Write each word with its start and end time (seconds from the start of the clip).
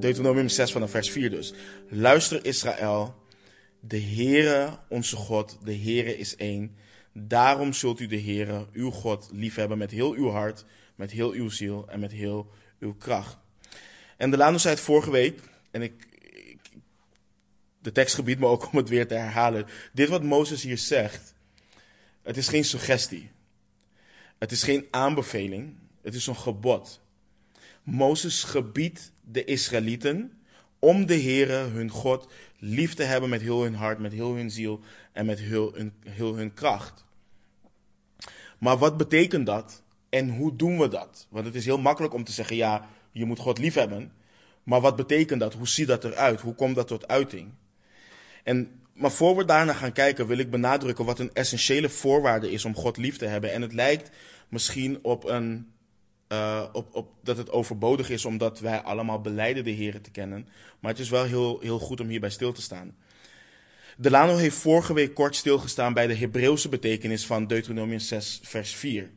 Deuteronomium 0.00 0.48
6 0.48 0.72
vanaf 0.72 0.90
vers 0.90 1.10
4 1.10 1.30
dus. 1.30 1.52
Luister 1.88 2.44
Israël, 2.44 3.14
de 3.80 4.00
Heere 4.00 4.78
onze 4.88 5.16
God, 5.16 5.58
de 5.64 5.76
Heere 5.76 6.18
is 6.18 6.36
één. 6.36 6.76
Daarom 7.12 7.72
zult 7.72 8.00
u 8.00 8.06
de 8.06 8.20
Heere, 8.20 8.66
uw 8.72 8.90
God, 8.90 9.28
liefhebben 9.32 9.78
met 9.78 9.90
heel 9.90 10.12
uw 10.12 10.28
hart, 10.28 10.64
met 10.94 11.10
heel 11.10 11.32
uw 11.32 11.48
ziel 11.48 11.88
en 11.88 12.00
met 12.00 12.12
heel 12.12 12.50
uw 12.78 12.94
kracht. 12.94 13.38
En 14.16 14.30
de 14.30 14.36
Lano 14.36 14.58
zei 14.58 14.74
het 14.74 14.82
vorige 14.82 15.10
week, 15.10 15.40
en 15.70 15.82
ik, 15.82 16.06
ik, 16.20 16.58
de 17.82 17.92
tekst 17.92 18.14
gebiedt 18.14 18.40
me 18.40 18.46
ook 18.46 18.72
om 18.72 18.78
het 18.78 18.88
weer 18.88 19.06
te 19.06 19.14
herhalen. 19.14 19.66
Dit 19.92 20.08
wat 20.08 20.22
Mozes 20.22 20.62
hier 20.62 20.78
zegt, 20.78 21.34
het 22.22 22.36
is 22.36 22.48
geen 22.48 22.64
suggestie. 22.64 23.30
Het 24.38 24.52
is 24.52 24.62
geen 24.62 24.86
aanbeveling, 24.90 25.76
het 26.02 26.14
is 26.14 26.26
een 26.26 26.36
gebod. 26.36 27.00
Mozes 27.82 28.42
gebiedt 28.42 29.12
de 29.32 29.44
Israëlieten 29.44 30.32
om 30.78 31.06
de 31.06 31.20
Heere, 31.20 31.54
hun 31.54 31.90
God, 31.90 32.28
lief 32.58 32.94
te 32.94 33.02
hebben 33.02 33.30
met 33.30 33.40
heel 33.40 33.62
hun 33.62 33.74
hart, 33.74 33.98
met 33.98 34.12
heel 34.12 34.34
hun 34.34 34.50
ziel 34.50 34.80
en 35.12 35.26
met 35.26 35.38
heel 35.38 35.72
hun, 35.74 35.92
heel 36.04 36.36
hun 36.36 36.54
kracht. 36.54 37.04
Maar 38.58 38.78
wat 38.78 38.96
betekent 38.96 39.46
dat 39.46 39.82
en 40.08 40.28
hoe 40.28 40.56
doen 40.56 40.78
we 40.78 40.88
dat? 40.88 41.26
Want 41.30 41.46
het 41.46 41.54
is 41.54 41.64
heel 41.64 41.78
makkelijk 41.78 42.14
om 42.14 42.24
te 42.24 42.32
zeggen, 42.32 42.56
ja, 42.56 42.88
je 43.12 43.24
moet 43.24 43.38
God 43.38 43.58
lief 43.58 43.74
hebben. 43.74 44.12
Maar 44.62 44.80
wat 44.80 44.96
betekent 44.96 45.40
dat? 45.40 45.54
Hoe 45.54 45.68
ziet 45.68 45.86
dat 45.86 46.04
eruit? 46.04 46.40
Hoe 46.40 46.54
komt 46.54 46.74
dat 46.74 46.86
tot 46.86 47.08
uiting? 47.08 47.50
En, 48.44 48.80
maar 48.92 49.10
voor 49.10 49.36
we 49.36 49.44
daarna 49.44 49.72
gaan 49.72 49.92
kijken, 49.92 50.26
wil 50.26 50.38
ik 50.38 50.50
benadrukken 50.50 51.04
wat 51.04 51.18
een 51.18 51.34
essentiële 51.34 51.88
voorwaarde 51.88 52.52
is 52.52 52.64
om 52.64 52.74
God 52.74 52.96
lief 52.96 53.16
te 53.16 53.26
hebben. 53.26 53.52
En 53.52 53.62
het 53.62 53.72
lijkt 53.72 54.10
misschien 54.48 54.98
op 55.02 55.24
een 55.24 55.72
uh, 56.32 56.64
op, 56.72 56.94
op, 56.94 57.08
dat 57.22 57.36
het 57.36 57.50
overbodig 57.50 58.10
is 58.10 58.24
omdat 58.24 58.60
wij 58.60 58.80
allemaal 58.80 59.20
beleiden 59.20 59.64
de 59.64 59.70
Heer 59.70 60.00
te 60.00 60.10
kennen. 60.10 60.48
Maar 60.80 60.90
het 60.90 61.00
is 61.00 61.10
wel 61.10 61.24
heel, 61.24 61.60
heel 61.60 61.78
goed 61.78 62.00
om 62.00 62.08
hierbij 62.08 62.30
stil 62.30 62.52
te 62.52 62.62
staan. 62.62 62.96
Delano 63.96 64.36
heeft 64.36 64.56
vorige 64.56 64.94
week 64.94 65.14
kort 65.14 65.36
stilgestaan 65.36 65.92
bij 65.92 66.06
de 66.06 66.14
Hebreeuwse 66.14 66.68
betekenis 66.68 67.26
van 67.26 67.46
Deuteronomium 67.46 67.98
6, 67.98 68.40
vers 68.42 68.74
4. 68.74 69.10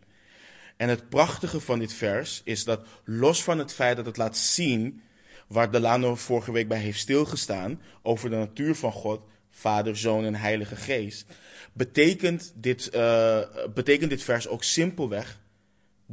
En 0.77 0.89
het 0.89 1.09
prachtige 1.09 1.59
van 1.59 1.79
dit 1.79 1.93
vers 1.93 2.41
is 2.43 2.63
dat, 2.63 2.87
los 3.03 3.43
van 3.43 3.59
het 3.59 3.73
feit 3.73 3.95
dat 3.95 4.05
het 4.05 4.17
laat 4.17 4.37
zien 4.37 5.01
waar 5.47 5.71
Delano 5.71 6.15
vorige 6.15 6.51
week 6.51 6.67
bij 6.67 6.79
heeft 6.79 6.99
stilgestaan, 6.99 7.81
over 8.01 8.29
de 8.29 8.35
natuur 8.35 8.75
van 8.75 8.91
God, 8.91 9.21
Vader, 9.49 9.97
Zoon 9.97 10.25
en 10.25 10.35
Heilige 10.35 10.75
Geest, 10.75 11.25
betekent 11.73 12.53
dit, 12.55 12.89
uh, 12.95 13.39
betekent 13.73 14.09
dit 14.09 14.23
vers 14.23 14.47
ook 14.47 14.63
simpelweg 14.63 15.41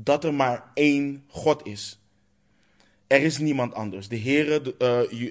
dat 0.05 0.25
er 0.25 0.34
maar 0.34 0.70
één 0.75 1.25
God 1.27 1.67
is. 1.67 2.01
Er 3.06 3.23
is 3.23 3.39
niemand 3.39 3.75
anders. 3.75 4.09
De 4.09 4.19
Heere, 4.20 4.61
de, 4.62 4.75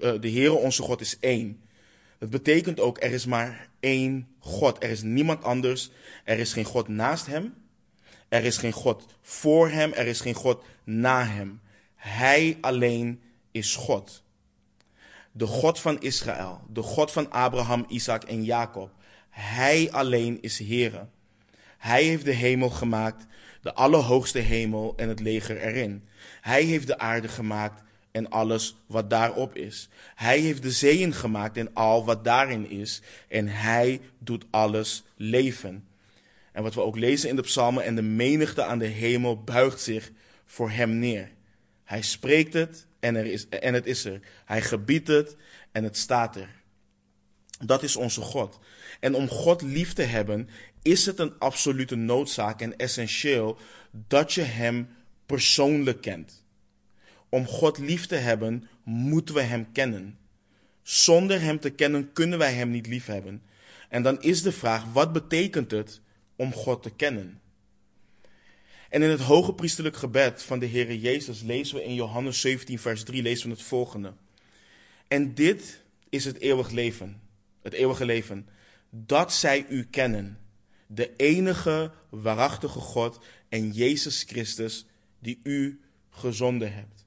uh, 0.01 0.21
de 0.21 0.31
Heere 0.31 0.53
onze 0.53 0.81
God 0.81 1.01
is 1.01 1.17
één. 1.19 1.61
Dat 2.17 2.29
betekent 2.29 2.79
ook, 2.79 3.03
er 3.03 3.11
is 3.11 3.25
maar 3.25 3.69
één 3.79 4.27
God. 4.39 4.83
Er 4.83 4.89
is 4.89 5.01
niemand 5.01 5.43
anders. 5.43 5.91
Er 6.23 6.39
is 6.39 6.53
geen 6.53 6.63
God 6.65 6.87
naast 6.87 7.25
hem. 7.25 7.53
Er 8.27 8.43
is 8.43 8.57
geen 8.57 8.71
God 8.71 9.05
voor 9.21 9.69
hem. 9.69 9.93
Er 9.93 10.07
is 10.07 10.21
geen 10.21 10.33
God 10.33 10.63
na 10.83 11.25
hem. 11.25 11.61
Hij 11.95 12.57
alleen 12.61 13.21
is 13.51 13.75
God. 13.75 14.23
De 15.31 15.45
God 15.45 15.79
van 15.79 16.01
Israël. 16.01 16.61
De 16.69 16.81
God 16.81 17.11
van 17.11 17.31
Abraham, 17.31 17.85
Isaac 17.87 18.23
en 18.23 18.43
Jacob. 18.43 18.91
Hij 19.29 19.91
alleen 19.91 20.41
is 20.41 20.59
Heere. 20.59 21.07
Hij 21.77 22.03
heeft 22.03 22.25
de 22.25 22.31
hemel 22.31 22.69
gemaakt 22.69 23.25
de 23.69 23.75
allerhoogste 23.75 24.39
hemel 24.39 24.93
en 24.97 25.09
het 25.09 25.19
leger 25.19 25.57
erin. 25.57 26.03
Hij 26.41 26.63
heeft 26.63 26.87
de 26.87 26.97
aarde 26.97 27.27
gemaakt 27.27 27.83
en 28.11 28.29
alles 28.29 28.77
wat 28.85 29.09
daarop 29.09 29.55
is. 29.55 29.89
Hij 30.15 30.39
heeft 30.39 30.61
de 30.61 30.71
zeeën 30.71 31.13
gemaakt 31.13 31.57
en 31.57 31.73
al 31.73 32.05
wat 32.05 32.23
daarin 32.23 32.69
is. 32.69 33.01
En 33.27 33.47
hij 33.47 34.01
doet 34.19 34.45
alles 34.49 35.03
leven. 35.15 35.87
En 36.51 36.63
wat 36.63 36.73
we 36.73 36.81
ook 36.81 36.97
lezen 36.97 37.29
in 37.29 37.35
de 37.35 37.41
psalmen, 37.41 37.83
en 37.83 37.95
de 37.95 38.01
menigte 38.01 38.63
aan 38.63 38.79
de 38.79 38.85
hemel 38.85 39.43
buigt 39.43 39.81
zich 39.81 40.11
voor 40.45 40.69
hem 40.69 40.99
neer. 40.99 41.29
Hij 41.83 42.01
spreekt 42.01 42.53
het 42.53 42.87
en, 42.99 43.15
er 43.15 43.25
is, 43.25 43.49
en 43.49 43.73
het 43.73 43.85
is 43.85 44.05
er. 44.05 44.19
Hij 44.45 44.61
gebiedt 44.61 45.07
het 45.07 45.35
en 45.71 45.83
het 45.83 45.97
staat 45.97 46.35
er. 46.35 46.58
Dat 47.65 47.83
is 47.83 47.95
onze 47.95 48.21
God. 48.21 48.59
En 48.99 49.15
om 49.15 49.27
God 49.27 49.61
lief 49.61 49.93
te 49.93 50.01
hebben, 50.01 50.49
is 50.81 51.05
het 51.05 51.19
een 51.19 51.39
absolute 51.39 51.95
noodzaak 51.95 52.61
en 52.61 52.77
essentieel 52.77 53.57
dat 53.91 54.33
je 54.33 54.41
Hem 54.41 54.89
persoonlijk 55.25 56.01
kent. 56.01 56.43
Om 57.29 57.45
God 57.45 57.77
lief 57.77 58.05
te 58.05 58.15
hebben, 58.15 58.69
moeten 58.83 59.35
we 59.35 59.41
Hem 59.41 59.71
kennen. 59.71 60.17
Zonder 60.83 61.41
Hem 61.41 61.59
te 61.59 61.69
kennen 61.69 62.13
kunnen 62.13 62.39
wij 62.39 62.53
Hem 62.53 62.69
niet 62.69 62.87
lief 62.87 63.05
hebben. 63.05 63.41
En 63.89 64.03
dan 64.03 64.21
is 64.21 64.41
de 64.41 64.51
vraag, 64.51 64.83
wat 64.93 65.13
betekent 65.13 65.71
het 65.71 66.01
om 66.35 66.53
God 66.53 66.83
te 66.83 66.89
kennen? 66.89 67.41
En 68.89 69.01
in 69.01 69.09
het 69.09 69.19
hoge 69.19 69.53
priesterlijk 69.53 69.97
gebed 69.97 70.43
van 70.43 70.59
de 70.59 70.65
Heer 70.65 70.95
Jezus 70.95 71.41
lezen 71.41 71.75
we 71.75 71.83
in 71.83 71.93
Johannes 71.93 72.41
17, 72.41 72.79
vers 72.79 73.03
3, 73.03 73.21
lezen 73.21 73.49
we 73.49 73.55
het 73.55 73.63
volgende. 73.63 74.13
En 75.07 75.33
dit 75.33 75.81
is 76.09 76.25
het 76.25 76.39
eeuwig 76.39 76.69
leven, 76.69 77.21
het 77.61 77.73
eeuwige 77.73 78.05
leven, 78.05 78.47
dat 78.89 79.33
zij 79.33 79.65
u 79.69 79.83
kennen, 79.83 80.39
de 80.87 81.15
enige 81.15 81.91
waarachtige 82.09 82.79
God 82.79 83.19
en 83.49 83.71
Jezus 83.71 84.23
Christus 84.23 84.85
die 85.19 85.39
u 85.43 85.81
gezonden 86.09 86.73
hebt. 86.73 87.05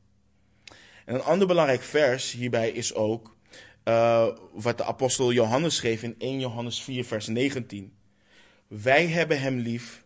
En 1.04 1.14
een 1.14 1.22
ander 1.22 1.46
belangrijk 1.46 1.82
vers 1.82 2.32
hierbij 2.32 2.70
is 2.70 2.94
ook 2.94 3.36
uh, 3.84 4.28
wat 4.52 4.78
de 4.78 4.84
apostel 4.84 5.32
Johannes 5.32 5.76
schreef 5.76 6.02
in 6.02 6.14
1 6.18 6.40
Johannes 6.40 6.82
4, 6.82 7.04
vers 7.04 7.26
19. 7.26 7.92
Wij 8.66 9.06
hebben 9.06 9.40
hem 9.40 9.58
lief 9.58 10.04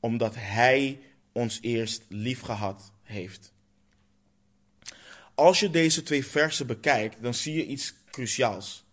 omdat 0.00 0.34
hij 0.38 1.00
ons 1.32 1.58
eerst 1.60 2.04
lief 2.08 2.40
gehad 2.40 2.92
heeft. 3.02 3.52
Als 5.34 5.60
je 5.60 5.70
deze 5.70 6.02
twee 6.02 6.26
versen 6.26 6.66
bekijkt, 6.66 7.22
dan 7.22 7.34
zie 7.34 7.54
je 7.54 7.66
iets 7.66 7.94
cruciaals. 8.10 8.84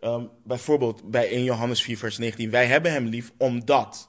Um, 0.00 0.30
bijvoorbeeld 0.44 1.10
bij 1.10 1.28
1 1.28 1.44
Johannes 1.44 1.82
4, 1.82 1.98
vers 1.98 2.18
19. 2.18 2.50
Wij 2.50 2.66
hebben 2.66 2.92
hem 2.92 3.06
lief 3.06 3.32
omdat 3.36 4.08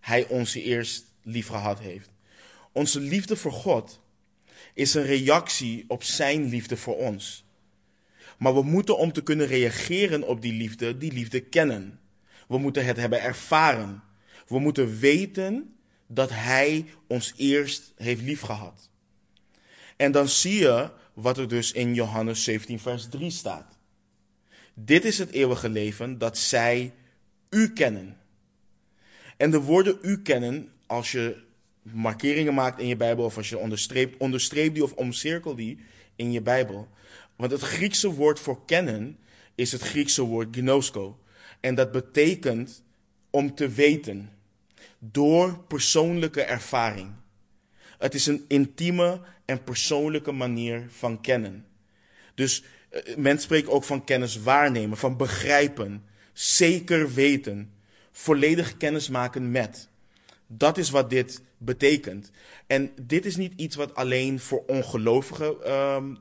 hij 0.00 0.26
ons 0.28 0.54
eerst 0.54 1.04
lief 1.22 1.46
gehad 1.46 1.80
heeft. 1.80 2.10
Onze 2.72 3.00
liefde 3.00 3.36
voor 3.36 3.52
God 3.52 4.00
is 4.74 4.94
een 4.94 5.04
reactie 5.04 5.84
op 5.88 6.02
zijn 6.02 6.48
liefde 6.48 6.76
voor 6.76 6.96
ons. 6.96 7.44
Maar 8.38 8.54
we 8.54 8.62
moeten 8.62 8.98
om 8.98 9.12
te 9.12 9.22
kunnen 9.22 9.46
reageren 9.46 10.28
op 10.28 10.42
die 10.42 10.52
liefde, 10.52 10.98
die 10.98 11.12
liefde 11.12 11.40
kennen. 11.40 12.00
We 12.48 12.58
moeten 12.58 12.84
het 12.84 12.96
hebben 12.96 13.22
ervaren. 13.22 14.02
We 14.46 14.58
moeten 14.58 14.98
weten 14.98 15.74
dat 16.06 16.30
hij 16.30 16.86
ons 17.06 17.34
eerst 17.36 17.92
heeft 17.96 18.22
lief 18.22 18.40
gehad. 18.40 18.90
En 19.96 20.12
dan 20.12 20.28
zie 20.28 20.58
je 20.58 20.90
wat 21.14 21.38
er 21.38 21.48
dus 21.48 21.72
in 21.72 21.94
Johannes 21.94 22.44
17, 22.44 22.80
vers 22.80 23.08
3 23.08 23.30
staat. 23.30 23.78
Dit 24.74 25.04
is 25.04 25.18
het 25.18 25.30
eeuwige 25.30 25.68
leven, 25.68 26.18
dat 26.18 26.38
zij 26.38 26.92
u 27.50 27.72
kennen. 27.72 28.16
En 29.36 29.50
de 29.50 29.60
woorden 29.60 29.98
u 30.02 30.22
kennen, 30.22 30.68
als 30.86 31.12
je 31.12 31.36
markeringen 31.82 32.54
maakt 32.54 32.80
in 32.80 32.86
je 32.86 32.96
Bijbel, 32.96 33.24
of 33.24 33.36
als 33.36 33.48
je 33.48 33.58
onderstreept, 33.58 34.16
onderstreep 34.16 34.74
die 34.74 34.82
of 34.82 34.92
omcirkel 34.92 35.54
die 35.54 35.78
in 36.16 36.32
je 36.32 36.40
Bijbel. 36.40 36.88
Want 37.36 37.52
het 37.52 37.60
Griekse 37.60 38.10
woord 38.14 38.40
voor 38.40 38.64
kennen 38.64 39.18
is 39.54 39.72
het 39.72 39.80
Griekse 39.80 40.22
woord 40.22 40.56
gnosko. 40.56 41.18
En 41.60 41.74
dat 41.74 41.92
betekent 41.92 42.82
om 43.30 43.54
te 43.54 43.68
weten, 43.68 44.30
door 44.98 45.58
persoonlijke 45.58 46.42
ervaring. 46.42 47.12
Het 47.98 48.14
is 48.14 48.26
een 48.26 48.44
intieme 48.48 49.20
en 49.44 49.64
persoonlijke 49.64 50.32
manier 50.32 50.86
van 50.88 51.20
kennen. 51.20 51.66
Dus 52.34 52.64
men 53.16 53.38
spreekt 53.38 53.68
ook 53.68 53.84
van 53.84 54.04
kennis 54.04 54.42
waarnemen, 54.42 54.98
van 54.98 55.16
begrijpen, 55.16 56.04
zeker 56.32 57.14
weten, 57.14 57.72
volledig 58.10 58.76
kennis 58.76 59.08
maken 59.08 59.50
met. 59.50 59.88
Dat 60.46 60.78
is 60.78 60.90
wat 60.90 61.10
dit 61.10 61.42
betekent. 61.58 62.30
En 62.66 62.92
dit 63.02 63.26
is 63.26 63.36
niet 63.36 63.52
iets 63.56 63.76
wat 63.76 63.94
alleen 63.94 64.40
voor 64.40 64.64
ongelovigen, 64.66 65.72
um, 65.72 66.18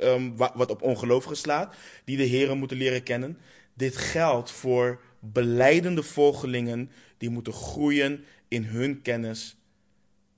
um, 0.00 0.36
wat 0.36 0.70
op 0.70 0.82
ongelovigen 0.82 1.36
slaat, 1.36 1.74
die 2.04 2.16
de 2.16 2.22
Heren 2.22 2.58
moeten 2.58 2.76
leren 2.76 3.02
kennen. 3.02 3.38
Dit 3.74 3.96
geldt 3.96 4.50
voor 4.50 5.00
beleidende 5.20 6.02
volgelingen 6.02 6.90
die 7.18 7.30
moeten 7.30 7.52
groeien 7.52 8.24
in 8.48 8.64
hun 8.64 9.02
kennis 9.02 9.56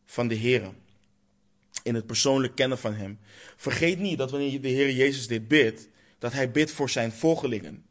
van 0.06 0.28
de 0.28 0.34
Heren 0.34 0.86
in 1.88 1.94
het 1.94 2.06
persoonlijk 2.06 2.54
kennen 2.54 2.78
van 2.78 2.94
Hem. 2.94 3.18
Vergeet 3.56 3.98
niet 3.98 4.18
dat 4.18 4.30
wanneer 4.30 4.60
de 4.60 4.68
Heer 4.68 4.90
Jezus 4.90 5.26
dit 5.26 5.48
bidt, 5.48 5.88
dat 6.18 6.32
Hij 6.32 6.50
bidt 6.50 6.70
voor 6.70 6.90
Zijn 6.90 7.12
volgelingen. 7.12 7.84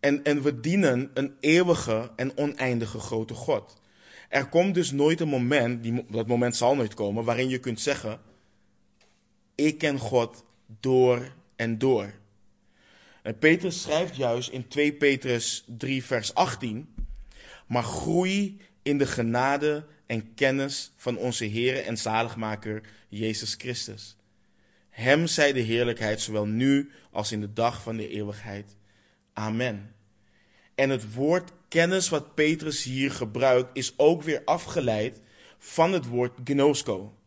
En, 0.00 0.24
en 0.24 0.42
we 0.42 0.60
dienen 0.60 1.10
een 1.14 1.34
eeuwige 1.40 2.10
en 2.16 2.36
oneindige 2.36 2.98
grote 2.98 3.34
God. 3.34 3.80
Er 4.28 4.48
komt 4.48 4.74
dus 4.74 4.90
nooit 4.90 5.20
een 5.20 5.28
moment, 5.28 5.82
die, 5.82 6.04
dat 6.10 6.26
moment 6.26 6.56
zal 6.56 6.74
nooit 6.74 6.94
komen, 6.94 7.24
waarin 7.24 7.48
je 7.48 7.58
kunt 7.58 7.80
zeggen: 7.80 8.20
Ik 9.54 9.78
ken 9.78 9.98
God 9.98 10.44
door 10.80 11.32
en 11.56 11.78
door. 11.78 12.12
En 13.22 13.38
Petrus 13.38 13.82
schrijft 13.82 14.16
juist 14.16 14.48
in 14.48 14.68
2 14.68 14.92
Petrus 14.92 15.64
3, 15.66 16.04
vers 16.04 16.34
18: 16.34 16.94
Maar 17.66 17.82
groei 17.82 18.60
in 18.82 18.98
de 18.98 19.06
genade 19.06 19.84
en 20.12 20.34
kennis 20.34 20.92
van 20.96 21.16
onze 21.16 21.44
Heer 21.44 21.84
en 21.84 21.96
Zaligmaker 21.96 22.82
Jezus 23.08 23.54
Christus. 23.54 24.16
Hem 24.90 25.26
zij 25.26 25.52
de 25.52 25.60
heerlijkheid, 25.60 26.20
zowel 26.20 26.46
nu 26.46 26.90
als 27.10 27.32
in 27.32 27.40
de 27.40 27.52
dag 27.52 27.82
van 27.82 27.96
de 27.96 28.08
eeuwigheid. 28.08 28.76
Amen. 29.32 29.94
En 30.74 30.90
het 30.90 31.14
woord 31.14 31.52
kennis 31.68 32.08
wat 32.08 32.34
Petrus 32.34 32.82
hier 32.82 33.10
gebruikt, 33.10 33.70
is 33.72 33.94
ook 33.96 34.22
weer 34.22 34.42
afgeleid 34.44 35.20
van 35.58 35.92
het 35.92 36.06
woord 36.06 36.38
gnosko. 36.44 37.18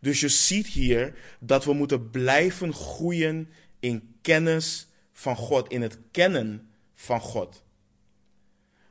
Dus 0.00 0.20
je 0.20 0.28
ziet 0.28 0.66
hier 0.66 1.18
dat 1.40 1.64
we 1.64 1.72
moeten 1.72 2.10
blijven 2.10 2.72
groeien 2.72 3.48
in 3.80 4.16
kennis 4.22 4.88
van 5.12 5.36
God, 5.36 5.68
in 5.68 5.82
het 5.82 5.98
kennen 6.10 6.70
van 6.94 7.20
God. 7.20 7.62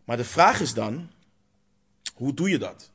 Maar 0.03 0.17
de 0.17 0.25
vraag 0.25 0.61
is 0.61 0.73
dan, 0.73 1.11
hoe 2.13 2.33
doe 2.33 2.49
je 2.49 2.57
dat? 2.57 2.92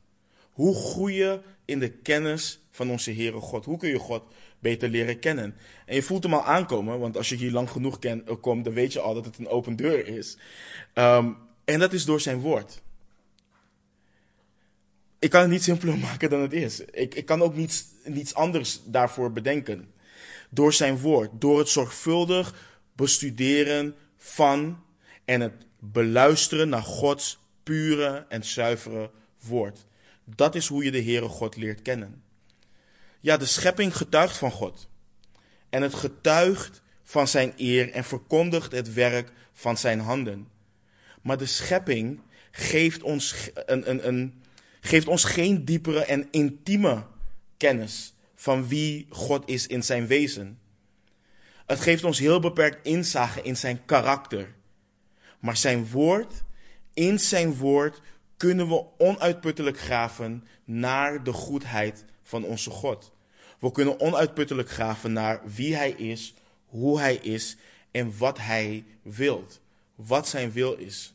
Hoe 0.59 0.75
groei 0.75 1.15
je 1.15 1.39
in 1.65 1.79
de 1.79 1.89
kennis 1.89 2.59
van 2.71 2.89
onze 2.89 3.13
Heere 3.13 3.39
God? 3.39 3.65
Hoe 3.65 3.77
kun 3.77 3.89
je 3.89 3.99
God 3.99 4.23
beter 4.59 4.89
leren 4.89 5.19
kennen? 5.19 5.55
En 5.85 5.95
je 5.95 6.01
voelt 6.01 6.23
hem 6.23 6.33
al 6.33 6.43
aankomen, 6.43 6.99
want 6.99 7.17
als 7.17 7.29
je 7.29 7.35
hier 7.35 7.51
lang 7.51 7.69
genoeg 7.69 7.99
ken, 7.99 8.27
eh, 8.27 8.35
komt, 8.41 8.63
dan 8.63 8.73
weet 8.73 8.93
je 8.93 8.99
al 8.99 9.13
dat 9.13 9.25
het 9.25 9.37
een 9.37 9.47
open 9.47 9.75
deur 9.75 10.07
is. 10.07 10.37
Um, 10.93 11.37
en 11.65 11.79
dat 11.79 11.93
is 11.93 12.05
door 12.05 12.21
zijn 12.21 12.39
woord. 12.39 12.81
Ik 15.19 15.29
kan 15.29 15.41
het 15.41 15.49
niet 15.49 15.63
simpeler 15.63 15.97
maken 16.09 16.29
dan 16.29 16.41
het 16.41 16.53
is. 16.53 16.79
Ik, 16.79 17.15
ik 17.15 17.25
kan 17.25 17.41
ook 17.41 17.55
niets, 17.55 17.85
niets 18.03 18.33
anders 18.33 18.79
daarvoor 18.85 19.31
bedenken. 19.31 19.91
Door 20.49 20.73
zijn 20.73 20.97
woord, 20.97 21.41
door 21.41 21.59
het 21.59 21.69
zorgvuldig 21.69 22.55
bestuderen 22.95 23.95
van 24.17 24.83
en 25.25 25.41
het 25.41 25.65
beluisteren 25.79 26.69
naar 26.69 26.83
Gods 26.83 27.39
pure 27.63 28.25
en 28.29 28.43
zuivere 28.43 29.11
woord. 29.39 29.87
Dat 30.35 30.55
is 30.55 30.67
hoe 30.67 30.83
je 30.83 30.91
de 30.91 31.03
Heere 31.03 31.27
God 31.27 31.55
leert 31.55 31.81
kennen. 31.81 32.23
Ja, 33.19 33.37
de 33.37 33.45
schepping 33.45 33.97
getuigt 33.97 34.37
van 34.37 34.51
God. 34.51 34.89
En 35.69 35.81
het 35.81 35.93
getuigt 35.93 36.81
van 37.03 37.27
zijn 37.27 37.53
eer 37.57 37.91
en 37.91 38.03
verkondigt 38.03 38.71
het 38.71 38.93
werk 38.93 39.31
van 39.53 39.77
zijn 39.77 39.99
handen. 39.99 40.47
Maar 41.21 41.37
de 41.37 41.45
schepping 41.45 42.21
geeft 42.51 43.03
ons, 43.03 43.49
een, 43.53 43.89
een, 43.89 44.07
een, 44.07 44.43
geeft 44.79 45.07
ons 45.07 45.23
geen 45.23 45.65
diepere 45.65 46.05
en 46.05 46.27
intieme 46.31 47.05
kennis 47.57 48.13
van 48.35 48.67
wie 48.67 49.05
God 49.09 49.49
is 49.49 49.67
in 49.67 49.83
zijn 49.83 50.07
wezen. 50.07 50.59
Het 51.65 51.79
geeft 51.79 52.03
ons 52.03 52.19
heel 52.19 52.39
beperkt 52.39 52.85
inzage 52.85 53.41
in 53.41 53.57
zijn 53.57 53.85
karakter. 53.85 54.53
Maar 55.39 55.57
zijn 55.57 55.89
woord, 55.89 56.33
in 56.93 57.19
zijn 57.19 57.55
woord 57.55 58.01
kunnen 58.39 58.67
we 58.67 58.85
onuitputtelijk 58.97 59.79
graven 59.79 60.47
naar 60.63 61.23
de 61.23 61.33
goedheid 61.33 62.05
van 62.21 62.43
onze 62.43 62.69
God. 62.69 63.11
We 63.59 63.71
kunnen 63.71 63.99
onuitputtelijk 63.99 64.69
graven 64.69 65.13
naar 65.13 65.41
wie 65.45 65.75
hij 65.75 65.91
is, 65.91 66.33
hoe 66.65 66.99
hij 66.99 67.15
is 67.15 67.57
en 67.91 68.17
wat 68.17 68.37
hij 68.37 68.85
wilt. 69.01 69.61
Wat 69.95 70.27
zijn 70.27 70.51
wil 70.51 70.73
is. 70.73 71.13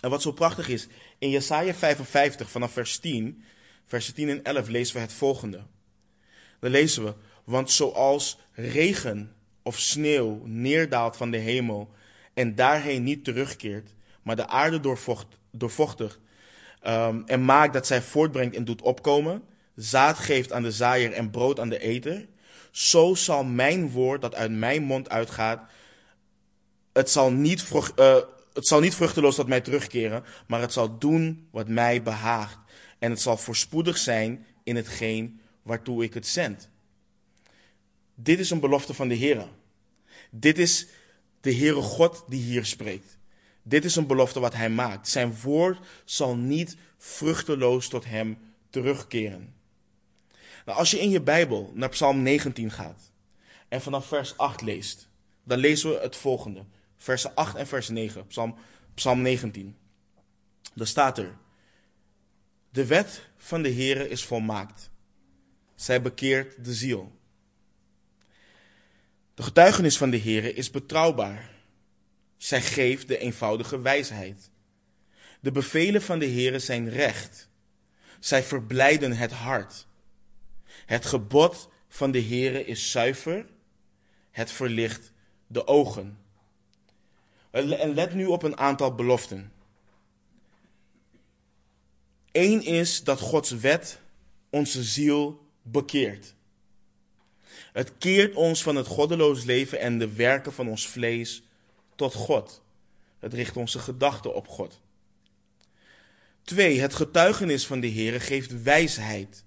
En 0.00 0.10
wat 0.10 0.22
zo 0.22 0.32
prachtig 0.32 0.68
is, 0.68 0.86
in 1.18 1.30
Jesaja 1.30 1.74
55 1.74 2.50
vanaf 2.50 2.72
vers 2.72 2.98
10, 2.98 3.44
vers 3.84 4.12
10 4.12 4.28
en 4.28 4.44
11 4.44 4.68
lezen 4.68 4.94
we 4.94 5.00
het 5.00 5.12
volgende. 5.12 5.62
Dan 6.60 6.70
lezen 6.70 7.04
we, 7.04 7.14
want 7.44 7.70
zoals 7.70 8.38
regen 8.52 9.34
of 9.62 9.78
sneeuw 9.78 10.42
neerdaalt 10.44 11.16
van 11.16 11.30
de 11.30 11.38
hemel 11.38 11.94
en 12.34 12.54
daarheen 12.54 13.02
niet 13.02 13.24
terugkeert, 13.24 13.94
maar 14.22 14.36
de 14.36 14.48
aarde 14.48 14.80
doorvocht, 14.80 15.38
doorvochtigt 15.58 16.20
um, 16.86 17.22
en 17.26 17.44
maakt 17.44 17.72
dat 17.72 17.86
zij 17.86 18.02
voortbrengt 18.02 18.56
en 18.56 18.64
doet 18.64 18.82
opkomen, 18.82 19.42
zaad 19.74 20.18
geeft 20.18 20.52
aan 20.52 20.62
de 20.62 20.72
zaaier 20.72 21.12
en 21.12 21.30
brood 21.30 21.60
aan 21.60 21.68
de 21.68 21.78
eter, 21.78 22.26
zo 22.70 23.14
zal 23.14 23.44
mijn 23.44 23.90
woord 23.90 24.20
dat 24.20 24.34
uit 24.34 24.50
mijn 24.50 24.82
mond 24.82 25.08
uitgaat, 25.08 25.70
het 26.92 27.10
zal 27.10 27.32
niet, 27.32 27.70
uh, 27.96 28.16
het 28.52 28.66
zal 28.66 28.80
niet 28.80 28.94
vruchteloos 28.94 29.34
tot 29.34 29.46
mij 29.46 29.60
terugkeren, 29.60 30.24
maar 30.46 30.60
het 30.60 30.72
zal 30.72 30.98
doen 30.98 31.48
wat 31.50 31.68
mij 31.68 32.02
behaagt. 32.02 32.58
En 32.98 33.10
het 33.10 33.20
zal 33.20 33.36
voorspoedig 33.36 33.98
zijn 33.98 34.46
in 34.62 34.76
hetgeen 34.76 35.40
waartoe 35.62 36.04
ik 36.04 36.14
het 36.14 36.26
zend. 36.26 36.68
Dit 38.14 38.38
is 38.38 38.50
een 38.50 38.60
belofte 38.60 38.94
van 38.94 39.08
de 39.08 39.14
Heer. 39.14 39.48
Dit 40.30 40.58
is 40.58 40.86
de 41.40 41.54
Heere 41.54 41.82
God 41.82 42.24
die 42.28 42.42
hier 42.42 42.64
spreekt. 42.64 43.15
Dit 43.68 43.84
is 43.84 43.96
een 43.96 44.06
belofte 44.06 44.40
wat 44.40 44.54
hij 44.54 44.70
maakt. 44.70 45.08
Zijn 45.08 45.40
woord 45.40 45.86
zal 46.04 46.36
niet 46.36 46.76
vruchteloos 46.98 47.88
tot 47.88 48.04
hem 48.04 48.38
terugkeren. 48.70 49.54
Nou, 50.64 50.78
als 50.78 50.90
je 50.90 51.00
in 51.00 51.10
je 51.10 51.20
Bijbel 51.20 51.72
naar 51.74 51.88
Psalm 51.88 52.22
19 52.22 52.70
gaat 52.70 53.10
en 53.68 53.80
vanaf 53.82 54.06
vers 54.06 54.36
8 54.36 54.60
leest, 54.60 55.08
dan 55.44 55.58
lezen 55.58 55.90
we 55.90 55.98
het 56.00 56.16
volgende. 56.16 56.64
Versen 56.96 57.34
8 57.34 57.56
en 57.56 57.66
vers 57.66 57.88
9, 57.88 58.26
Psalm, 58.26 58.56
Psalm 58.94 59.22
19. 59.22 59.76
Daar 60.74 60.86
staat 60.86 61.18
er: 61.18 61.36
De 62.70 62.86
wet 62.86 63.28
van 63.36 63.62
de 63.62 63.72
Heere 63.72 64.08
is 64.08 64.24
volmaakt. 64.24 64.90
Zij 65.74 66.02
bekeert 66.02 66.64
de 66.64 66.74
ziel. 66.74 67.12
De 69.34 69.42
getuigenis 69.42 69.96
van 69.96 70.10
de 70.10 70.20
Heere 70.20 70.54
is 70.54 70.70
betrouwbaar. 70.70 71.55
Zij 72.36 72.62
geeft 72.62 73.08
de 73.08 73.18
eenvoudige 73.18 73.80
wijsheid. 73.80 74.50
De 75.40 75.50
bevelen 75.50 76.02
van 76.02 76.18
de 76.18 76.26
Heere 76.26 76.58
zijn 76.58 76.88
recht. 76.88 77.48
Zij 78.20 78.42
verblijden 78.42 79.12
het 79.12 79.32
hart. 79.32 79.86
Het 80.86 81.06
gebod 81.06 81.68
van 81.88 82.10
de 82.10 82.22
Heere 82.22 82.64
is 82.64 82.90
zuiver. 82.90 83.46
Het 84.30 84.50
verlicht 84.50 85.12
de 85.46 85.66
ogen. 85.66 86.18
En 87.50 87.94
let 87.94 88.14
nu 88.14 88.26
op 88.26 88.42
een 88.42 88.56
aantal 88.56 88.94
beloften. 88.94 89.52
Eén 92.32 92.62
is 92.64 93.04
dat 93.04 93.20
Gods 93.20 93.50
wet 93.50 94.00
onze 94.50 94.82
ziel 94.82 95.48
bekeert. 95.62 96.34
Het 97.72 97.92
keert 97.98 98.34
ons 98.34 98.62
van 98.62 98.76
het 98.76 98.86
goddeloos 98.86 99.44
leven 99.44 99.80
en 99.80 99.98
de 99.98 100.12
werken 100.12 100.52
van 100.52 100.68
ons 100.68 100.88
vlees 100.88 101.42
tot 101.96 102.14
God. 102.14 102.62
Het 103.18 103.34
richt 103.34 103.56
onze 103.56 103.78
gedachten 103.78 104.34
op 104.34 104.48
God. 104.48 104.80
Twee, 106.42 106.80
het 106.80 106.94
getuigenis 106.94 107.66
van 107.66 107.80
de 107.80 107.86
Heer 107.86 108.20
geeft 108.20 108.62
wijsheid. 108.62 109.44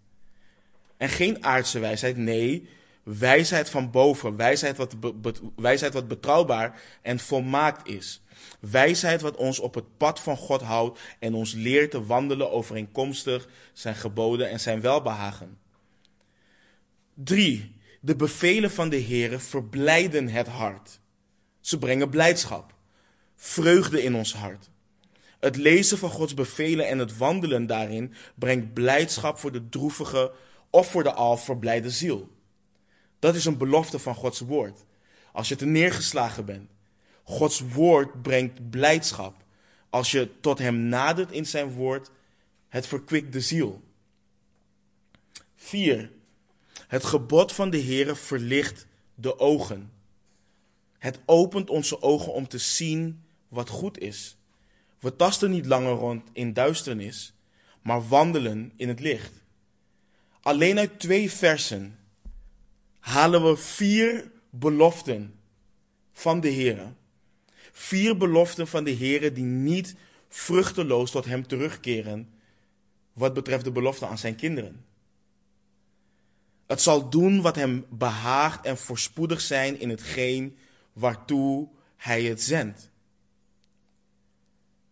En 0.98 1.10
geen 1.10 1.44
aardse 1.44 1.79
wijsheid, 1.79 2.18
nee, 2.18 2.70
wijsheid 3.03 3.70
van 3.70 3.91
boven. 3.91 4.36
Wijsheid 4.36 4.77
wat, 4.77 4.96
wijsheid 5.56 5.94
wat 5.94 6.08
betrouwbaar 6.08 6.82
en 7.01 7.20
volmaakt 7.20 7.88
is. 7.88 8.22
Wijsheid 8.60 9.22
wat 9.22 9.36
ons 9.36 9.60
op 9.60 9.75
het 9.75 9.98
pad 9.98 10.20
van 10.20 10.38
God 10.38 10.62
houdt 10.62 11.00
en 11.20 11.34
ons 11.34 11.53
leert 11.53 11.91
te 11.91 12.06
wandelen 12.06 12.51
overeenkomstig 12.51 13.48
zijn 13.74 13.96
geboden 13.96 14.50
en 14.50 14.60
zijn 14.60 14.82
welbehagen. 14.82 15.58
Drie, 17.13 17.75
de 18.01 18.15
bevelen 18.15 18.72
van 18.72 18.89
de 18.89 19.01
Heere 19.01 19.39
verblijden 19.39 20.27
het 20.27 20.48
hart. 20.48 20.99
Ze 21.69 21.77
brengen 21.77 22.09
blijdschap, 22.09 22.73
vreugde 23.35 24.03
in 24.03 24.15
ons 24.15 24.33
hart. 24.33 24.69
Het 25.39 25.55
lezen 25.55 25.97
van 25.97 26.09
Gods 26.09 26.33
bevelen 26.33 26.88
en 26.88 26.99
het 26.99 27.17
wandelen 27.17 27.67
daarin 27.67 28.13
brengt 28.35 28.73
blijdschap 28.73 29.39
voor 29.39 29.51
de 29.51 29.69
droevige 29.69 30.31
of 30.69 30.91
voor 30.91 31.03
de 31.03 31.13
al 31.13 31.38
verblijde 31.38 31.89
ziel. 31.89 32.29
Dat 33.19 33.35
is 33.35 33.45
een 33.45 33.57
belofte 33.57 33.99
van 33.99 34.15
Gods 34.15 34.39
woord. 34.39 34.85
Als 35.31 35.47
je 35.47 35.55
te 35.55 35.65
neergeslagen 35.65 36.45
bent. 36.45 36.71
Gods 37.23 37.59
woord 37.59 38.21
brengt 38.21 38.69
blijdschap. 38.69 39.35
Als 39.89 40.11
je 40.11 40.29
tot 40.39 40.59
Hem 40.59 40.79
nadert 40.79 41.31
in 41.31 41.45
Zijn 41.45 41.71
woord, 41.71 42.11
het 42.69 42.88
verkwikt 42.88 43.33
de 43.33 43.41
ziel. 43.41 43.83
4. 45.55 46.11
Het 46.88 47.03
gebod 47.03 47.53
van 47.53 47.69
de 47.69 47.81
Heere 47.81 48.15
verlicht 48.15 48.88
de 49.15 49.39
ogen. 49.39 49.99
Het 51.00 51.20
opent 51.25 51.70
onze 51.70 52.01
ogen 52.01 52.34
om 52.34 52.48
te 52.48 52.58
zien 52.58 53.24
wat 53.48 53.70
goed 53.70 54.00
is. 54.00 54.38
We 55.00 55.15
tasten 55.15 55.51
niet 55.51 55.65
langer 55.65 55.94
rond 55.94 56.29
in 56.34 56.53
duisternis, 56.53 57.34
maar 57.82 58.08
wandelen 58.08 58.74
in 58.75 58.88
het 58.88 59.00
licht. 59.00 59.34
Alleen 60.41 60.77
uit 60.77 61.00
twee 61.00 61.32
versen 61.32 62.00
halen 63.00 63.44
we 63.44 63.58
vier 63.58 64.32
beloften 64.50 65.39
van 66.12 66.39
de 66.39 66.50
Heer. 66.50 66.94
Vier 67.72 68.18
beloften 68.18 68.68
van 68.68 68.84
de 68.84 68.91
Heer 68.91 69.34
die 69.34 69.44
niet 69.44 69.96
vruchteloos 70.29 71.12
tot 71.12 71.25
Hem 71.25 71.48
terugkeren 71.48 72.29
wat 73.13 73.34
betreft 73.34 73.63
de 73.63 73.72
belofte 73.72 74.08
aan 74.08 74.18
zijn 74.18 74.36
kinderen. 74.36 74.86
Het 76.68 76.82
zal 76.82 77.10
doen 77.10 77.41
wat 77.41 77.56
hem 77.56 77.86
behaagt 77.89 78.65
en 78.65 78.77
voorspoedig 78.77 79.41
zijn 79.41 79.79
in 79.79 79.89
hetgeen 79.89 80.58
waartoe 81.00 81.68
hij 81.96 82.24
het 82.24 82.41
zendt. 82.41 82.89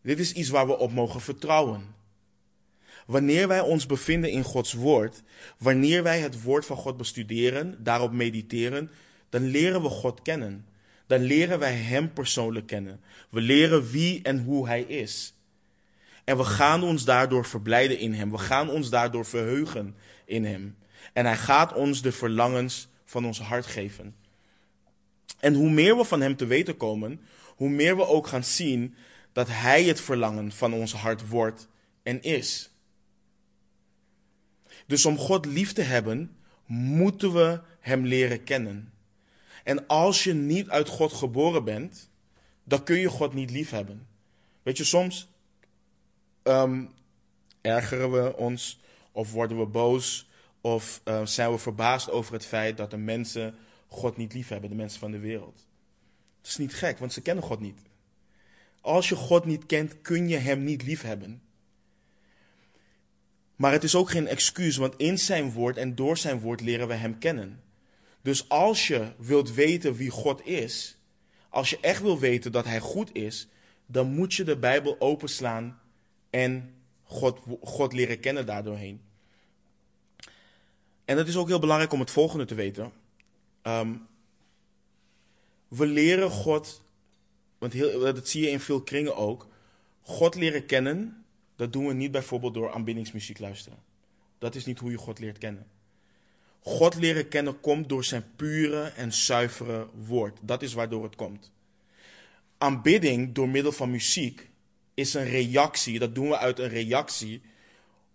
Dit 0.01 0.19
is 0.19 0.31
iets 0.31 0.49
waar 0.49 0.67
we 0.67 0.77
op 0.77 0.91
mogen 0.91 1.21
vertrouwen. 1.21 1.95
Wanneer 3.05 3.47
wij 3.47 3.61
ons 3.61 3.85
bevinden 3.85 4.31
in 4.31 4.43
Gods 4.43 4.73
woord, 4.73 5.23
wanneer 5.57 6.03
wij 6.03 6.19
het 6.19 6.41
woord 6.41 6.65
van 6.65 6.77
God 6.77 6.97
bestuderen, 6.97 7.83
daarop 7.83 8.11
mediteren, 8.11 8.91
dan 9.29 9.43
leren 9.43 9.81
we 9.81 9.89
God 9.89 10.21
kennen. 10.21 10.65
Dan 11.07 11.21
leren 11.21 11.59
wij 11.59 11.73
Hem 11.73 12.13
persoonlijk 12.13 12.67
kennen. 12.67 13.01
We 13.29 13.41
leren 13.41 13.89
wie 13.89 14.21
en 14.21 14.43
hoe 14.43 14.67
Hij 14.67 14.81
is. 14.81 15.33
En 16.23 16.37
we 16.37 16.43
gaan 16.43 16.83
ons 16.83 17.05
daardoor 17.05 17.45
verblijden 17.45 17.99
in 17.99 18.13
Hem. 18.13 18.31
We 18.31 18.37
gaan 18.37 18.69
ons 18.69 18.89
daardoor 18.89 19.25
verheugen 19.25 19.95
in 20.25 20.45
Hem. 20.45 20.77
En 21.13 21.25
Hij 21.25 21.37
gaat 21.37 21.73
ons 21.73 22.01
de 22.01 22.11
verlangens 22.11 22.87
van 23.05 23.25
ons 23.25 23.39
hart 23.41 23.65
geven. 23.65 24.15
En 25.39 25.53
hoe 25.53 25.69
meer 25.69 25.97
we 25.97 26.03
van 26.03 26.21
Hem 26.21 26.35
te 26.35 26.45
weten 26.45 26.77
komen, 26.77 27.21
hoe 27.55 27.69
meer 27.69 27.95
we 27.95 28.05
ook 28.05 28.27
gaan 28.27 28.43
zien 28.43 28.95
dat 29.31 29.47
Hij 29.47 29.83
het 29.83 30.01
verlangen 30.01 30.51
van 30.51 30.73
ons 30.73 30.93
hart 30.93 31.27
wordt 31.27 31.67
en 32.03 32.21
is. 32.21 32.71
Dus 34.85 35.05
om 35.05 35.17
God 35.17 35.45
lief 35.45 35.73
te 35.73 35.81
hebben, 35.81 36.37
moeten 36.65 37.33
we 37.33 37.61
Hem 37.79 38.05
leren 38.05 38.43
kennen. 38.43 38.91
En 39.63 39.87
als 39.87 40.23
je 40.23 40.33
niet 40.33 40.69
uit 40.69 40.87
God 40.87 41.13
geboren 41.13 41.63
bent, 41.63 42.09
dan 42.63 42.83
kun 42.83 42.99
je 42.99 43.09
God 43.09 43.33
niet 43.33 43.51
lief 43.51 43.69
hebben. 43.69 44.07
Weet 44.63 44.77
je, 44.77 44.83
soms 44.83 45.29
um, 46.43 46.89
ergeren 47.61 48.11
we 48.11 48.37
ons 48.37 48.79
of 49.11 49.31
worden 49.31 49.59
we 49.59 49.65
boos 49.65 50.27
of 50.61 51.01
uh, 51.05 51.25
zijn 51.25 51.51
we 51.51 51.57
verbaasd 51.57 52.09
over 52.09 52.33
het 52.33 52.45
feit 52.45 52.77
dat 52.77 52.91
de 52.91 52.97
mensen 52.97 53.55
God 53.87 54.17
niet 54.17 54.33
lief 54.33 54.47
hebben, 54.47 54.69
de 54.69 54.75
mensen 54.75 54.99
van 54.99 55.11
de 55.11 55.19
wereld. 55.19 55.65
Dat 56.41 56.49
is 56.49 56.57
niet 56.57 56.73
gek, 56.73 56.97
want 56.97 57.13
ze 57.13 57.21
kennen 57.21 57.43
God 57.43 57.59
niet. 57.59 57.79
Als 58.81 59.09
je 59.09 59.15
God 59.15 59.45
niet 59.45 59.65
kent, 59.65 60.01
kun 60.01 60.27
je 60.27 60.37
Hem 60.37 60.63
niet 60.63 60.83
lief 60.83 61.01
hebben. 61.01 61.41
Maar 63.57 63.71
het 63.71 63.83
is 63.83 63.95
ook 63.95 64.09
geen 64.09 64.27
excuus, 64.27 64.77
want 64.77 64.95
in 64.97 65.17
zijn 65.17 65.51
woord 65.51 65.77
en 65.77 65.95
door 65.95 66.17
zijn 66.17 66.39
woord 66.39 66.61
leren 66.61 66.87
we 66.87 66.93
hem 66.93 67.17
kennen. 67.17 67.61
Dus 68.21 68.49
als 68.49 68.87
je 68.87 69.11
wilt 69.17 69.53
weten 69.53 69.95
wie 69.95 70.09
God 70.09 70.45
is, 70.45 70.97
als 71.49 71.69
je 71.69 71.77
echt 71.81 72.01
wil 72.01 72.19
weten 72.19 72.51
dat 72.51 72.65
hij 72.65 72.79
goed 72.79 73.15
is, 73.15 73.47
dan 73.85 74.07
moet 74.07 74.33
je 74.33 74.43
de 74.43 74.57
Bijbel 74.57 74.95
openslaan 74.99 75.79
en 76.29 76.73
God, 77.03 77.39
God 77.61 77.93
leren 77.93 78.19
kennen 78.19 78.45
daardoorheen. 78.45 79.01
En 81.05 81.17
het 81.17 81.27
is 81.27 81.35
ook 81.35 81.47
heel 81.47 81.59
belangrijk 81.59 81.93
om 81.93 81.99
het 81.99 82.11
volgende 82.11 82.45
te 82.45 82.55
weten. 82.55 82.91
Ehm, 83.67 83.93
we 85.67 85.85
leren 85.85 86.29
God, 86.29 86.81
want 87.57 87.73
heel, 87.73 87.99
dat 87.99 88.27
zie 88.27 88.41
je 88.41 88.49
in 88.49 88.59
veel 88.59 88.81
kringen 88.81 89.15
ook, 89.15 89.47
God 90.01 90.35
leren 90.35 90.65
kennen 90.65 91.25
dat 91.55 91.73
doen 91.73 91.87
we 91.87 91.93
niet 91.93 92.11
bijvoorbeeld 92.11 92.53
door 92.53 92.73
aanbiddingsmuziek 92.73 93.39
luisteren. 93.39 93.79
Dat 94.37 94.55
is 94.55 94.65
niet 94.65 94.79
hoe 94.79 94.91
je 94.91 94.97
God 94.97 95.19
leert 95.19 95.37
kennen. 95.37 95.67
God 96.59 96.95
leren 96.95 97.27
kennen 97.27 97.59
komt 97.59 97.89
door 97.89 98.03
zijn 98.03 98.23
pure 98.35 98.83
en 98.83 99.13
zuivere 99.13 99.87
woord. 100.05 100.39
Dat 100.41 100.61
is 100.61 100.73
waardoor 100.73 101.03
het 101.03 101.15
komt. 101.15 101.51
Aanbidding 102.57 103.33
door 103.33 103.49
middel 103.49 103.71
van 103.71 103.91
muziek 103.91 104.49
is 104.93 105.13
een 105.13 105.29
reactie. 105.29 105.99
Dat 105.99 106.15
doen 106.15 106.29
we 106.29 106.37
uit 106.37 106.59
een 106.59 106.69
reactie 106.69 107.41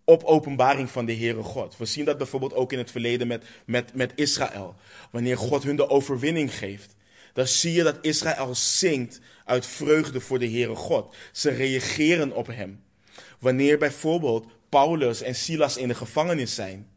op 0.05 0.25
openbaring 0.25 0.91
van 0.91 1.05
de 1.05 1.17
Heere 1.17 1.43
God. 1.43 1.77
We 1.77 1.85
zien 1.85 2.05
dat 2.05 2.19
bijvoorbeeld 2.19 2.55
ook 2.55 2.73
in 2.73 2.79
het 2.79 2.91
verleden 2.91 3.27
met, 3.27 3.45
met, 3.67 3.95
met 3.95 4.13
Israël. 4.15 4.77
Wanneer 5.11 5.39
God 5.39 5.63
hun 5.63 5.77
de 5.77 5.89
overwinning 5.89 6.55
geeft. 6.55 6.97
Dan 7.33 7.47
zie 7.47 7.73
je 7.73 7.83
dat 7.83 7.99
Israël 8.01 8.55
zingt 8.55 9.21
uit 9.45 9.67
vreugde 9.67 10.21
voor 10.21 10.39
de 10.39 10.51
Heere 10.51 10.75
God. 10.75 11.15
Ze 11.33 11.51
reageren 11.51 12.33
op 12.33 12.47
hem. 12.47 12.83
Wanneer 13.39 13.79
bijvoorbeeld 13.79 14.47
Paulus 14.69 15.23
en 15.23 15.35
Silas 15.35 15.77
in 15.77 15.89
de 15.89 15.95
gevangenis 15.95 16.55
zijn. 16.55 16.89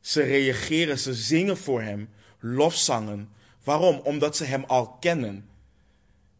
Ze 0.00 0.22
reageren, 0.22 0.98
ze 0.98 1.14
zingen 1.14 1.56
voor 1.56 1.82
hem, 1.82 2.08
lofzangen. 2.40 3.28
Waarom? 3.64 4.00
Omdat 4.04 4.36
ze 4.36 4.44
hem 4.44 4.64
al 4.64 4.88
kennen. 4.88 5.48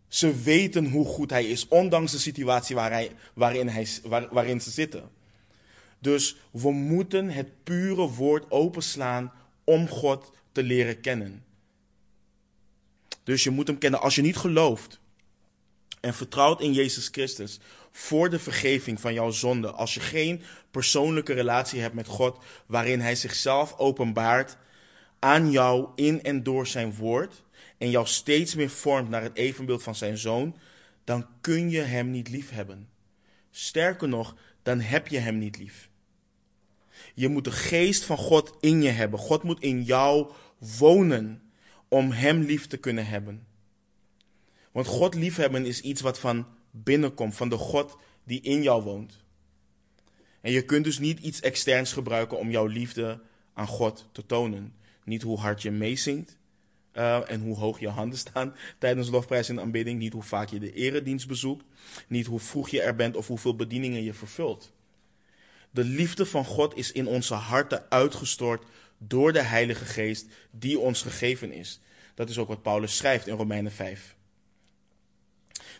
Ze 0.09 0.43
weten 0.43 0.87
hoe 0.87 1.07
goed 1.07 1.31
hij 1.31 1.45
is, 1.45 1.69
ondanks 1.69 2.13
de 2.13 2.19
situatie 2.19 2.75
waar 2.75 2.91
hij, 2.91 3.11
waarin, 3.35 3.69
hij, 3.69 3.87
waarin 4.31 4.61
ze 4.61 4.71
zitten. 4.71 5.11
Dus 6.05 6.37
we 6.51 6.71
moeten 6.71 7.31
het 7.31 7.63
pure 7.63 8.09
woord 8.09 8.51
openslaan 8.51 9.33
om 9.65 9.89
God 9.89 10.33
te 10.53 10.63
leren 10.63 11.01
kennen. 11.01 11.45
Dus 13.23 13.45
je 13.45 13.51
moet 13.51 13.67
hem 13.67 13.79
kennen. 13.79 14.01
Als 14.01 14.15
je 14.15 14.23
niet 14.23 14.37
gelooft 14.37 15.01
en 16.01 16.15
vertrouwt 16.15 16.61
in 16.61 16.73
Jezus 16.73 17.09
Christus, 17.09 17.59
voor 17.91 18.31
de 18.31 18.39
vergeving 18.39 19.01
van 19.01 19.15
jouw 19.15 19.31
zonde. 19.31 19.71
Als 19.71 19.95
je 19.95 20.01
geen 20.01 20.43
persoonlijke 20.71 21.33
relatie 21.33 21.81
hebt 21.81 21.95
met 21.95 22.07
God, 22.07 22.39
waarin 22.67 23.01
Hij 23.01 23.15
zichzelf 23.15 23.79
openbaart 23.79 24.57
aan 25.19 25.51
jou 25.51 25.89
in 25.95 26.23
en 26.23 26.43
door 26.43 26.67
Zijn 26.67 26.95
woord, 26.95 27.43
en 27.79 27.91
jou 27.91 28.07
steeds 28.07 28.55
meer 28.55 28.71
vormt 28.71 29.09
naar 29.09 29.23
het 29.23 29.37
evenbeeld 29.37 29.83
van 29.83 29.95
Zijn 29.95 30.19
Zoon, 30.19 30.57
dan 31.05 31.27
kun 31.41 31.71
je 31.71 31.81
Hem 31.81 32.11
niet 32.11 32.29
lief 32.29 32.51
hebben. 32.51 32.89
Sterker 33.51 34.09
nog, 34.09 34.37
dan 34.63 34.81
heb 34.81 35.09
je 35.09 35.19
Hem 35.19 35.39
niet 35.39 35.59
lief. 35.59 35.93
Je 37.15 37.29
moet 37.29 37.45
de 37.45 37.53
geest 37.53 38.05
van 38.05 38.17
God 38.17 38.53
in 38.61 38.83
je 38.83 38.89
hebben. 38.89 39.19
God 39.19 39.43
moet 39.43 39.61
in 39.61 39.83
jou 39.83 40.31
wonen 40.79 41.43
om 41.89 42.11
Hem 42.11 42.41
lief 42.41 42.67
te 42.67 42.77
kunnen 42.77 43.07
hebben. 43.07 43.47
Want 44.73 44.87
God 44.87 45.15
liefhebben 45.15 45.67
is 45.67 45.81
iets 45.81 46.01
wat 46.01 46.19
van 46.19 46.47
binnenkomt, 46.71 47.37
van 47.37 47.49
de 47.49 47.57
God 47.57 47.97
die 48.25 48.41
in 48.41 48.63
jou 48.63 48.83
woont. 48.83 49.23
En 50.41 50.53
je 50.53 50.63
kunt 50.63 50.85
dus 50.85 50.99
niet 50.99 51.21
iets 51.21 51.41
externs 51.41 51.93
gebruiken 51.93 52.39
om 52.39 52.51
jouw 52.51 52.67
liefde 52.67 53.21
aan 53.53 53.67
God 53.67 54.09
te 54.13 54.27
tonen. 54.27 54.75
Niet 55.05 55.23
hoe 55.23 55.39
hard 55.39 55.63
je 55.63 55.71
meezingt 55.71 56.37
uh, 56.95 57.31
en 57.31 57.41
hoe 57.41 57.57
hoog 57.57 57.81
je 57.81 57.89
handen 57.89 58.19
staan 58.19 58.55
tijdens 58.79 59.09
lofprijs 59.09 59.49
en 59.49 59.61
aanbidding. 59.61 59.99
Niet 59.99 60.13
hoe 60.13 60.23
vaak 60.23 60.49
je 60.49 60.59
de 60.59 60.73
eredienst 60.73 61.29
bezoekt. 61.29 61.65
Niet 62.09 62.27
hoe 62.27 62.41
vroeg 62.41 62.69
je 62.69 62.83
er 62.83 62.97
bent 62.97 63.17
of 63.17 63.27
hoeveel 63.27 63.57
bedieningen 63.57 64.03
je 64.03 64.15
vervult. 64.15 64.73
De 65.75 65.85
liefde 65.85 66.27
van 66.27 66.45
God 66.45 66.77
is 66.77 66.93
in 66.93 67.07
onze 67.07 67.35
harten 67.35 67.91
uitgestort 67.91 68.65
door 68.99 69.33
de 69.33 69.43
Heilige 69.43 69.85
Geest 69.85 70.27
die 70.51 70.79
ons 70.79 71.03
gegeven 71.03 71.53
is. 71.53 71.81
Dat 72.15 72.29
is 72.29 72.39
ook 72.39 72.49
wat 72.49 72.63
Paulus 72.63 72.97
schrijft 72.97 73.27
in 73.27 73.37
Romeinen 73.37 73.73
5. 73.73 74.17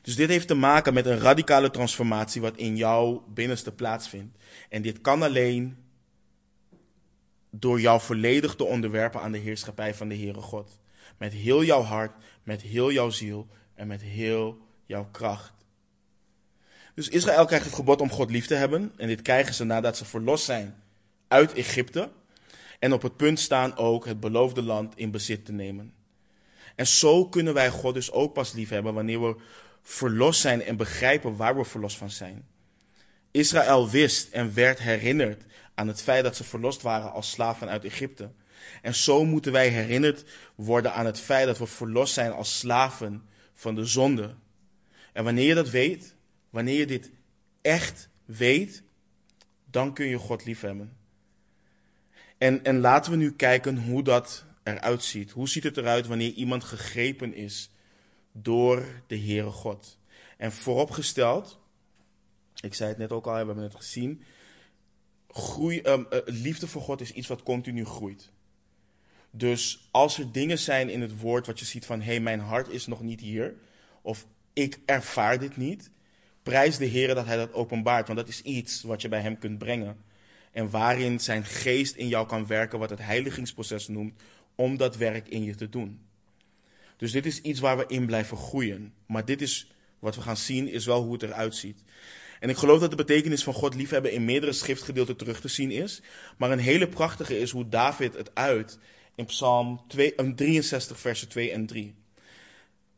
Dus 0.03 0.17
dit 0.17 0.29
heeft 0.29 0.47
te 0.47 0.55
maken 0.55 0.95
met 0.95 1.07
een 1.07 1.19
radicale 1.19 1.71
transformatie 1.71 2.41
wat 2.41 2.57
in 2.57 2.77
jouw 2.77 3.25
binnenste 3.29 3.73
plaatsvindt. 3.73 4.39
En 4.69 4.83
dit 4.83 5.01
kan 5.01 5.23
alleen 5.23 5.77
door 7.51 7.81
jou 7.81 8.01
volledig 8.01 8.55
te 8.55 8.65
onderwerpen 8.65 9.21
aan 9.21 9.33
de 9.33 9.39
heerschappij 9.39 9.95
van 9.95 10.09
de 10.09 10.17
Heere 10.17 10.41
God. 10.41 10.79
Met 11.17 11.33
heel 11.33 11.65
jouw 11.65 11.83
hart, 11.83 12.13
met 12.43 12.63
heel 12.63 12.93
jouw 12.93 13.11
ziel 13.11 13.49
en 13.75 13.87
met 13.87 14.03
heel 14.03 14.59
jouw 14.87 15.09
kracht. 15.11 15.53
Dus 16.95 17.09
Israël 17.09 17.45
krijgt 17.45 17.65
het 17.65 17.75
gebod 17.75 18.01
om 18.01 18.11
God 18.11 18.31
lief 18.31 18.47
te 18.47 18.55
hebben. 18.55 18.93
En 18.97 19.09
dit 19.09 19.23
krijgen 19.23 19.55
ze 19.55 19.65
nadat 19.65 19.97
ze 19.97 20.05
verlost 20.05 20.45
zijn 20.45 20.75
uit 21.29 21.53
Egypte. 21.53 22.11
En 22.79 22.93
op 22.93 23.03
het 23.03 23.17
punt 23.17 23.41
staan 23.41 23.77
ook 23.77 24.07
het 24.07 24.21
beloofde 24.21 24.63
land 24.63 24.97
in 24.97 25.11
bezit 25.11 25.45
te 25.45 25.53
nemen. 25.53 25.95
En 26.75 26.87
zo 26.87 27.29
kunnen 27.29 27.55
wij 27.55 27.71
God 27.71 27.95
dus 27.95 28.13
ook 28.13 28.33
pas 28.33 28.53
lief 28.53 28.69
hebben 28.69 28.95
wanneer 28.95 29.23
we 29.23 29.37
verlost 29.83 30.41
zijn 30.41 30.63
en 30.63 30.77
begrijpen 30.77 31.37
waar 31.37 31.57
we 31.57 31.65
verlost 31.65 31.97
van 31.97 32.11
zijn. 32.11 32.47
Israël 33.31 33.91
wist 33.91 34.33
en 34.33 34.55
werd 34.55 34.79
herinnerd 34.79 35.43
aan 35.75 35.89
het 35.89 36.03
feit 36.03 36.25
dat 36.25 36.37
ze 36.37 36.45
verlost 36.45 36.83
waren 36.83 37.13
als 37.13 37.31
slaven 37.31 37.69
uit 37.69 37.85
Egypte. 37.85 38.31
En 38.83 38.95
zo 38.95 39.25
moeten 39.25 39.53
wij 39.53 39.69
herinnerd 39.69 40.25
worden 40.55 40.93
aan 40.93 41.07
het 41.07 41.21
feit 41.21 41.47
dat 41.47 41.59
we 41.59 41.67
verlost 41.67 42.15
zijn 42.15 42.33
als 42.33 42.59
slaven 42.59 43.23
van 43.55 43.75
de 43.75 43.85
zonde. 43.85 44.35
En 45.13 45.25
wanneer 45.25 45.47
je 45.47 45.55
dat 45.55 45.71
weet, 45.71 46.15
wanneer 46.55 46.79
je 46.79 46.87
dit 46.87 47.11
echt 47.61 48.09
weet, 48.25 48.83
dan 49.71 49.95
kun 49.95 50.07
je 50.07 50.19
God 50.19 50.45
liefhebben. 50.45 50.97
En, 52.39 52.65
en 52.65 52.79
laten 52.79 53.11
we 53.11 53.17
nu 53.17 53.33
kijken 53.33 53.79
hoe 53.79 54.03
dat 54.03 54.45
eruit 54.63 55.03
ziet. 55.03 55.31
Hoe 55.31 55.49
ziet 55.49 55.63
het 55.63 55.77
eruit 55.77 56.07
wanneer 56.07 56.33
iemand 56.33 56.65
gegrepen 56.65 57.35
is 57.35 57.71
door 58.33 59.03
de 59.07 59.19
Heere 59.19 59.51
God. 59.51 59.99
En 60.37 60.53
vooropgesteld, 60.53 61.61
ik 62.61 62.75
zei 62.75 62.89
het 62.89 62.99
net 62.99 63.13
ook 63.13 63.27
al, 63.27 63.33
we 63.33 63.39
hebben 63.39 63.57
het 63.57 63.75
gezien, 63.75 64.23
groei, 65.29 65.81
um, 65.81 66.07
liefde 66.25 66.67
voor 66.67 66.83
God 66.83 67.01
is 67.01 67.13
iets 67.13 67.29
wat 67.29 67.43
continu 67.43 67.85
groeit. 67.85 68.33
Dus 69.31 69.89
als 69.91 70.19
er 70.19 70.33
dingen 70.33 70.59
zijn 70.59 70.91
in 70.91 71.01
het 71.01 71.21
woord 71.21 71.47
wat 71.47 71.59
je 71.59 71.65
ziet 71.65 71.87
van, 71.87 72.01
hé, 72.01 72.07
hey, 72.07 72.21
mijn 72.21 72.41
hart 72.41 72.69
is 72.69 72.87
nog 72.87 73.03
niet 73.03 73.21
hier, 73.21 73.55
of 74.03 74.27
ik 74.53 74.79
ervaar 74.85 75.39
dit 75.39 75.57
niet, 75.57 75.91
prijs 76.45 76.77
de 76.77 76.85
Heer 76.85 77.15
dat 77.15 77.27
Hij 77.27 77.37
dat 77.37 77.53
openbaart, 77.53 78.07
want 78.07 78.19
dat 78.19 78.29
is 78.29 78.43
iets 78.43 78.83
wat 78.83 79.03
je 79.03 79.09
bij 79.09 79.21
Hem 79.21 79.39
kunt 79.39 79.59
brengen. 79.59 79.97
en 80.53 80.71
waarin 80.71 81.21
zijn 81.21 81.45
geest 81.45 81.95
in 81.95 82.09
jou 82.09 82.27
kan 82.27 82.47
werken, 82.47 82.79
wat 82.79 82.91
het 82.91 82.99
heiligingsproces 82.99 83.89
noemt, 83.89 84.21
om 84.55 84.77
dat 84.77 84.97
werk 84.97 85.29
in 85.29 85.45
je 85.45 85.55
te 85.55 85.69
doen. 85.69 86.01
Dus 86.97 87.13
dit 87.13 87.27
is 87.27 87.41
iets 87.41 87.61
waar 87.61 87.77
we 87.77 87.85
in 87.87 88.07
blijven 88.07 88.37
groeien. 88.37 88.93
Maar 89.07 89.25
dit 89.25 89.43
is 89.43 89.71
wat 89.99 90.15
we 90.15 90.23
gaan 90.23 90.37
zien, 90.37 90.69
is 90.69 90.87
wel 90.87 91.03
hoe 91.03 91.13
het 91.13 91.23
eruit 91.23 91.55
ziet. 91.55 91.83
En 92.41 92.49
ik 92.49 92.57
geloof 92.57 92.81
dat 92.81 92.91
de 92.91 92.97
betekenis 92.97 93.43
van 93.43 93.55
God 93.55 93.75
liefhebben 93.75 94.13
in 94.13 94.25
meerdere 94.25 94.53
schriftgedeelten 94.53 95.17
terug 95.17 95.41
te 95.41 95.49
zien 95.49 95.71
is. 95.71 96.03
Maar 96.37 96.51
een 96.51 96.59
hele 96.59 96.89
prachtige 96.89 97.39
is 97.39 97.51
hoe 97.51 97.69
David 97.69 98.15
het 98.15 98.35
uit 98.35 98.79
in 99.15 99.25
Psalm 99.25 99.81
2, 99.89 100.15
63, 100.35 101.01
versen 101.01 101.29
2 101.29 101.51
en 101.51 101.67
3. 101.67 101.95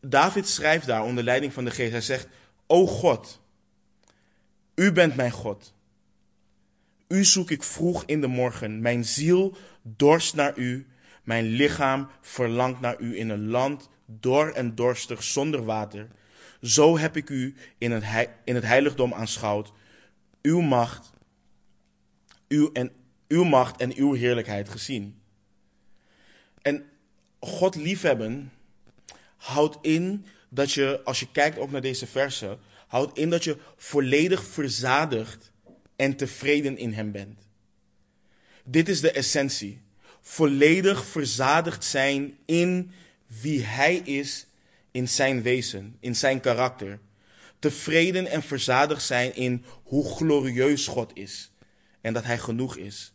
David 0.00 0.48
schrijft 0.48 0.86
daar 0.86 1.04
onder 1.04 1.24
leiding 1.24 1.52
van 1.52 1.64
de 1.64 1.70
geest. 1.70 1.90
Hij 1.90 2.00
zegt, 2.00 2.28
O 2.66 2.86
God, 2.86 3.40
u 4.74 4.92
bent 4.92 5.16
mijn 5.16 5.30
God. 5.30 5.74
U 7.08 7.24
zoek 7.24 7.50
ik 7.50 7.62
vroeg 7.62 8.04
in 8.04 8.20
de 8.20 8.26
morgen. 8.26 8.80
Mijn 8.80 9.04
ziel 9.04 9.56
dorst 9.82 10.34
naar 10.34 10.58
u. 10.58 10.86
Mijn 11.22 11.44
lichaam 11.44 12.08
verlangt 12.20 12.80
naar 12.80 13.00
u 13.00 13.18
in 13.18 13.28
een 13.28 13.48
land 13.48 13.88
dor 14.06 14.52
en 14.52 14.74
dorstig 14.74 15.22
zonder 15.22 15.64
water. 15.64 16.08
Zo 16.62 16.98
heb 16.98 17.16
ik 17.16 17.30
u 17.30 17.54
in 17.78 17.92
het, 17.92 18.28
in 18.44 18.54
het 18.54 18.64
heiligdom 18.64 19.14
aanschouwd. 19.14 19.72
Uw 20.42 20.60
macht, 20.60 21.10
uw, 22.48 22.72
en, 22.72 22.92
uw 23.28 23.44
macht 23.44 23.80
en 23.80 23.96
uw 23.96 24.12
heerlijkheid 24.12 24.68
gezien. 24.68 25.20
En 26.62 26.84
God 27.40 27.74
liefhebben 27.74 28.52
houdt 29.36 29.78
in 29.80 30.26
dat 30.48 30.72
je, 30.72 31.00
als 31.04 31.20
je 31.20 31.30
kijkt 31.32 31.58
ook 31.58 31.70
naar 31.70 31.80
deze 31.80 32.06
versen, 32.06 32.58
houdt 32.86 33.18
in 33.18 33.30
dat 33.30 33.44
je 33.44 33.56
volledig 33.76 34.44
verzadigd 34.44 35.52
en 35.96 36.16
tevreden 36.16 36.78
in 36.78 36.92
Hem 36.92 37.12
bent. 37.12 37.46
Dit 38.64 38.88
is 38.88 39.00
de 39.00 39.10
essentie. 39.10 39.80
Volledig 40.20 41.06
verzadigd 41.06 41.84
zijn 41.84 42.38
in 42.44 42.92
wie 43.26 43.62
Hij 43.62 43.96
is, 43.96 44.46
in 44.90 45.08
Zijn 45.08 45.42
wezen, 45.42 45.96
in 46.00 46.16
Zijn 46.16 46.40
karakter. 46.40 46.98
Tevreden 47.58 48.26
en 48.26 48.42
verzadigd 48.42 49.02
zijn 49.02 49.34
in 49.34 49.64
hoe 49.82 50.16
glorieus 50.16 50.86
God 50.86 51.10
is 51.14 51.50
en 52.00 52.12
dat 52.12 52.24
Hij 52.24 52.38
genoeg 52.38 52.76
is. 52.76 53.12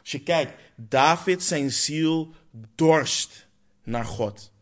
Als 0.00 0.10
je 0.10 0.22
kijkt, 0.22 0.52
David, 0.76 1.42
zijn 1.42 1.70
ziel 1.70 2.34
dorst 2.74 3.46
naar 3.82 4.04
God. 4.04 4.52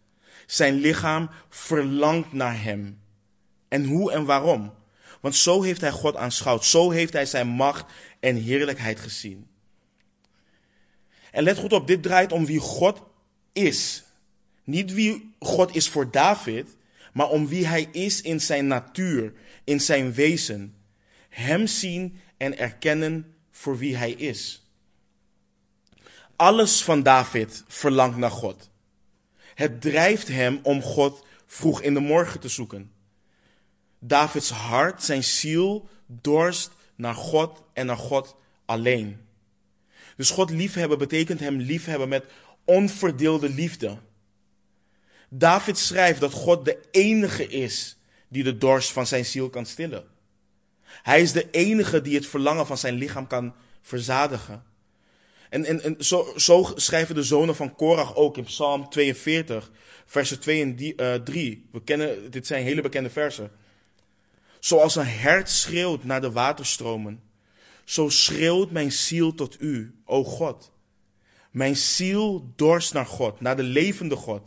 Zijn 0.48 0.74
lichaam 0.74 1.30
verlangt 1.48 2.32
naar 2.32 2.62
Hem. 2.62 3.00
En 3.68 3.84
hoe 3.84 4.12
en 4.12 4.24
waarom? 4.24 4.74
Want 5.20 5.36
zo 5.36 5.62
heeft 5.62 5.80
hij 5.80 5.90
God 5.90 6.16
aanschouwd. 6.16 6.64
Zo 6.64 6.90
heeft 6.90 7.12
hij 7.12 7.26
zijn 7.26 7.46
macht 7.46 7.84
en 8.20 8.36
heerlijkheid 8.36 9.00
gezien. 9.00 9.48
En 11.30 11.42
let 11.42 11.58
goed 11.58 11.72
op, 11.72 11.86
dit 11.86 12.02
draait 12.02 12.32
om 12.32 12.46
wie 12.46 12.58
God 12.58 13.02
is. 13.52 14.04
Niet 14.64 14.92
wie 14.92 15.34
God 15.38 15.76
is 15.76 15.88
voor 15.88 16.10
David, 16.10 16.76
maar 17.12 17.28
om 17.28 17.48
wie 17.48 17.66
hij 17.66 17.88
is 17.92 18.20
in 18.20 18.40
zijn 18.40 18.66
natuur, 18.66 19.32
in 19.64 19.80
zijn 19.80 20.12
wezen. 20.12 20.74
Hem 21.28 21.66
zien 21.66 22.20
en 22.36 22.58
erkennen 22.58 23.34
voor 23.50 23.78
wie 23.78 23.96
hij 23.96 24.10
is. 24.10 24.62
Alles 26.36 26.82
van 26.82 27.02
David 27.02 27.64
verlangt 27.66 28.16
naar 28.16 28.30
God. 28.30 28.70
Het 29.58 29.80
drijft 29.80 30.28
hem 30.28 30.60
om 30.62 30.82
God 30.82 31.26
vroeg 31.46 31.82
in 31.82 31.94
de 31.94 32.00
morgen 32.00 32.40
te 32.40 32.48
zoeken. 32.48 32.92
Davids 33.98 34.50
hart, 34.50 35.02
zijn 35.02 35.24
ziel, 35.24 35.88
dorst 36.06 36.70
naar 36.94 37.14
God 37.14 37.62
en 37.72 37.86
naar 37.86 37.96
God 37.96 38.36
alleen. 38.64 39.20
Dus 40.16 40.30
God 40.30 40.50
liefhebben 40.50 40.98
betekent 40.98 41.40
hem 41.40 41.56
liefhebben 41.56 42.08
met 42.08 42.24
onverdeelde 42.64 43.48
liefde. 43.48 43.98
David 45.28 45.78
schrijft 45.78 46.20
dat 46.20 46.32
God 46.32 46.64
de 46.64 46.78
enige 46.90 47.46
is 47.46 47.96
die 48.28 48.44
de 48.44 48.58
dorst 48.58 48.92
van 48.92 49.06
zijn 49.06 49.24
ziel 49.24 49.50
kan 49.50 49.66
stillen. 49.66 50.04
Hij 50.82 51.22
is 51.22 51.32
de 51.32 51.50
enige 51.50 52.02
die 52.02 52.14
het 52.14 52.26
verlangen 52.26 52.66
van 52.66 52.78
zijn 52.78 52.94
lichaam 52.94 53.26
kan 53.26 53.54
verzadigen. 53.82 54.64
En, 55.50 55.64
en, 55.64 55.82
en 55.82 55.96
zo, 56.04 56.32
zo, 56.36 56.72
schrijven 56.74 57.14
de 57.14 57.22
zonen 57.22 57.56
van 57.56 57.74
Korach 57.74 58.16
ook 58.16 58.36
in 58.36 58.44
Psalm 58.44 58.88
42, 58.88 59.70
versen 60.06 60.40
2 60.40 60.62
en 60.96 61.24
3. 61.24 61.56
Uh, 61.56 61.72
We 61.72 61.82
kennen, 61.84 62.30
dit 62.30 62.46
zijn 62.46 62.64
hele 62.64 62.82
bekende 62.82 63.10
versen. 63.10 63.50
Zoals 64.58 64.96
een 64.96 65.06
hert 65.06 65.50
schreeuwt 65.50 66.04
naar 66.04 66.20
de 66.20 66.32
waterstromen, 66.32 67.22
zo 67.84 68.08
schreeuwt 68.08 68.70
mijn 68.70 68.92
ziel 68.92 69.34
tot 69.34 69.60
u, 69.60 69.94
o 70.04 70.24
God. 70.24 70.72
Mijn 71.50 71.76
ziel 71.76 72.52
dorst 72.56 72.92
naar 72.92 73.06
God, 73.06 73.40
naar 73.40 73.56
de 73.56 73.62
levende 73.62 74.16
God. 74.16 74.42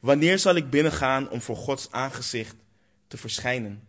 Wanneer 0.00 0.38
zal 0.38 0.54
ik 0.54 0.70
binnengaan 0.70 1.30
om 1.30 1.40
voor 1.40 1.56
Gods 1.56 1.90
aangezicht 1.90 2.56
te 3.08 3.16
verschijnen? 3.16 3.88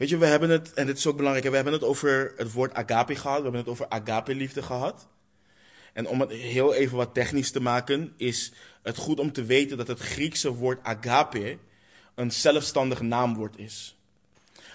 Weet 0.00 0.08
je, 0.08 0.18
we 0.18 0.26
hebben 0.26 0.50
het, 0.50 0.72
en 0.74 0.86
dit 0.86 0.96
is 0.96 1.06
ook 1.06 1.16
belangrijk, 1.16 1.48
we 1.48 1.54
hebben 1.54 1.72
het 1.72 1.84
over 1.84 2.32
het 2.36 2.52
woord 2.52 2.74
agape 2.74 3.16
gehad, 3.16 3.36
we 3.36 3.42
hebben 3.42 3.60
het 3.60 3.68
over 3.68 3.88
agape-liefde 3.88 4.62
gehad. 4.62 5.08
En 5.92 6.08
om 6.08 6.20
het 6.20 6.30
heel 6.30 6.74
even 6.74 6.96
wat 6.96 7.14
technisch 7.14 7.50
te 7.50 7.60
maken, 7.60 8.12
is 8.16 8.52
het 8.82 8.96
goed 8.96 9.20
om 9.20 9.32
te 9.32 9.44
weten 9.44 9.76
dat 9.76 9.88
het 9.88 9.98
Griekse 9.98 10.54
woord 10.54 10.84
agape 10.84 11.58
een 12.14 12.30
zelfstandig 12.30 13.00
naamwoord 13.00 13.58
is. 13.58 13.98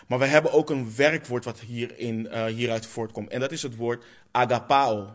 Maar 0.07 0.19
we 0.19 0.25
hebben 0.25 0.51
ook 0.51 0.69
een 0.69 0.95
werkwoord 0.95 1.45
wat 1.45 1.59
hierin, 1.59 2.27
uh, 2.31 2.45
hieruit 2.45 2.85
voortkomt. 2.85 3.29
En 3.29 3.39
dat 3.39 3.51
is 3.51 3.61
het 3.61 3.75
woord 3.75 4.03
agapao. 4.31 5.13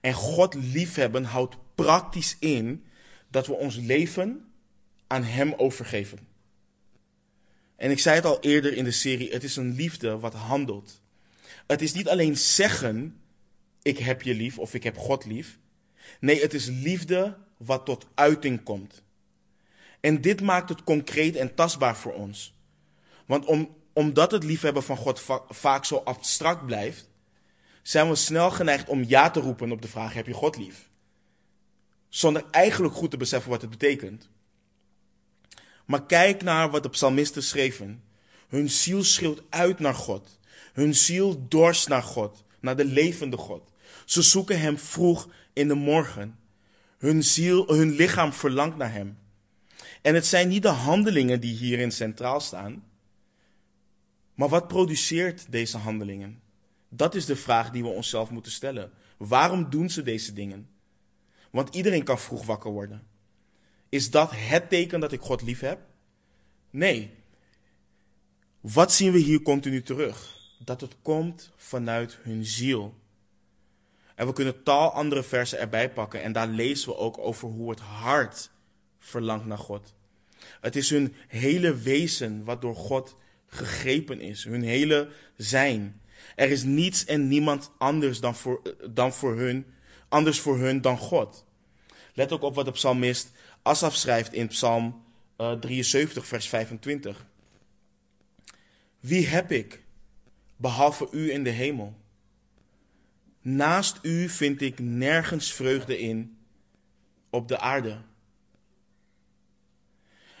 En 0.00 0.12
God 0.12 0.54
liefhebben 0.54 1.24
houdt 1.24 1.56
praktisch 1.74 2.36
in 2.38 2.84
dat 3.30 3.46
we 3.46 3.54
ons 3.54 3.76
leven 3.76 4.52
aan 5.06 5.22
Hem 5.22 5.54
overgeven. 5.56 6.18
En 7.76 7.90
ik 7.90 7.98
zei 7.98 8.16
het 8.16 8.24
al 8.24 8.40
eerder 8.40 8.72
in 8.72 8.84
de 8.84 8.90
serie, 8.90 9.32
het 9.32 9.44
is 9.44 9.56
een 9.56 9.74
liefde 9.74 10.18
wat 10.18 10.34
handelt. 10.34 11.00
Het 11.66 11.82
is 11.82 11.92
niet 11.92 12.08
alleen 12.08 12.36
zeggen, 12.36 13.20
ik 13.82 13.98
heb 13.98 14.22
je 14.22 14.34
lief 14.34 14.58
of 14.58 14.74
ik 14.74 14.82
heb 14.82 14.96
God 14.96 15.24
lief. 15.24 15.58
Nee, 16.20 16.40
het 16.40 16.54
is 16.54 16.66
liefde 16.66 17.36
wat 17.56 17.84
tot 17.84 18.06
uiting 18.14 18.62
komt. 18.62 19.02
En 20.00 20.20
dit 20.20 20.40
maakt 20.40 20.68
het 20.68 20.84
concreet 20.84 21.36
en 21.36 21.54
tastbaar 21.54 21.96
voor 21.96 22.14
ons. 22.14 22.54
Want 23.26 23.44
om, 23.44 23.76
omdat 23.92 24.30
het 24.30 24.44
liefhebben 24.44 24.82
van 24.82 24.96
God 24.96 25.22
vaak 25.48 25.84
zo 25.84 25.96
abstract 25.96 26.66
blijft, 26.66 27.08
zijn 27.82 28.08
we 28.08 28.14
snel 28.14 28.50
geneigd 28.50 28.88
om 28.88 29.04
ja 29.04 29.30
te 29.30 29.40
roepen 29.40 29.72
op 29.72 29.82
de 29.82 29.88
vraag: 29.88 30.12
heb 30.12 30.26
je 30.26 30.32
God 30.32 30.56
lief? 30.56 30.88
Zonder 32.08 32.44
eigenlijk 32.50 32.94
goed 32.94 33.10
te 33.10 33.16
beseffen 33.16 33.50
wat 33.50 33.60
het 33.60 33.70
betekent. 33.70 34.28
Maar 35.86 36.06
kijk 36.06 36.42
naar 36.42 36.70
wat 36.70 36.82
de 36.82 36.88
psalmisten 36.88 37.42
schreven. 37.42 38.02
Hun 38.48 38.70
ziel 38.70 39.04
schreeuwt 39.04 39.42
uit 39.48 39.78
naar 39.78 39.94
God. 39.94 40.38
Hun 40.72 40.94
ziel 40.94 41.46
dorst 41.48 41.88
naar 41.88 42.02
God, 42.02 42.44
naar 42.60 42.76
de 42.76 42.84
levende 42.84 43.36
God. 43.36 43.72
Ze 44.04 44.22
zoeken 44.22 44.60
Hem 44.60 44.78
vroeg 44.78 45.28
in 45.52 45.68
de 45.68 45.74
morgen. 45.74 46.38
Hun 46.98 47.22
ziel, 47.22 47.66
hun 47.66 47.90
lichaam 47.90 48.32
verlangt 48.32 48.76
naar 48.76 48.92
Hem. 48.92 49.18
En 50.02 50.14
het 50.14 50.26
zijn 50.26 50.48
niet 50.48 50.62
de 50.62 50.68
handelingen 50.68 51.40
die 51.40 51.56
hierin 51.56 51.92
centraal 51.92 52.40
staan. 52.40 52.84
Maar 54.34 54.48
wat 54.48 54.68
produceert 54.68 55.46
deze 55.50 55.76
handelingen? 55.76 56.40
Dat 56.88 57.14
is 57.14 57.24
de 57.24 57.36
vraag 57.36 57.70
die 57.70 57.82
we 57.82 57.88
onszelf 57.88 58.30
moeten 58.30 58.52
stellen. 58.52 58.90
Waarom 59.16 59.70
doen 59.70 59.90
ze 59.90 60.02
deze 60.02 60.32
dingen? 60.32 60.68
Want 61.50 61.74
iedereen 61.74 62.04
kan 62.04 62.18
vroeg 62.18 62.44
wakker 62.46 62.70
worden. 62.70 63.06
Is 63.96 64.10
dat 64.10 64.30
het 64.34 64.68
teken 64.68 65.00
dat 65.00 65.12
ik 65.12 65.20
God 65.20 65.42
lief 65.42 65.60
heb? 65.60 65.78
Nee. 66.70 67.10
Wat 68.60 68.92
zien 68.92 69.12
we 69.12 69.18
hier 69.18 69.42
continu 69.42 69.82
terug? 69.82 70.36
Dat 70.58 70.80
het 70.80 70.96
komt 71.02 71.52
vanuit 71.56 72.18
hun 72.22 72.44
ziel. 72.44 72.94
En 74.14 74.26
we 74.26 74.32
kunnen 74.32 74.62
tal 74.62 74.90
andere 74.92 75.22
versen 75.22 75.58
erbij 75.58 75.92
pakken 75.92 76.22
en 76.22 76.32
daar 76.32 76.46
lezen 76.46 76.88
we 76.88 76.96
ook 76.96 77.18
over 77.18 77.48
hoe 77.48 77.70
het 77.70 77.80
hart 77.80 78.50
verlangt 78.98 79.46
naar 79.46 79.58
God. 79.58 79.94
Het 80.60 80.76
is 80.76 80.90
hun 80.90 81.14
hele 81.28 81.74
wezen 81.74 82.44
wat 82.44 82.60
door 82.60 82.76
God 82.76 83.16
gegrepen 83.46 84.20
is, 84.20 84.44
hun 84.44 84.62
hele 84.62 85.08
zijn. 85.36 86.00
Er 86.34 86.50
is 86.50 86.62
niets 86.62 87.04
en 87.04 87.28
niemand 87.28 87.70
anders 87.78 88.20
dan 88.20 88.34
voor, 88.34 88.62
dan 88.90 89.12
voor 89.12 89.36
hun, 89.36 89.66
anders 90.08 90.40
voor 90.40 90.58
hun 90.58 90.80
dan 90.80 90.98
God. 90.98 91.44
Let 92.14 92.32
ook 92.32 92.42
op 92.42 92.54
wat 92.54 92.64
de 92.64 92.70
psalmist 92.70 93.30
Asaf 93.66 93.96
schrijft 93.96 94.32
in 94.32 94.48
Psalm 94.48 95.04
uh, 95.38 95.52
eh, 95.52 95.58
73, 95.58 96.26
vers 96.26 96.48
25. 96.48 97.26
Wie 99.00 99.26
heb 99.26 99.52
ik, 99.52 99.82
behalve 100.56 101.08
u 101.10 101.32
in 101.32 101.44
de 101.44 101.50
hemel? 101.50 101.96
Naast 103.40 103.98
u 104.02 104.28
vind 104.28 104.60
ik 104.60 104.78
nergens 104.78 105.52
vreugde 105.52 105.98
in 105.98 106.38
op 107.30 107.48
de 107.48 107.58
aarde. 107.58 107.98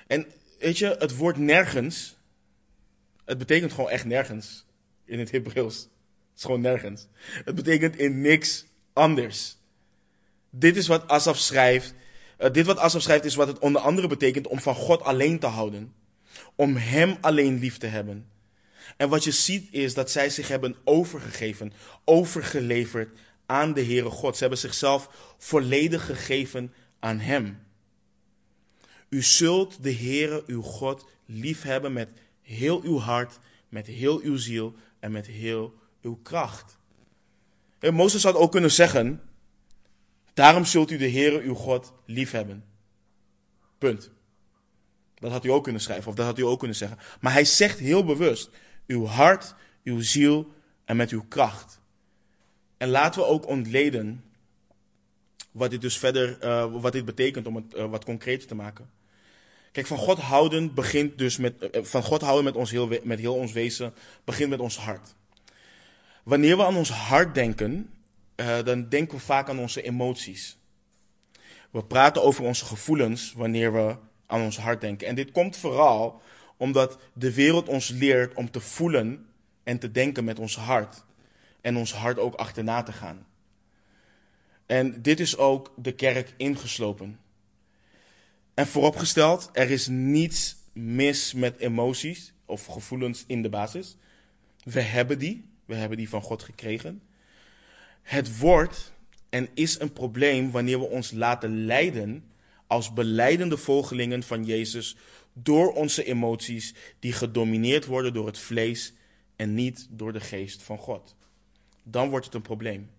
En 0.06 0.26
weet 0.58 0.78
je, 0.78 0.96
het 0.98 1.16
woord 1.16 1.36
nergens, 1.36 2.16
het 3.24 3.38
betekent 3.38 3.72
gewoon 3.72 3.90
echt 3.90 4.04
nergens 4.04 4.66
in 5.04 5.18
het 5.18 5.30
Hebreeuws. 5.30 5.88
is 6.36 6.42
gewoon 6.42 6.60
nergens. 6.60 7.06
Het 7.44 7.54
betekent 7.54 7.96
in 7.96 8.20
niks 8.20 8.66
anders. 8.92 9.56
Dit 10.50 10.76
is 10.76 10.86
wat 10.86 11.08
Asaf 11.08 11.38
schrijft. 11.38 11.94
Uh, 12.38 12.50
dit 12.52 12.66
wat 12.66 12.78
Asaf 12.78 13.02
schrijft 13.02 13.24
is 13.24 13.34
wat 13.34 13.48
het 13.48 13.58
onder 13.58 13.82
andere 13.82 14.06
betekent 14.06 14.46
om 14.46 14.58
van 14.60 14.74
God 14.74 15.02
alleen 15.02 15.38
te 15.38 15.46
houden. 15.46 15.94
Om 16.54 16.76
Hem 16.76 17.16
alleen 17.20 17.58
lief 17.58 17.78
te 17.78 17.86
hebben. 17.86 18.26
En 18.96 19.08
wat 19.08 19.24
je 19.24 19.30
ziet 19.30 19.72
is 19.72 19.94
dat 19.94 20.10
zij 20.10 20.30
zich 20.30 20.48
hebben 20.48 20.76
overgegeven, 20.84 21.72
overgeleverd 22.04 23.18
aan 23.46 23.72
de 23.72 23.84
Heere 23.84 24.10
God. 24.10 24.34
Ze 24.34 24.40
hebben 24.40 24.58
zichzelf 24.58 25.34
volledig 25.38 26.06
gegeven 26.06 26.72
aan 26.98 27.18
Hem. 27.18 27.58
U 29.08 29.22
zult 29.22 29.82
de 29.82 29.94
Heere 29.94 30.42
uw 30.46 30.62
God 30.62 31.06
liefhebben 31.26 31.92
met 31.92 32.08
heel 32.42 32.82
uw 32.82 32.98
hart, 32.98 33.38
met 33.68 33.86
heel 33.86 34.20
uw 34.20 34.36
ziel 34.36 34.74
en 35.00 35.12
met 35.12 35.26
heel 35.26 35.74
uw 36.02 36.18
kracht. 36.22 36.78
En 37.78 37.94
Mozes 37.94 38.22
had 38.22 38.34
ook 38.34 38.50
kunnen 38.50 38.72
zeggen, 38.72 39.20
daarom 40.36 40.64
zult 40.64 40.90
u 40.90 40.96
de 40.96 41.10
Heere 41.10 41.40
uw 41.40 41.54
God 41.54 41.92
liefhebben. 42.04 42.64
Punt. 43.78 44.10
Dat 45.14 45.30
had 45.30 45.44
u 45.44 45.48
ook 45.48 45.62
kunnen 45.62 45.82
schrijven, 45.82 46.08
of 46.08 46.14
dat 46.14 46.26
had 46.26 46.38
u 46.38 46.42
ook 46.42 46.58
kunnen 46.58 46.76
zeggen. 46.76 46.98
Maar 47.20 47.32
hij 47.32 47.44
zegt 47.44 47.78
heel 47.78 48.04
bewust, 48.04 48.50
uw 48.86 49.06
hart, 49.06 49.54
uw 49.84 50.00
ziel 50.00 50.52
en 50.84 50.96
met 50.96 51.10
uw 51.10 51.24
kracht. 51.28 51.80
En 52.76 52.88
laten 52.88 53.20
we 53.20 53.26
ook 53.26 53.46
ontleden 53.46 54.24
wat 55.50 55.70
dit 55.70 55.80
dus 55.80 55.98
verder, 55.98 56.38
uh, 56.44 56.80
wat 56.80 56.92
dit 56.92 57.04
betekent 57.04 57.46
om 57.46 57.56
het 57.56 57.74
uh, 57.74 57.90
wat 57.90 58.04
concreter 58.04 58.48
te 58.48 58.54
maken. 58.54 58.90
Kijk, 59.72 59.86
van 59.86 59.98
God 59.98 60.18
houden 60.18 60.74
begint 60.74 61.18
dus 61.18 61.36
met, 61.36 61.54
uh, 61.74 61.84
van 61.84 62.02
God 62.02 62.20
houden 62.20 62.44
met, 62.44 62.54
ons 62.54 62.70
heel, 62.70 62.98
met 63.02 63.18
heel 63.18 63.34
ons 63.34 63.52
wezen, 63.52 63.94
begint 64.24 64.50
met 64.50 64.60
ons 64.60 64.78
hart. 64.78 65.14
Wanneer 66.22 66.56
we 66.56 66.64
aan 66.64 66.76
ons 66.76 66.90
hart 66.90 67.34
denken, 67.34 67.90
dan 68.64 68.88
denken 68.88 69.16
we 69.16 69.24
vaak 69.24 69.48
aan 69.48 69.58
onze 69.58 69.82
emoties. 69.82 70.58
We 71.70 71.84
praten 71.84 72.22
over 72.22 72.44
onze 72.44 72.64
gevoelens 72.64 73.32
wanneer 73.32 73.72
we 73.72 73.96
aan 74.26 74.42
ons 74.42 74.58
hart 74.58 74.80
denken. 74.80 75.06
En 75.06 75.14
dit 75.14 75.30
komt 75.30 75.56
vooral 75.56 76.22
omdat 76.56 76.98
de 77.12 77.34
wereld 77.34 77.68
ons 77.68 77.88
leert 77.88 78.34
om 78.34 78.50
te 78.50 78.60
voelen 78.60 79.26
en 79.62 79.78
te 79.78 79.90
denken 79.90 80.24
met 80.24 80.38
ons 80.38 80.56
hart. 80.56 81.04
En 81.60 81.76
ons 81.76 81.92
hart 81.92 82.18
ook 82.18 82.34
achterna 82.34 82.82
te 82.82 82.92
gaan. 82.92 83.26
En 84.66 85.02
dit 85.02 85.20
is 85.20 85.36
ook 85.36 85.72
de 85.76 85.92
kerk 85.92 86.34
ingeslopen. 86.36 87.20
En 88.54 88.66
vooropgesteld, 88.66 89.50
er 89.52 89.70
is 89.70 89.86
niets 89.86 90.56
mis 90.72 91.32
met 91.32 91.58
emoties 91.58 92.32
of 92.44 92.66
gevoelens 92.66 93.24
in 93.26 93.42
de 93.42 93.48
basis. 93.48 93.96
We 94.62 94.80
hebben 94.80 95.18
die, 95.18 95.48
we 95.64 95.74
hebben 95.74 95.98
die 95.98 96.08
van 96.08 96.22
God 96.22 96.42
gekregen. 96.42 97.02
Het 98.06 98.38
wordt 98.38 98.92
en 99.28 99.48
is 99.54 99.80
een 99.80 99.92
probleem 99.92 100.50
wanneer 100.50 100.78
we 100.78 100.84
ons 100.84 101.10
laten 101.10 101.64
leiden 101.64 102.24
als 102.66 102.92
beleidende 102.92 103.56
volgelingen 103.56 104.22
van 104.22 104.44
Jezus 104.44 104.96
door 105.32 105.72
onze 105.72 106.04
emoties 106.04 106.74
die 106.98 107.12
gedomineerd 107.12 107.86
worden 107.86 108.12
door 108.12 108.26
het 108.26 108.38
vlees 108.38 108.92
en 109.36 109.54
niet 109.54 109.86
door 109.90 110.12
de 110.12 110.20
geest 110.20 110.62
van 110.62 110.78
God. 110.78 111.16
Dan 111.82 112.08
wordt 112.08 112.24
het 112.24 112.34
een 112.34 112.42
probleem. 112.42 112.90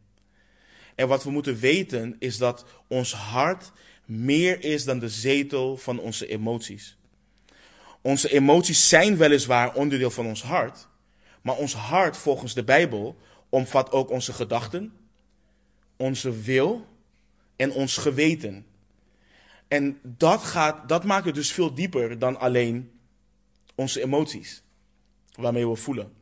En 0.95 1.07
wat 1.07 1.23
we 1.23 1.31
moeten 1.31 1.59
weten 1.59 2.15
is 2.19 2.37
dat 2.37 2.65
ons 2.87 3.13
hart 3.13 3.71
meer 4.05 4.63
is 4.63 4.83
dan 4.83 4.99
de 4.99 5.09
zetel 5.09 5.77
van 5.77 5.99
onze 5.99 6.27
emoties. 6.27 6.97
Onze 8.01 8.33
emoties 8.33 8.89
zijn 8.89 9.17
weliswaar 9.17 9.73
onderdeel 9.73 10.11
van 10.11 10.25
ons 10.25 10.43
hart, 10.43 10.87
maar 11.41 11.55
ons 11.55 11.73
hart 11.73 12.17
volgens 12.17 12.53
de 12.53 12.63
Bijbel 12.63 13.17
omvat 13.49 13.91
ook 13.91 14.09
onze 14.09 14.33
gedachten, 14.33 14.93
onze 15.97 16.41
wil 16.41 16.87
en 17.55 17.71
ons 17.71 17.97
geweten. 17.97 18.65
En 19.67 19.99
dat, 20.03 20.43
gaat, 20.43 20.89
dat 20.89 21.03
maakt 21.03 21.25
het 21.25 21.35
dus 21.35 21.51
veel 21.51 21.73
dieper 21.73 22.19
dan 22.19 22.39
alleen 22.39 22.91
onze 23.75 24.01
emoties, 24.01 24.61
waarmee 25.35 25.67
we 25.67 25.75
voelen. 25.75 26.13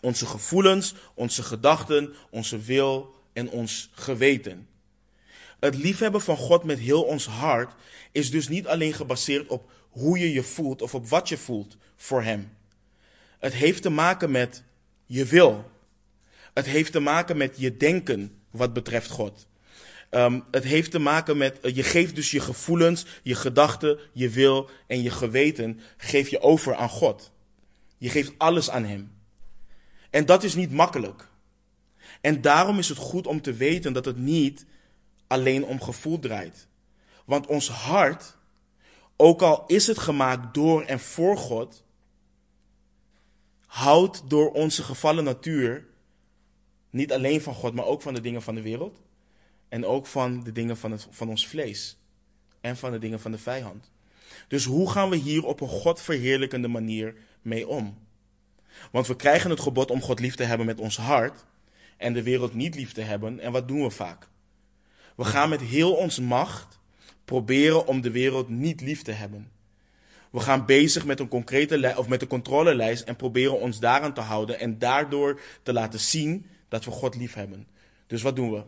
Onze 0.00 0.26
gevoelens, 0.26 0.94
onze 1.14 1.42
gedachten, 1.42 2.14
onze 2.30 2.58
wil 2.58 3.14
en 3.32 3.50
ons 3.50 3.90
geweten. 3.92 4.68
Het 5.60 5.76
liefhebben 5.76 6.20
van 6.20 6.36
God 6.36 6.64
met 6.64 6.78
heel 6.78 7.02
ons 7.02 7.26
hart 7.26 7.74
is 8.12 8.30
dus 8.30 8.48
niet 8.48 8.66
alleen 8.66 8.92
gebaseerd 8.92 9.48
op 9.48 9.70
hoe 9.90 10.18
je 10.18 10.32
je 10.32 10.42
voelt 10.42 10.82
of 10.82 10.94
op 10.94 11.08
wat 11.08 11.28
je 11.28 11.36
voelt 11.36 11.76
voor 11.96 12.22
Hem. 12.22 12.56
Het 13.38 13.52
heeft 13.52 13.82
te 13.82 13.90
maken 13.90 14.30
met 14.30 14.62
je 15.06 15.24
wil. 15.24 15.70
Het 16.54 16.66
heeft 16.66 16.92
te 16.92 17.00
maken 17.00 17.36
met 17.36 17.54
je 17.58 17.76
denken 17.76 18.43
wat 18.54 18.72
betreft 18.72 19.10
God. 19.10 19.46
Um, 20.10 20.44
het 20.50 20.64
heeft 20.64 20.90
te 20.90 20.98
maken 20.98 21.36
met, 21.36 21.58
uh, 21.62 21.74
je 21.74 21.82
geeft 21.82 22.14
dus 22.14 22.30
je 22.30 22.40
gevoelens, 22.40 23.06
je 23.22 23.34
gedachten, 23.34 23.98
je 24.12 24.28
wil 24.28 24.70
en 24.86 25.02
je 25.02 25.10
geweten, 25.10 25.80
geef 25.96 26.28
je 26.28 26.40
over 26.40 26.74
aan 26.74 26.88
God. 26.88 27.32
Je 27.98 28.08
geeft 28.08 28.32
alles 28.38 28.70
aan 28.70 28.84
Hem. 28.84 29.12
En 30.10 30.26
dat 30.26 30.42
is 30.42 30.54
niet 30.54 30.70
makkelijk. 30.70 31.28
En 32.20 32.40
daarom 32.40 32.78
is 32.78 32.88
het 32.88 32.98
goed 32.98 33.26
om 33.26 33.40
te 33.40 33.52
weten 33.52 33.92
dat 33.92 34.04
het 34.04 34.16
niet 34.16 34.66
alleen 35.26 35.64
om 35.64 35.82
gevoel 35.82 36.18
draait. 36.18 36.68
Want 37.24 37.46
ons 37.46 37.68
hart, 37.68 38.36
ook 39.16 39.42
al 39.42 39.64
is 39.66 39.86
het 39.86 39.98
gemaakt 39.98 40.54
door 40.54 40.82
en 40.82 41.00
voor 41.00 41.36
God, 41.36 41.84
houdt 43.66 44.30
door 44.30 44.52
onze 44.52 44.82
gevallen 44.82 45.24
natuur 45.24 45.86
niet 46.94 47.12
alleen 47.12 47.40
van 47.40 47.54
God, 47.54 47.74
maar 47.74 47.84
ook 47.84 48.02
van 48.02 48.14
de 48.14 48.20
dingen 48.20 48.42
van 48.42 48.54
de 48.54 48.62
wereld. 48.62 49.02
En 49.68 49.86
ook 49.86 50.06
van 50.06 50.42
de 50.42 50.52
dingen 50.52 50.76
van, 50.76 50.90
het, 50.90 51.06
van 51.10 51.28
ons 51.28 51.46
vlees. 51.46 51.96
En 52.60 52.76
van 52.76 52.92
de 52.92 52.98
dingen 52.98 53.20
van 53.20 53.30
de 53.30 53.38
vijand. 53.38 53.90
Dus 54.48 54.64
hoe 54.64 54.90
gaan 54.90 55.10
we 55.10 55.16
hier 55.16 55.44
op 55.44 55.60
een 55.60 55.68
Godverheerlijkende 55.68 56.68
manier 56.68 57.14
mee 57.42 57.68
om? 57.68 57.98
Want 58.90 59.06
we 59.06 59.16
krijgen 59.16 59.50
het 59.50 59.60
gebod 59.60 59.90
om 59.90 60.02
God 60.02 60.20
lief 60.20 60.34
te 60.34 60.42
hebben 60.42 60.66
met 60.66 60.80
ons 60.80 60.96
hart. 60.96 61.44
En 61.96 62.12
de 62.12 62.22
wereld 62.22 62.54
niet 62.54 62.74
lief 62.74 62.92
te 62.92 63.00
hebben. 63.00 63.40
En 63.40 63.52
wat 63.52 63.68
doen 63.68 63.82
we 63.82 63.90
vaak? 63.90 64.28
We 65.16 65.24
gaan 65.24 65.48
met 65.48 65.60
heel 65.60 65.92
onze 65.92 66.22
macht 66.22 66.78
proberen 67.24 67.86
om 67.86 68.00
de 68.00 68.10
wereld 68.10 68.48
niet 68.48 68.80
lief 68.80 69.02
te 69.02 69.12
hebben. 69.12 69.50
We 70.30 70.40
gaan 70.40 70.66
bezig 70.66 71.04
met 71.04 71.20
een 71.20 71.28
concrete 71.28 71.94
of 71.96 72.08
met 72.08 72.22
een 72.22 72.28
controlelijst 72.28 73.02
en 73.02 73.16
proberen 73.16 73.60
ons 73.60 73.80
daaraan 73.80 74.14
te 74.14 74.20
houden 74.20 74.58
en 74.58 74.78
daardoor 74.78 75.40
te 75.62 75.72
laten 75.72 76.00
zien 76.00 76.46
dat 76.68 76.84
we 76.84 76.90
God 76.90 77.16
lief 77.16 77.34
hebben. 77.34 77.66
Dus 78.06 78.22
wat 78.22 78.36
doen 78.36 78.50
we? 78.50 78.62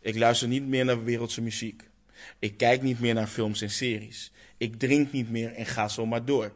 Ik 0.00 0.16
luister 0.16 0.48
niet 0.48 0.66
meer 0.66 0.84
naar 0.84 1.04
wereldse 1.04 1.42
muziek. 1.42 1.90
Ik 2.38 2.56
kijk 2.56 2.82
niet 2.82 3.00
meer 3.00 3.14
naar 3.14 3.26
films 3.26 3.60
en 3.60 3.70
series. 3.70 4.32
Ik 4.56 4.78
drink 4.78 5.12
niet 5.12 5.30
meer 5.30 5.52
en 5.52 5.66
ga 5.66 5.88
zo 5.88 6.06
maar 6.06 6.24
door. 6.24 6.52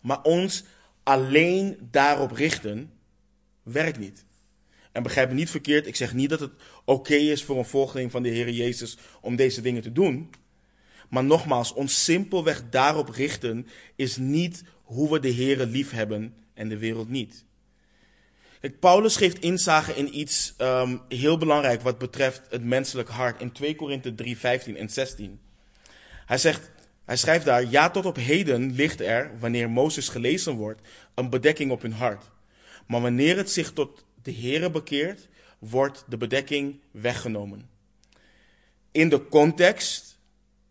Maar 0.00 0.22
ons 0.22 0.64
alleen 1.02 1.88
daarop 1.90 2.30
richten, 2.32 2.92
werkt 3.62 3.98
niet. 3.98 4.24
En 4.92 5.02
begrijp 5.02 5.28
me 5.28 5.34
niet 5.34 5.50
verkeerd, 5.50 5.86
ik 5.86 5.96
zeg 5.96 6.14
niet 6.14 6.30
dat 6.30 6.40
het 6.40 6.52
oké 6.84 7.14
is 7.14 7.44
voor 7.44 7.58
een 7.58 7.64
volgeling 7.64 8.10
van 8.10 8.22
de 8.22 8.28
Heer 8.28 8.50
Jezus 8.50 8.98
om 9.20 9.36
deze 9.36 9.60
dingen 9.60 9.82
te 9.82 9.92
doen. 9.92 10.30
Maar 11.08 11.24
nogmaals, 11.24 11.72
ons 11.72 12.04
simpelweg 12.04 12.68
daarop 12.70 13.08
richten 13.08 13.66
is 13.96 14.16
niet 14.16 14.64
hoe 14.82 15.10
we 15.12 15.20
de 15.20 15.28
Heer 15.28 15.66
lief 15.66 15.90
hebben 15.90 16.34
en 16.54 16.68
de 16.68 16.78
wereld 16.78 17.08
niet. 17.08 17.44
Paulus 18.80 19.16
geeft 19.16 19.38
inzage 19.38 19.96
in 19.96 20.18
iets 20.18 20.54
um, 20.58 21.00
heel 21.08 21.38
belangrijk 21.38 21.82
wat 21.82 21.98
betreft 21.98 22.42
het 22.50 22.64
menselijk 22.64 23.08
hart 23.08 23.40
in 23.40 23.52
2 23.52 23.74
Korinthe 23.74 24.14
3, 24.14 24.38
15 24.38 24.76
en 24.76 24.88
16. 24.88 25.40
Hij, 26.26 26.38
zegt, 26.38 26.70
hij 27.04 27.16
schrijft 27.16 27.44
daar, 27.44 27.64
ja 27.70 27.90
tot 27.90 28.06
op 28.06 28.16
heden 28.16 28.72
ligt 28.72 29.00
er, 29.00 29.30
wanneer 29.38 29.70
Mozes 29.70 30.08
gelezen 30.08 30.54
wordt, 30.54 30.80
een 31.14 31.30
bedekking 31.30 31.70
op 31.70 31.82
hun 31.82 31.92
hart. 31.92 32.24
Maar 32.86 33.00
wanneer 33.00 33.36
het 33.36 33.50
zich 33.50 33.72
tot 33.72 34.04
de 34.22 34.34
Here 34.34 34.70
bekeert, 34.70 35.28
wordt 35.58 36.04
de 36.08 36.16
bedekking 36.16 36.80
weggenomen. 36.90 37.68
In 38.90 39.08
de 39.08 39.28
context 39.28 40.18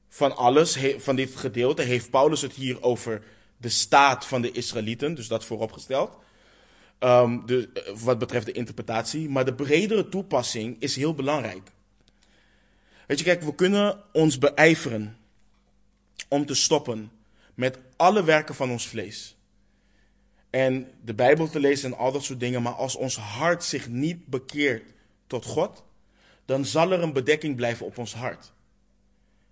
van 0.10 0.36
alles, 0.36 0.78
van 0.98 1.16
dit 1.16 1.36
gedeelte, 1.36 1.82
heeft 1.82 2.10
Paulus 2.10 2.42
het 2.42 2.54
hier 2.54 2.84
over 2.84 3.22
de 3.58 3.70
staat 3.70 4.26
van 4.26 4.42
de 4.42 4.52
Israëlieten, 4.52 5.14
dus 5.14 5.28
dat 5.28 5.46
vooropgesteld. 5.46 6.18
Um, 7.00 7.46
wat 8.04 8.20
betreft 8.20 8.46
de 8.46 8.52
interpretatie. 8.52 9.30
Maar 9.30 9.46
de 9.46 9.54
bredere 9.54 10.10
toepassing 10.10 10.76
is 10.80 10.96
heel 10.96 11.14
belangrijk. 11.14 11.72
Weet 13.08 13.20
je, 13.20 13.24
kijk, 13.26 13.42
we 13.42 13.56
kunnen 13.56 14.02
ons 14.12 14.38
beijveren 14.38 15.18
om 16.28 16.46
te 16.46 16.56
stoppen 16.56 17.12
met 17.54 17.80
alle 17.96 18.24
werken 18.24 18.56
van 18.56 18.72
ons 18.72 18.88
vlees. 18.88 19.36
En 20.50 20.92
de 21.04 21.14
Bijbel 21.14 21.50
te 21.50 21.60
lezen 21.60 21.92
en 21.92 21.98
al 21.98 22.12
dat 22.12 22.24
soort 22.24 22.40
dingen. 22.40 22.62
Maar 22.62 22.74
als 22.74 22.96
ons 22.96 23.16
hart 23.16 23.64
zich 23.64 23.90
niet 23.90 24.26
bekeert 24.26 24.84
tot 25.28 25.46
God, 25.46 25.84
dan 26.46 26.66
zal 26.66 26.92
er 26.92 27.02
een 27.02 27.14
bedekking 27.14 27.56
blijven 27.56 27.86
op 27.86 27.98
ons 27.98 28.14
hart. 28.14 28.54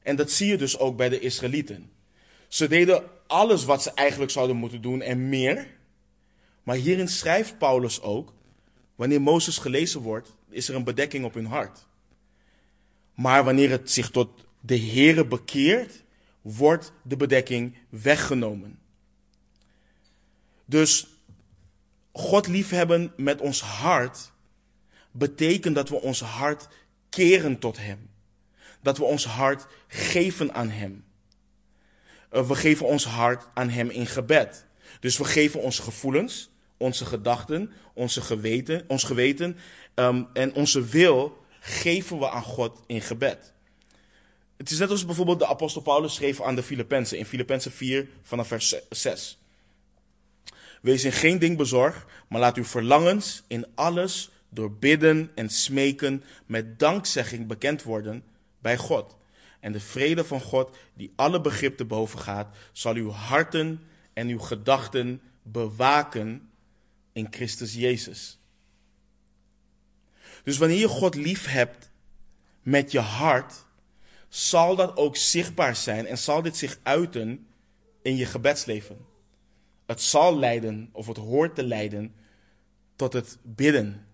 En 0.02 0.16
dat 0.16 0.32
zie 0.32 0.48
je 0.48 0.58
dus 0.58 0.78
ook 0.78 0.98
bij 0.98 1.10
de 1.10 1.20
Israëlieten. 1.20 1.92
Ze 2.48 2.68
deden 2.68 3.04
alles 3.28 3.66
wat 3.66 3.84
ze 3.84 3.92
eigenlijk 3.94 4.32
zouden 4.32 4.56
moeten 4.56 4.82
doen 4.82 5.02
en 5.02 5.30
meer. 5.30 5.68
Maar 6.64 6.76
hierin 6.76 7.08
schrijft 7.08 7.58
Paulus 7.58 8.02
ook, 8.02 8.34
wanneer 8.96 9.22
Mozes 9.22 9.58
gelezen 9.58 10.02
wordt, 10.02 10.36
is 10.50 10.70
er 10.70 10.76
een 10.76 10.84
bedekking 10.84 11.26
op 11.26 11.34
hun 11.34 11.46
hart. 11.46 11.88
Maar 13.14 13.44
wanneer 13.44 13.70
het 13.70 13.92
zich 13.92 14.10
tot 14.10 14.46
de 14.60 14.80
Here 14.80 15.26
bekeert, 15.26 16.04
wordt 16.42 16.92
de 17.04 17.18
bedekking 17.18 17.78
weggenomen. 17.90 18.80
Dus 20.66 21.08
God 22.12 22.48
liefhebben 22.48 23.14
met 23.18 23.42
ons 23.42 23.62
hart 23.62 24.32
betekent 25.12 25.76
dat 25.76 25.90
we 25.90 26.02
ons 26.02 26.22
hart 26.22 26.68
keren 27.10 27.60
tot 27.60 27.78
Hem. 27.78 28.10
Dat 28.82 28.98
we 28.98 29.04
ons 29.04 29.26
hart 29.26 29.68
geven 29.88 30.54
aan 30.54 30.70
Hem. 30.70 31.06
Eh, 32.30 32.48
we 32.48 32.56
geven 32.56 32.86
ons 32.86 33.06
hart 33.06 33.48
aan 33.54 33.70
Hem 33.70 33.90
in 33.90 34.06
gebed. 34.06 34.66
Dus 35.00 35.18
we 35.18 35.24
geven 35.24 35.62
onze 35.62 35.82
gevoelens, 35.82 36.50
onze 36.84 37.06
gedachten, 37.06 37.72
onze 37.94 38.22
geweten, 38.22 38.84
ons 38.88 39.04
geweten 39.04 39.58
um, 39.96 40.28
en 40.34 40.54
onze 40.54 40.86
wil 40.86 41.44
geven 41.60 42.20
we 42.20 42.30
aan 42.30 42.44
God 42.44 42.82
in 42.88 43.02
gebed. 43.02 43.54
Het 44.58 44.72
is 44.72 44.80
net 44.80 44.90
als 44.90 45.06
bijvoorbeeld 45.06 45.40
de 45.40 45.48
apostel 45.48 45.82
Paulus 45.82 46.14
schreef 46.14 46.42
aan 46.42 46.56
de 46.56 46.64
Filippenzen 46.64 47.18
in 47.18 47.26
Filippenzen 47.26 47.72
4 47.72 48.08
vanaf 48.22 48.48
vers 48.48 48.76
6. 48.90 49.38
Wees 50.82 51.04
in 51.04 51.12
geen 51.12 51.40
ding 51.40 51.58
bezorgd, 51.58 52.06
maar 52.28 52.40
laat 52.40 52.58
uw 52.58 52.66
verlangens 52.66 53.44
in 53.48 53.66
alles 53.76 54.30
door 54.50 54.72
bidden 54.72 55.32
en 55.36 55.50
smeken 55.50 56.24
met 56.46 56.80
dankzegging 56.80 57.48
bekend 57.48 57.84
worden 57.84 58.24
bij 58.60 58.78
God. 58.78 59.16
En 59.60 59.72
de 59.72 59.80
vrede 59.80 60.24
van 60.24 60.42
God, 60.42 60.76
die 60.94 61.14
alle 61.16 61.42
begrip 61.42 61.78
te 61.78 61.86
boven 61.86 62.20
gaat, 62.20 62.56
zal 62.72 62.96
uw 62.96 63.10
harten 63.10 63.82
en 64.14 64.28
uw 64.28 64.40
gedachten 64.40 65.22
bewaken 65.42 66.50
in 67.14 67.28
Christus 67.30 67.74
Jezus. 67.74 68.40
Dus 70.44 70.58
wanneer 70.58 70.80
je 70.80 70.88
God 70.88 71.16
lief 71.16 71.46
hebt 71.46 71.92
met 72.62 72.92
je 72.92 73.00
hart, 73.00 73.66
zal 74.30 74.76
dat 74.76 74.98
ook 74.98 75.16
zichtbaar 75.16 75.76
zijn 75.76 76.06
en 76.06 76.18
zal 76.18 76.42
dit 76.42 76.58
zich 76.58 76.80
uiten 76.84 77.48
in 78.02 78.16
je 78.16 78.26
gebedsleven. 78.26 78.98
Het 79.86 80.02
zal 80.02 80.38
leiden, 80.38 80.90
of 80.92 81.08
het 81.08 81.18
hoort 81.18 81.56
te 81.56 81.64
leiden, 81.64 82.14
tot 82.96 83.14
het 83.14 83.38
bidden. 83.42 84.08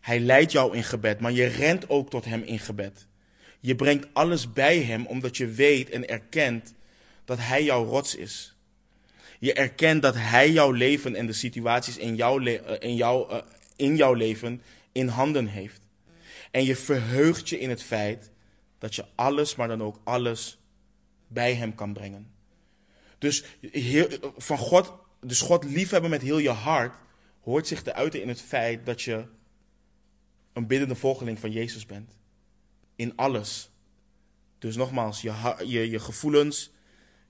Hij 0.00 0.20
leidt 0.20 0.52
jou 0.52 0.76
in 0.76 0.84
gebed, 0.84 1.20
maar 1.20 1.32
je 1.32 1.46
rent 1.46 1.88
ook 1.88 2.10
tot 2.10 2.24
Hem 2.24 2.42
in 2.42 2.58
gebed. 2.58 3.06
Je 3.60 3.74
brengt 3.74 4.06
alles 4.12 4.52
bij 4.52 4.82
Hem 4.82 5.06
omdat 5.06 5.36
je 5.36 5.46
weet 5.46 5.90
en 5.90 6.08
erkent 6.08 6.74
dat 7.24 7.38
Hij 7.38 7.64
jouw 7.64 7.84
rots 7.84 8.14
is. 8.14 8.56
Je 9.38 9.52
erkent 9.52 10.02
dat 10.02 10.14
Hij 10.14 10.50
jouw 10.50 10.70
leven 10.70 11.14
en 11.14 11.26
de 11.26 11.32
situaties 11.32 11.96
in 11.96 12.16
jouw, 12.16 12.40
eh, 12.40 12.88
in 12.88 12.96
jouw, 12.96 13.28
eh, 13.28 13.42
in 13.76 13.96
jouw 13.96 14.12
leven 14.12 14.62
in 14.92 15.08
handen 15.08 15.46
heeft. 15.46 15.80
En 16.50 16.64
je 16.64 16.76
verheugt 16.76 17.48
je 17.48 17.58
in 17.58 17.70
het 17.70 17.82
feit 17.82 18.30
dat 18.78 18.94
je 18.94 19.04
alles, 19.14 19.54
maar 19.54 19.68
dan 19.68 19.82
ook 19.82 20.00
alles 20.04 20.58
bij 21.28 21.54
Hem 21.54 21.74
kan 21.74 21.92
brengen. 21.92 22.30
Dus, 23.18 23.44
heel, 23.60 24.08
van 24.36 24.58
God, 24.58 24.92
dus 25.20 25.40
God 25.40 25.64
liefhebben 25.64 26.10
met 26.10 26.22
heel 26.22 26.38
je 26.38 26.50
hart 26.50 26.94
hoort 27.40 27.66
zich 27.66 27.82
te 27.82 27.94
uiten 27.94 28.22
in 28.22 28.28
het 28.28 28.40
feit 28.40 28.86
dat 28.86 29.02
je 29.02 29.24
een 30.52 30.66
biddende 30.66 30.94
volgeling 30.94 31.38
van 31.38 31.52
Jezus 31.52 31.86
bent. 31.86 32.16
In 32.96 33.16
alles. 33.16 33.70
Dus 34.58 34.76
nogmaals, 34.76 35.22
je, 35.22 35.54
je, 35.66 35.90
je 35.90 35.98
gevoelens, 35.98 36.72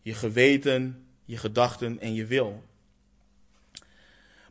je 0.00 0.14
geweten, 0.14 1.07
je 1.28 1.36
gedachten 1.36 2.00
en 2.00 2.14
je 2.14 2.26
wil. 2.26 2.62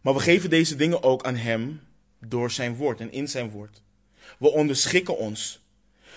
Maar 0.02 0.14
we 0.14 0.20
geven 0.20 0.50
deze 0.50 0.76
dingen 0.76 1.04
ook 1.04 1.24
aan 1.24 1.36
Hem 1.36 1.82
door 2.20 2.52
Zijn 2.52 2.76
woord 2.76 3.00
en 3.00 3.12
in 3.12 3.28
Zijn 3.28 3.50
woord. 3.50 3.82
We 4.40 4.52
onderschikken 4.52 5.18
ons. 5.18 5.60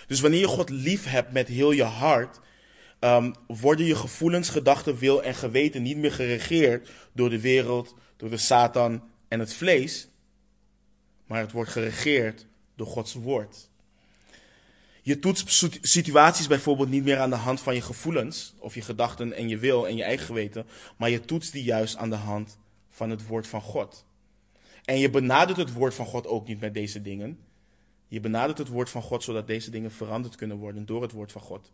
Dus 0.07 0.20
wanneer 0.20 0.40
je 0.40 0.46
God 0.46 0.70
lief 0.70 1.05
hebt 1.05 1.33
met 1.33 1.49
heel 1.49 1.70
je 1.70 1.83
hart, 1.83 2.40
um, 3.01 3.35
worden 3.46 3.87
je 3.87 3.94
gevoelens, 3.94 4.49
gedachten, 4.49 4.96
wil 4.99 5.23
en 5.23 5.35
geweten 5.35 5.83
niet 5.83 5.96
meer 5.96 6.12
geregeerd 6.12 6.90
door 7.12 7.31
de 7.31 7.40
wereld, 7.40 7.94
door 8.16 8.31
de 8.31 8.37
Satan 8.37 9.03
en 9.29 9.40
het 9.40 9.55
vlees, 9.55 10.09
maar 11.27 11.40
het 11.40 11.53
wordt 11.53 11.70
geregeerd 11.70 12.46
door 12.77 12.87
Gods 12.87 13.14
woord. 13.14 13.69
Je 15.02 15.18
toetst 15.18 15.70
situaties 15.80 16.46
bijvoorbeeld 16.46 16.88
niet 16.88 17.04
meer 17.04 17.18
aan 17.18 17.30
de 17.30 17.36
hand 17.36 17.60
van 17.60 17.74
je 17.74 17.82
gevoelens 17.82 18.54
of 18.58 18.74
je 18.74 18.82
gedachten 18.82 19.32
en 19.32 19.48
je 19.48 19.58
wil 19.58 19.88
en 19.88 19.96
je 19.96 20.02
eigen 20.02 20.26
geweten, 20.26 20.66
maar 20.96 21.10
je 21.10 21.20
toetst 21.20 21.52
die 21.52 21.64
juist 21.64 21.96
aan 21.96 22.10
de 22.10 22.16
hand 22.16 22.58
van 22.90 23.10
het 23.10 23.26
woord 23.26 23.46
van 23.46 23.60
God. 23.60 24.04
En 24.84 24.98
je 24.98 25.10
benadert 25.10 25.58
het 25.58 25.72
woord 25.72 25.94
van 25.94 26.06
God 26.06 26.26
ook 26.26 26.46
niet 26.46 26.60
met 26.60 26.74
deze 26.74 27.02
dingen. 27.02 27.38
Je 28.08 28.20
benadert 28.20 28.58
het 28.58 28.68
woord 28.68 28.90
van 28.90 29.02
God 29.02 29.22
zodat 29.22 29.46
deze 29.46 29.70
dingen 29.70 29.90
veranderd 29.90 30.36
kunnen 30.36 30.56
worden 30.56 30.86
door 30.86 31.02
het 31.02 31.12
woord 31.12 31.32
van 31.32 31.40
God. 31.40 31.72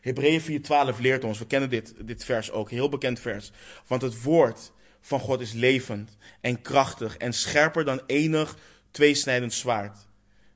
Hebreeën 0.00 0.62
4:12 0.94 1.00
leert 1.00 1.24
ons, 1.24 1.38
we 1.38 1.46
kennen 1.46 1.70
dit, 1.70 1.94
dit 2.06 2.24
vers 2.24 2.50
ook, 2.50 2.70
heel 2.70 2.88
bekend 2.88 3.20
vers. 3.20 3.52
Want 3.86 4.02
het 4.02 4.22
woord 4.22 4.72
van 5.00 5.20
God 5.20 5.40
is 5.40 5.52
levend 5.52 6.16
en 6.40 6.62
krachtig 6.62 7.16
en 7.16 7.32
scherper 7.32 7.84
dan 7.84 8.00
enig 8.06 8.56
tweesnijdend 8.90 9.52
zwaard. 9.52 10.06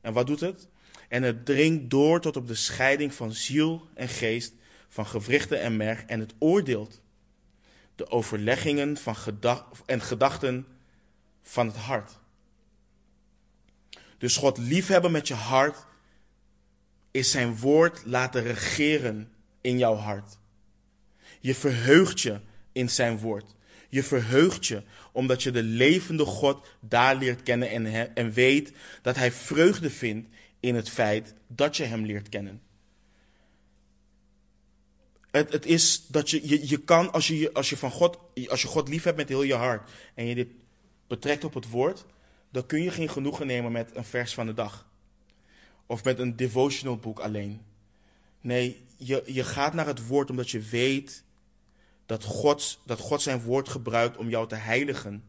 En 0.00 0.12
wat 0.12 0.26
doet 0.26 0.40
het? 0.40 0.68
En 1.12 1.22
het 1.22 1.44
dringt 1.44 1.90
door 1.90 2.20
tot 2.20 2.37
op 2.37 2.46
de 2.46 2.55
scheiding 2.55 3.14
van 3.14 3.33
ziel 3.33 3.88
en 3.94 4.09
geest, 4.09 4.55
van 4.88 5.07
gewrichten 5.07 5.61
en 5.61 5.77
merg, 5.77 6.05
en 6.05 6.20
het 6.20 6.35
oordeelt 6.38 7.01
de 7.94 8.11
overleggingen 8.11 8.96
van 8.96 9.16
en 9.87 10.01
gedachten 10.01 10.66
van 11.42 11.66
het 11.66 11.77
hart. 11.77 12.18
Dus 14.18 14.37
God 14.37 14.59
liefhebben 14.59 15.11
met 15.11 15.29
je 15.29 15.35
hart 15.35 15.87
is 17.11 17.31
zijn 17.31 17.59
woord 17.59 18.03
laten 18.05 18.42
regeren 18.42 19.33
in 19.61 19.79
jouw 19.79 19.94
hart. 19.94 20.38
Je 21.40 21.55
verheugt 21.55 22.20
je 22.20 22.40
in 22.72 22.90
zijn 22.90 23.18
woord. 23.18 23.55
Je 23.88 24.03
verheugt 24.03 24.66
je 24.66 24.83
omdat 25.12 25.42
je 25.42 25.51
de 25.51 25.62
levende 25.62 26.25
God 26.25 26.66
daar 26.81 27.16
leert 27.16 27.42
kennen 27.42 27.70
en, 27.70 28.14
en 28.14 28.33
weet 28.33 28.72
dat 29.03 29.16
hij 29.16 29.33
vreugde 29.33 29.90
vindt 29.90 30.29
in 30.62 30.75
het 30.75 30.88
feit 30.88 31.35
dat 31.46 31.77
je 31.77 31.85
hem 31.85 32.05
leert 32.05 32.29
kennen. 32.29 32.62
Het, 35.31 35.53
het 35.53 35.66
is 35.66 36.07
dat 36.07 36.31
je, 36.31 36.48
je, 36.48 36.68
je 36.68 36.79
kan, 36.79 37.12
als 37.12 37.29
je, 37.29 37.53
als, 37.53 37.70
je 37.70 37.77
van 37.77 37.90
God, 37.90 38.18
als 38.48 38.62
je 38.62 38.68
God 38.68 38.88
lief 38.88 39.05
hebt 39.05 39.16
met 39.16 39.29
heel 39.29 39.42
je 39.42 39.55
hart 39.55 39.90
en 40.14 40.27
je 40.27 40.35
dit 40.35 40.48
betrekt 41.07 41.44
op 41.44 41.55
het 41.55 41.68
woord, 41.68 42.05
dan 42.51 42.66
kun 42.66 42.83
je 42.83 42.90
geen 42.90 43.09
genoegen 43.09 43.46
nemen 43.46 43.72
met 43.72 43.96
een 43.96 44.05
vers 44.05 44.35
van 44.35 44.46
de 44.46 44.55
dag. 44.55 44.88
Of 45.87 46.05
met 46.05 46.18
een 46.18 46.37
devotional 46.37 46.96
boek 46.96 47.18
alleen. 47.18 47.61
Nee, 48.40 48.85
je, 48.96 49.22
je 49.27 49.44
gaat 49.44 49.75
naar 49.75 49.87
het 49.87 50.07
woord 50.07 50.31
omdat 50.31 50.51
je 50.51 50.61
weet 50.61 51.25
dat 52.07 52.25
God, 52.25 52.81
dat 52.87 52.98
God 52.98 53.22
zijn 53.22 53.42
woord 53.42 53.68
gebruikt 53.68 54.16
om 54.16 54.29
jou 54.29 54.48
te 54.48 54.55
heiligen. 54.55 55.25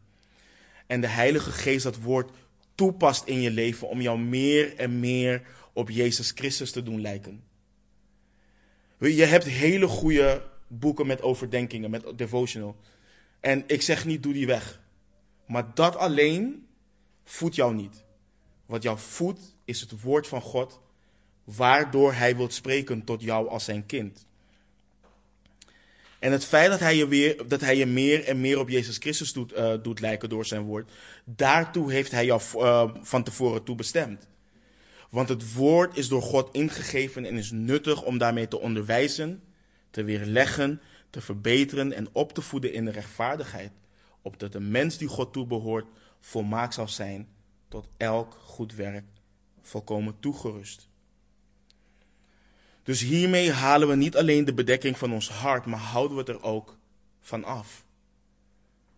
En 0.86 1.00
de 1.00 1.06
Heilige 1.06 1.52
Geest 1.52 1.84
dat 1.84 1.96
woord 1.96 2.30
toepast 2.74 3.26
in 3.26 3.40
je 3.40 3.50
leven 3.50 3.88
om 3.88 4.00
jou 4.00 4.18
meer 4.18 4.76
en 4.76 5.00
meer 5.00 5.42
op 5.72 5.90
Jezus 5.90 6.30
Christus 6.30 6.70
te 6.70 6.82
doen 6.82 7.00
lijken. 7.00 7.44
Je 8.98 9.24
hebt 9.24 9.44
hele 9.44 9.86
goede 9.86 10.42
boeken 10.68 11.06
met 11.06 11.22
overdenkingen, 11.22 11.90
met 11.90 12.04
devotional. 12.16 12.76
En 13.40 13.64
ik 13.66 13.82
zeg 13.82 14.04
niet, 14.04 14.22
doe 14.22 14.32
die 14.32 14.46
weg. 14.46 14.80
Maar 15.46 15.74
dat 15.74 15.96
alleen 15.96 16.66
voedt 17.24 17.54
jou 17.54 17.74
niet. 17.74 18.04
Wat 18.66 18.82
jou 18.82 18.98
voedt 18.98 19.56
is 19.64 19.80
het 19.80 20.00
woord 20.00 20.26
van 20.26 20.40
God, 20.40 20.80
waardoor 21.44 22.12
hij 22.12 22.36
wilt 22.36 22.52
spreken 22.52 23.04
tot 23.04 23.22
jou 23.22 23.48
als 23.48 23.64
zijn 23.64 23.86
kind. 23.86 24.26
En 26.24 26.32
het 26.32 26.44
feit 26.44 26.70
dat 26.70 26.80
hij 26.80 26.96
je, 26.96 27.08
weer, 27.08 27.48
dat 27.48 27.60
hij 27.60 27.76
je 27.76 27.86
meer 27.86 28.24
en 28.24 28.40
meer 28.40 28.58
op 28.58 28.68
Jezus 28.68 28.96
Christus 28.96 29.32
doet, 29.32 29.52
uh, 29.52 29.74
doet 29.82 30.00
lijken 30.00 30.28
door 30.28 30.46
zijn 30.46 30.62
woord, 30.62 30.90
daartoe 31.24 31.92
heeft 31.92 32.10
hij 32.10 32.24
jou 32.24 32.40
uh, 32.56 32.90
van 33.00 33.22
tevoren 33.22 33.64
toe 33.64 33.76
bestemd. 33.76 34.28
Want 35.10 35.28
het 35.28 35.54
woord 35.54 35.96
is 35.96 36.08
door 36.08 36.22
God 36.22 36.48
ingegeven 36.52 37.24
en 37.24 37.36
is 37.36 37.50
nuttig 37.50 38.02
om 38.02 38.18
daarmee 38.18 38.48
te 38.48 38.60
onderwijzen, 38.60 39.42
te 39.90 40.04
weerleggen, 40.04 40.80
te 41.10 41.20
verbeteren 41.20 41.92
en 41.92 42.08
op 42.12 42.32
te 42.32 42.42
voeden 42.42 42.72
in 42.72 42.84
de 42.84 42.90
rechtvaardigheid, 42.90 43.72
opdat 44.22 44.52
de 44.52 44.60
mens 44.60 44.98
die 44.98 45.08
God 45.08 45.32
toebehoort 45.32 45.86
volmaakt 46.20 46.74
zal 46.74 46.88
zijn 46.88 47.28
tot 47.68 47.88
elk 47.96 48.38
goed 48.42 48.74
werk, 48.74 49.04
volkomen 49.62 50.16
toegerust. 50.20 50.88
Dus 52.84 53.00
hiermee 53.00 53.52
halen 53.52 53.88
we 53.88 53.94
niet 53.94 54.16
alleen 54.16 54.44
de 54.44 54.54
bedekking 54.54 54.98
van 54.98 55.12
ons 55.12 55.28
hart, 55.28 55.66
maar 55.66 55.78
houden 55.78 56.16
we 56.16 56.22
het 56.22 56.28
er 56.28 56.42
ook 56.42 56.76
van 57.20 57.44
af. 57.44 57.84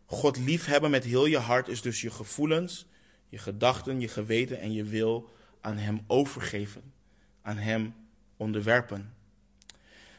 God 0.07 0.37
liefhebben 0.37 0.91
met 0.91 1.05
heel 1.05 1.27
je 1.27 1.39
hart 1.39 1.69
is 1.69 1.83
dus 1.83 2.01
je 2.01 2.11
gevoelens, 2.11 2.87
je 3.29 3.39
gedachten, 3.39 4.01
je 4.01 4.09
geweten 4.09 4.61
en 4.61 4.73
je 4.73 4.85
wil 4.85 5.31
aan 5.61 5.77
Hem 5.77 6.01
overgeven, 6.07 6.93
aan 7.43 7.57
Hem 7.57 7.95
onderwerpen. 8.37 9.15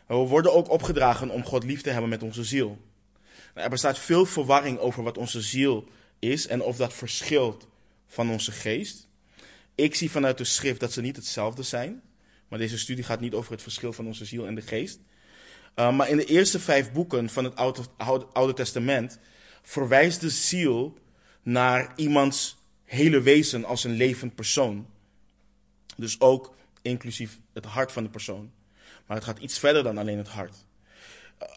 We 0.06 0.16
worden 0.16 0.54
ook 0.54 0.70
opgedragen 0.70 1.30
om 1.30 1.44
God 1.44 1.64
lief 1.64 1.82
te 1.82 1.90
hebben 1.90 2.10
met 2.10 2.24
onze 2.24 2.44
ziel. 2.44 2.78
Nou, 3.54 3.66
er 3.66 3.70
bestaat 3.70 4.00
veel 4.00 4.26
verwarring 4.26 4.80
over 4.80 5.04
wat 5.04 5.18
onze 5.18 5.42
ziel 5.42 5.88
is 6.20 6.48
en 6.48 6.62
of 6.62 6.78
dat 6.78 6.94
verschilt 6.94 7.68
van 8.08 8.30
onze 8.30 8.52
geest. 8.52 9.08
Ik 9.76 9.96
zie 9.96 10.12
vanuit 10.12 10.38
de 10.38 10.44
schrift 10.44 10.80
dat 10.80 10.92
ze 10.92 11.02
niet 11.02 11.16
hetzelfde 11.16 11.64
zijn. 11.64 12.02
Maar 12.48 12.60
deze 12.60 12.78
studie 12.78 13.04
gaat 13.04 13.20
niet 13.20 13.34
over 13.34 13.52
het 13.52 13.62
verschil 13.62 13.94
van 13.94 14.06
onze 14.06 14.26
ziel 14.26 14.48
en 14.48 14.56
de 14.56 14.62
geest. 14.62 15.00
Uh, 15.76 15.96
maar 15.96 16.10
in 16.10 16.18
de 16.18 16.26
eerste 16.26 16.60
vijf 16.60 16.92
boeken 16.92 17.30
van 17.30 17.44
het 17.44 17.56
Oude, 17.56 17.82
Oude 18.34 18.54
Testament 18.54 19.20
verwijst 19.62 20.22
de 20.22 20.30
ziel 20.30 20.98
naar 21.44 21.94
iemands 21.96 22.58
hele 22.84 23.22
wezen 23.22 23.66
als 23.66 23.84
een 23.84 23.96
levend 23.96 24.36
persoon. 24.36 24.88
Dus 25.96 26.20
ook 26.22 26.56
inclusief 26.82 27.40
het 27.54 27.66
hart 27.66 27.92
van 27.92 28.04
de 28.04 28.10
persoon. 28.10 28.52
Maar 29.06 29.18
het 29.18 29.26
gaat 29.26 29.40
iets 29.40 29.60
verder 29.60 29.84
dan 29.84 29.98
alleen 29.98 30.18
het 30.18 30.28
hart. 30.28 30.56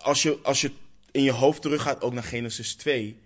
Als 0.02 0.22
je, 0.22 0.38
als 0.42 0.60
je 0.60 0.70
in 1.10 1.22
je 1.22 1.32
hoofd 1.32 1.62
teruggaat 1.62 2.02
ook 2.02 2.12
naar 2.12 2.22
Genesis 2.22 2.74
2, 2.74 3.18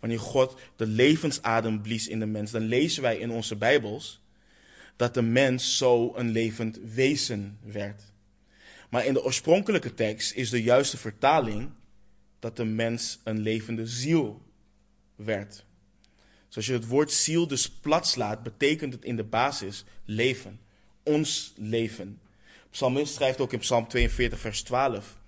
wanneer 0.00 0.20
God 0.20 0.60
de 0.76 0.86
levensadem 0.86 1.82
blies 1.82 2.08
in 2.08 2.18
de 2.18 2.26
mens, 2.26 2.50
dan 2.50 2.62
lezen 2.62 3.02
wij 3.02 3.16
in 3.16 3.30
onze 3.30 3.56
Bijbels 3.56 4.21
dat 4.96 5.14
de 5.14 5.22
mens 5.22 5.76
zo 5.76 6.12
een 6.16 6.30
levend 6.30 6.78
wezen 6.94 7.58
werd. 7.62 8.02
Maar 8.90 9.06
in 9.06 9.12
de 9.12 9.24
oorspronkelijke 9.24 9.94
tekst 9.94 10.32
is 10.32 10.50
de 10.50 10.62
juiste 10.62 10.96
vertaling 10.96 11.70
dat 12.38 12.56
de 12.56 12.64
mens 12.64 13.20
een 13.24 13.40
levende 13.40 13.86
ziel 13.86 14.42
werd. 15.16 15.64
Zoals 16.48 16.66
je 16.66 16.72
het 16.72 16.86
woord 16.86 17.12
ziel 17.12 17.46
dus 17.46 17.70
plat 17.70 18.06
slaat, 18.06 18.42
betekent 18.42 18.92
het 18.92 19.04
in 19.04 19.16
de 19.16 19.24
basis 19.24 19.84
leven. 20.04 20.60
Ons 21.02 21.52
leven. 21.56 22.20
Psalmist 22.70 23.14
schrijft 23.14 23.40
ook 23.40 23.52
in 23.52 23.58
Psalm 23.58 23.88
42, 23.88 24.38
vers 24.38 24.62
12. 24.62 25.20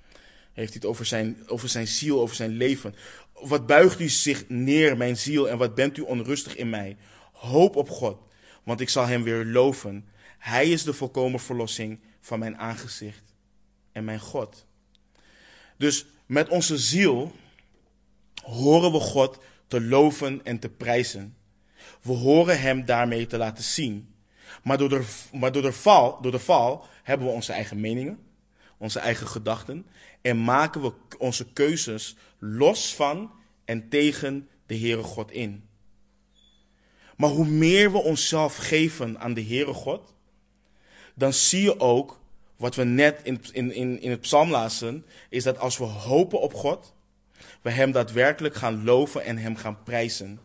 Heeft 0.53 0.73
hij 0.73 0.81
het 0.83 0.85
over 0.85 1.07
zijn, 1.07 1.37
over 1.47 1.69
zijn 1.69 1.87
ziel, 1.87 2.21
over 2.21 2.37
zijn 2.37 2.57
leven. 2.57 2.95
Wat 3.33 3.67
buigt 3.67 4.01
u 4.01 4.09
zich 4.09 4.49
neer, 4.49 4.97
mijn 4.97 5.17
ziel, 5.17 5.49
en 5.49 5.59
wat 5.59 5.75
bent 5.75 5.97
u 5.97 6.03
onrustig 6.03 6.57
in 6.57 6.71
mij? 6.71 6.97
Hoop 7.33 7.77
op 7.77 7.91
God, 7.91 8.19
want 8.65 8.81
ik 8.81 8.89
zal 8.89 9.07
hem 9.07 9.23
weer 9.23 9.45
loven. 9.45 10.09
Hij 10.39 10.71
is 10.71 10.83
de 10.83 10.93
volkomen 10.93 11.41
verlossing 11.41 12.01
van 12.21 12.39
mijn 12.39 12.59
aangezicht 12.59 13.35
en 13.93 14.05
mijn 14.05 14.21
God. 14.21 14.67
Dus 15.77 16.07
met 16.27 16.49
onze 16.49 16.79
ziel 16.79 17.33
horen 18.43 18.93
we 18.93 19.01
God 19.01 19.39
te 19.67 19.81
loven 19.81 20.45
en 20.45 20.59
te 20.59 20.69
prijzen. 20.69 21.37
We 22.03 22.13
horen 22.13 22.61
Hem 22.61 22.85
daarmee 22.85 23.27
te 23.27 23.37
laten 23.37 23.65
zien. 23.65 24.15
Maar 24.63 24.79
door 24.79 24.89
de, 24.89 25.05
maar 25.33 25.53
door 25.53 25.63
de, 25.63 25.73
val, 25.73 26.21
door 26.21 26.33
de 26.33 26.39
val 26.39 26.87
hebben 27.03 27.27
we 27.27 27.33
onze 27.33 27.53
eigen 27.53 27.81
meningen, 27.81 28.19
onze 28.79 28.99
eigen 28.99 29.27
gedachten 29.27 29.87
en 30.23 30.45
maken 30.45 30.83
we 30.83 30.93
onze 31.19 31.53
keuzes 31.53 32.17
los 32.39 32.95
van 32.95 33.31
en 33.65 33.89
tegen 33.89 34.49
de 34.67 34.79
Heere 34.79 35.03
God 35.03 35.31
in. 35.31 35.69
Maar 37.17 37.31
hoe 37.31 37.47
meer 37.47 37.93
we 37.93 37.99
onszelf 37.99 38.57
geven 38.57 39.21
aan 39.21 39.35
de 39.35 39.45
Heere 39.45 39.73
God, 39.73 40.15
dan 41.15 41.33
zie 41.33 41.63
je 41.63 41.81
ook 41.81 42.21
wat 42.57 42.75
we 42.75 42.85
net 42.85 43.21
in, 43.23 43.41
in, 43.53 44.01
in 44.01 44.11
het 44.11 44.21
psalm 44.21 44.51
lazen, 44.51 45.05
is 45.29 45.43
dat 45.43 45.59
als 45.59 45.79
we 45.79 45.85
hopen 45.85 46.41
op 46.41 46.55
God, 46.55 46.95
we 47.63 47.71
Hem 47.71 47.93
daadwerkelijk 47.93 48.55
gaan 48.55 48.85
loven 48.85 49.25
en 49.25 49.39
Hem 49.39 49.57
gaan 49.57 49.83
prijzen. 49.83 50.41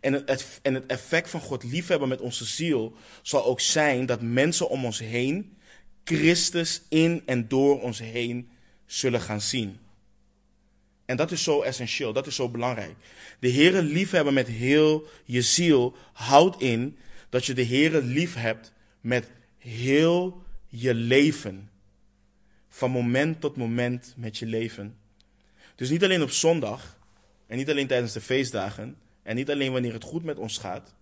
En 0.00 0.12
het, 0.12 0.60
en 0.62 0.74
het 0.74 0.86
effect 0.86 1.30
van 1.30 1.40
God 1.40 1.62
liefhebben 1.62 2.08
met 2.08 2.20
onze 2.20 2.44
ziel 2.44 2.94
zal 3.22 3.44
ook 3.44 3.60
zijn 3.60 4.06
dat 4.06 4.20
mensen 4.22 4.68
om 4.68 4.84
ons 4.84 4.98
heen 4.98 5.56
Christus 6.04 6.82
in 6.88 7.22
en 7.26 7.48
door 7.48 7.80
ons 7.80 7.98
heen 7.98 8.50
zullen 8.86 9.20
gaan 9.20 9.40
zien. 9.40 9.78
En 11.08 11.16
dat 11.16 11.30
is 11.30 11.42
zo 11.42 11.62
essentieel, 11.62 12.12
dat 12.12 12.26
is 12.26 12.34
zo 12.34 12.48
belangrijk. 12.48 12.94
De 13.38 13.52
Heere 13.52 13.82
liefhebben 13.82 14.34
met 14.34 14.46
heel 14.46 15.06
je 15.24 15.42
ziel 15.42 15.96
houdt 16.12 16.60
in 16.60 16.98
dat 17.28 17.46
je 17.46 17.54
de 17.54 17.64
Heere 17.64 18.02
lief 18.02 18.34
hebt 18.34 18.72
met 19.00 19.30
heel 19.58 20.42
je 20.66 20.94
leven. 20.94 21.70
Van 22.68 22.90
moment 22.90 23.40
tot 23.40 23.56
moment 23.56 24.14
met 24.16 24.38
je 24.38 24.46
leven. 24.46 24.96
Dus 25.74 25.90
niet 25.90 26.04
alleen 26.04 26.22
op 26.22 26.30
zondag 26.30 26.98
en 27.46 27.56
niet 27.56 27.70
alleen 27.70 27.86
tijdens 27.86 28.12
de 28.12 28.20
feestdagen 28.20 28.96
en 29.22 29.36
niet 29.36 29.50
alleen 29.50 29.72
wanneer 29.72 29.92
het 29.92 30.04
goed 30.04 30.24
met 30.24 30.38
ons 30.38 30.58
gaat 30.58 30.94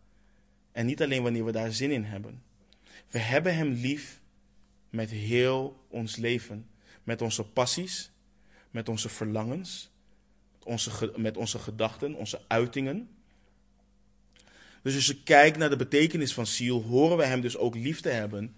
en 0.72 0.86
niet 0.86 1.02
alleen 1.02 1.22
wanneer 1.22 1.44
we 1.44 1.52
daar 1.52 1.72
zin 1.72 1.90
in 1.90 2.04
hebben. 2.04 2.42
We 3.10 3.18
hebben 3.18 3.56
Hem 3.56 3.72
lief 3.72 4.20
met 4.90 5.10
heel 5.10 5.84
ons 5.88 6.16
leven. 6.16 6.68
Met 7.04 7.22
onze 7.22 7.44
passies, 7.44 8.10
met 8.70 8.88
onze 8.88 9.08
verlangens, 9.08 9.94
onze, 10.66 11.12
met 11.16 11.36
onze 11.36 11.58
gedachten, 11.58 12.14
onze 12.14 12.40
uitingen. 12.46 13.08
Dus 14.82 14.94
als 14.94 15.06
je 15.06 15.22
kijkt 15.22 15.58
naar 15.58 15.70
de 15.70 15.76
betekenis 15.76 16.34
van 16.34 16.46
ziel, 16.46 16.82
horen 16.82 17.16
we 17.16 17.24
Hem 17.24 17.40
dus 17.40 17.56
ook 17.56 17.74
lief 17.74 18.00
te 18.00 18.08
hebben 18.08 18.54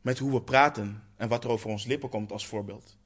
met 0.00 0.18
hoe 0.18 0.32
we 0.32 0.42
praten 0.42 1.02
en 1.16 1.28
wat 1.28 1.44
er 1.44 1.50
over 1.50 1.70
ons 1.70 1.84
lippen 1.84 2.08
komt 2.08 2.32
als 2.32 2.46
voorbeeld. 2.46 2.96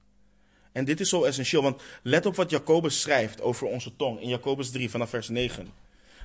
En 0.72 0.84
dit 0.84 1.00
is 1.00 1.08
zo 1.08 1.24
essentieel, 1.24 1.62
want 1.62 1.82
let 2.02 2.26
op 2.26 2.36
wat 2.36 2.50
Jacobus 2.50 3.00
schrijft 3.00 3.40
over 3.40 3.66
onze 3.66 3.96
tong 3.96 4.20
in 4.20 4.28
Jacobus 4.28 4.70
3 4.70 4.90
vanaf 4.90 5.10
vers 5.10 5.28
9. 5.28 5.68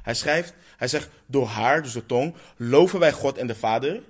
Hij 0.01 0.13
schrijft, 0.13 0.53
hij 0.77 0.87
zegt, 0.87 1.09
door 1.25 1.47
haar, 1.47 1.83
dus 1.83 1.93
de 1.93 2.05
tong, 2.05 2.35
loven 2.57 2.99
wij 2.99 3.11
God 3.11 3.37
en 3.37 3.47
de 3.47 3.55
Vader. 3.55 4.03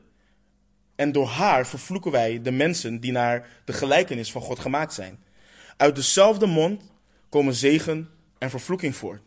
En 0.95 1.11
door 1.11 1.27
haar 1.27 1.67
vervloeken 1.67 2.11
wij 2.11 2.41
de 2.41 2.51
mensen 2.51 2.99
die 2.99 3.11
naar 3.11 3.47
de 3.65 3.73
gelijkenis 3.73 4.31
van 4.31 4.41
God 4.41 4.59
gemaakt 4.59 4.93
zijn. 4.93 5.19
Uit 5.77 5.95
dezelfde 5.95 6.45
mond 6.45 6.83
komen 7.33 7.53
zegen 7.53 8.09
en 8.37 8.49
vervloeking 8.49 8.95
voort. 8.95 9.21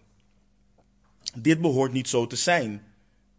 Dit 1.34 1.60
behoort 1.60 1.92
niet 1.92 2.08
zo 2.08 2.26
te 2.26 2.36
zijn, 2.36 2.84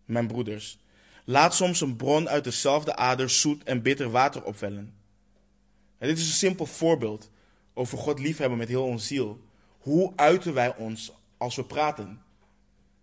mijn 0.06 0.27
broeders. 0.27 0.80
Laat 1.25 1.56
soms 1.56 1.82
een 1.82 1.95
bron 1.95 2.30
uit 2.30 2.43
dezelfde 2.43 2.95
ader 2.95 3.30
zoet 3.30 3.63
en 3.63 3.82
bitter 3.82 4.12
water 4.12 4.43
opwellen. 4.43 4.93
En 5.97 6.08
dit 6.08 6.17
is 6.17 6.27
een 6.27 6.34
simpel 6.34 6.65
voorbeeld 6.65 7.30
over 7.73 7.97
God 7.97 8.19
liefhebben 8.19 8.58
met 8.58 8.67
heel 8.67 8.84
ons 8.84 9.08
ziel. 9.08 9.41
Hoe 9.77 10.13
uiten 10.15 10.53
wij 10.53 10.75
ons 10.75 11.12
als 11.38 11.56
we 11.56 11.63
praten? 11.63 12.21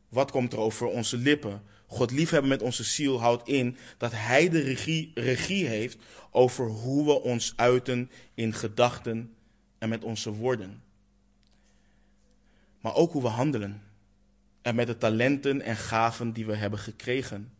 Wat 0.08 0.30
komt 0.30 0.52
er 0.52 0.58
over 0.58 0.86
onze 0.86 1.16
lippen? 1.16 1.62
God 1.86 2.10
liefhebben 2.10 2.50
met 2.50 2.62
onze 2.62 2.84
ziel 2.84 3.20
houdt 3.20 3.48
in 3.48 3.76
dat 3.98 4.12
Hij 4.14 4.48
de 4.48 4.60
regie, 4.60 5.10
regie 5.14 5.66
heeft 5.66 5.96
over 6.30 6.68
hoe 6.68 7.04
we 7.04 7.20
ons 7.20 7.52
uiten 7.56 8.10
in 8.34 8.52
gedachten 8.52 9.34
en 9.78 9.88
met 9.88 10.04
onze 10.04 10.30
woorden. 10.30 10.83
Maar 12.84 12.94
ook 12.94 13.12
hoe 13.12 13.22
we 13.22 13.28
handelen 13.28 13.82
en 14.62 14.74
met 14.74 14.86
de 14.86 14.98
talenten 14.98 15.60
en 15.60 15.76
gaven 15.76 16.32
die 16.32 16.46
we 16.46 16.54
hebben 16.54 16.78
gekregen. 16.78 17.52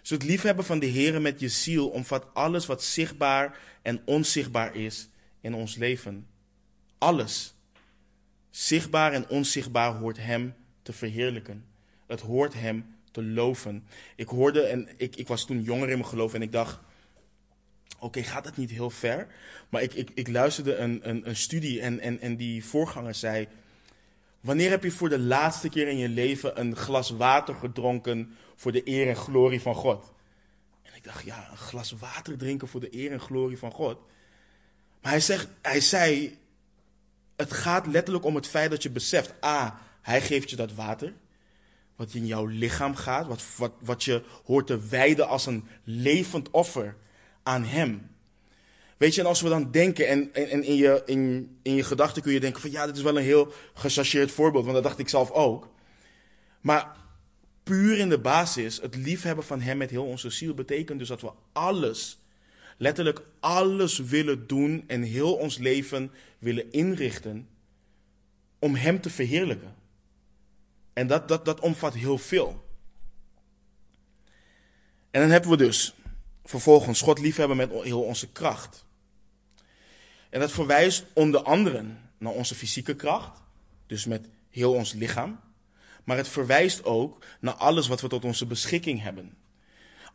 Dus 0.00 0.10
het 0.10 0.22
liefhebben 0.22 0.64
van 0.64 0.78
de 0.78 0.86
Heer 0.86 1.20
met 1.20 1.40
je 1.40 1.48
ziel 1.48 1.88
omvat 1.88 2.34
alles 2.34 2.66
wat 2.66 2.82
zichtbaar 2.82 3.58
en 3.82 4.00
onzichtbaar 4.04 4.74
is 4.74 5.08
in 5.40 5.54
ons 5.54 5.74
leven. 5.76 6.26
Alles. 6.98 7.54
Zichtbaar 8.50 9.12
en 9.12 9.28
onzichtbaar 9.28 9.94
hoort 9.94 10.16
Hem 10.16 10.54
te 10.82 10.92
verheerlijken. 10.92 11.64
Het 12.06 12.20
hoort 12.20 12.54
Hem 12.54 12.96
te 13.10 13.24
loven. 13.24 13.86
Ik 14.16 14.28
hoorde, 14.28 14.62
en 14.62 14.88
ik, 14.96 15.16
ik 15.16 15.28
was 15.28 15.46
toen 15.46 15.62
jonger 15.62 15.90
in 15.90 15.98
mijn 15.98 16.08
geloof 16.08 16.34
en 16.34 16.42
ik 16.42 16.52
dacht, 16.52 16.80
oké, 17.98 18.22
gaat 18.22 18.44
het 18.44 18.56
niet 18.56 18.70
heel 18.70 18.90
ver? 18.90 19.26
Maar 19.68 19.82
ik, 19.82 19.94
ik, 19.94 20.10
ik 20.14 20.28
luisterde 20.28 20.76
een, 20.76 21.08
een, 21.08 21.28
een 21.28 21.36
studie 21.36 21.80
en, 21.80 22.00
en, 22.00 22.20
en 22.20 22.36
die 22.36 22.64
voorganger 22.64 23.14
zei, 23.14 23.48
wanneer 24.44 24.70
heb 24.70 24.82
je 24.82 24.90
voor 24.90 25.08
de 25.08 25.18
laatste 25.18 25.68
keer 25.68 25.88
in 25.88 25.96
je 25.96 26.08
leven 26.08 26.60
een 26.60 26.76
glas 26.76 27.10
water 27.10 27.54
gedronken 27.54 28.36
voor 28.56 28.72
de 28.72 28.88
eer 28.88 29.08
en 29.08 29.16
glorie 29.16 29.60
van 29.60 29.74
God. 29.74 30.12
En 30.82 30.94
ik 30.94 31.04
dacht, 31.04 31.24
ja, 31.24 31.48
een 31.50 31.56
glas 31.56 31.90
water 31.90 32.36
drinken 32.36 32.68
voor 32.68 32.80
de 32.80 32.96
eer 32.96 33.12
en 33.12 33.20
glorie 33.20 33.58
van 33.58 33.72
God. 33.72 33.98
Maar 35.02 35.12
hij, 35.12 35.20
zegt, 35.20 35.48
hij 35.62 35.80
zei, 35.80 36.38
het 37.36 37.52
gaat 37.52 37.86
letterlijk 37.86 38.24
om 38.24 38.34
het 38.34 38.46
feit 38.46 38.70
dat 38.70 38.82
je 38.82 38.90
beseft, 38.90 39.44
a, 39.44 39.80
hij 40.02 40.20
geeft 40.20 40.50
je 40.50 40.56
dat 40.56 40.74
water, 40.74 41.12
wat 41.96 42.14
in 42.14 42.26
jouw 42.26 42.46
lichaam 42.46 42.94
gaat, 42.94 43.26
wat, 43.26 43.44
wat, 43.56 43.72
wat 43.80 44.04
je 44.04 44.24
hoort 44.44 44.66
te 44.66 44.88
wijden 44.88 45.28
als 45.28 45.46
een 45.46 45.68
levend 45.84 46.50
offer 46.50 46.96
aan 47.42 47.64
hem. 47.64 48.13
Weet 48.96 49.14
je, 49.14 49.20
en 49.20 49.26
als 49.26 49.40
we 49.40 49.48
dan 49.48 49.70
denken, 49.70 50.08
en, 50.32 50.62
in 50.64 50.76
je, 50.76 51.02
in, 51.06 51.56
in 51.62 51.74
je 51.74 51.82
gedachten 51.82 52.22
kun 52.22 52.32
je 52.32 52.40
denken 52.40 52.60
van 52.60 52.70
ja, 52.70 52.86
dit 52.86 52.96
is 52.96 53.02
wel 53.02 53.16
een 53.16 53.22
heel 53.22 53.52
gechargeerd 53.74 54.30
voorbeeld, 54.30 54.64
want 54.64 54.76
dat 54.76 54.84
dacht 54.84 54.98
ik 54.98 55.08
zelf 55.08 55.30
ook. 55.30 55.68
Maar 56.60 56.96
puur 57.62 57.98
in 57.98 58.08
de 58.08 58.18
basis, 58.18 58.80
het 58.80 58.96
liefhebben 58.96 59.44
van 59.44 59.60
Hem 59.60 59.76
met 59.76 59.90
heel 59.90 60.04
onze 60.04 60.30
ziel, 60.30 60.54
betekent 60.54 60.98
dus 60.98 61.08
dat 61.08 61.20
we 61.20 61.30
alles, 61.52 62.18
letterlijk 62.76 63.20
alles 63.40 63.98
willen 63.98 64.46
doen 64.46 64.84
en 64.86 65.02
heel 65.02 65.34
ons 65.34 65.58
leven 65.58 66.10
willen 66.38 66.72
inrichten 66.72 67.48
om 68.58 68.74
Hem 68.74 69.00
te 69.00 69.10
verheerlijken. 69.10 69.74
En 70.92 71.06
dat, 71.06 71.28
dat, 71.28 71.44
dat 71.44 71.60
omvat 71.60 71.94
heel 71.94 72.18
veel. 72.18 72.64
En 75.10 75.20
dan 75.20 75.30
hebben 75.30 75.50
we 75.50 75.56
dus 75.56 75.94
vervolgens 76.44 77.00
God 77.00 77.18
liefhebben 77.18 77.56
met 77.56 77.70
heel 77.72 78.02
onze 78.02 78.28
kracht. 78.28 78.84
En 80.30 80.40
dat 80.40 80.52
verwijst 80.52 81.04
onder 81.12 81.42
andere 81.42 81.84
naar 82.18 82.32
onze 82.32 82.54
fysieke 82.54 82.96
kracht, 82.96 83.42
dus 83.86 84.04
met 84.04 84.28
heel 84.50 84.72
ons 84.72 84.92
lichaam 84.92 85.40
maar 86.04 86.16
het 86.16 86.28
verwijst 86.28 86.84
ook 86.84 87.24
naar 87.40 87.54
alles 87.54 87.88
wat 87.88 88.00
we 88.00 88.08
tot 88.08 88.24
onze 88.24 88.46
beschikking 88.46 89.02
hebben. 89.02 89.36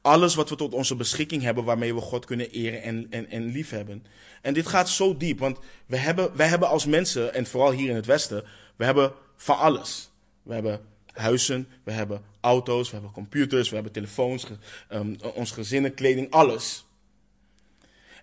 Alles 0.01 0.35
wat 0.35 0.49
we 0.49 0.55
tot 0.55 0.73
onze 0.73 0.95
beschikking 0.95 1.41
hebben 1.41 1.63
waarmee 1.63 1.93
we 1.95 2.01
God 2.01 2.25
kunnen 2.25 2.49
eren 2.49 2.81
en, 2.81 3.07
en, 3.09 3.29
en 3.29 3.45
liefhebben. 3.45 4.05
En 4.41 4.53
dit 4.53 4.67
gaat 4.67 4.89
zo 4.89 5.17
diep, 5.17 5.39
want 5.39 5.59
we 5.85 5.97
hebben, 5.97 6.35
wij 6.35 6.47
hebben 6.47 6.67
als 6.67 6.85
mensen, 6.85 7.33
en 7.33 7.45
vooral 7.45 7.71
hier 7.71 7.89
in 7.89 7.95
het 7.95 8.05
Westen, 8.05 8.43
we 8.75 8.85
hebben 8.85 9.13
van 9.35 9.57
alles. 9.57 10.11
We 10.43 10.53
hebben 10.53 10.81
huizen, 11.19 11.67
we 11.83 11.91
hebben 11.91 12.21
auto's, 12.41 12.87
we 12.87 12.93
hebben 12.93 13.11
computers, 13.11 13.69
we 13.69 13.75
hebben 13.75 13.93
telefoons, 13.93 14.45
um, 14.89 15.17
ons 15.33 15.51
gezinnen, 15.51 15.93
kleding, 15.93 16.31
alles. 16.31 16.85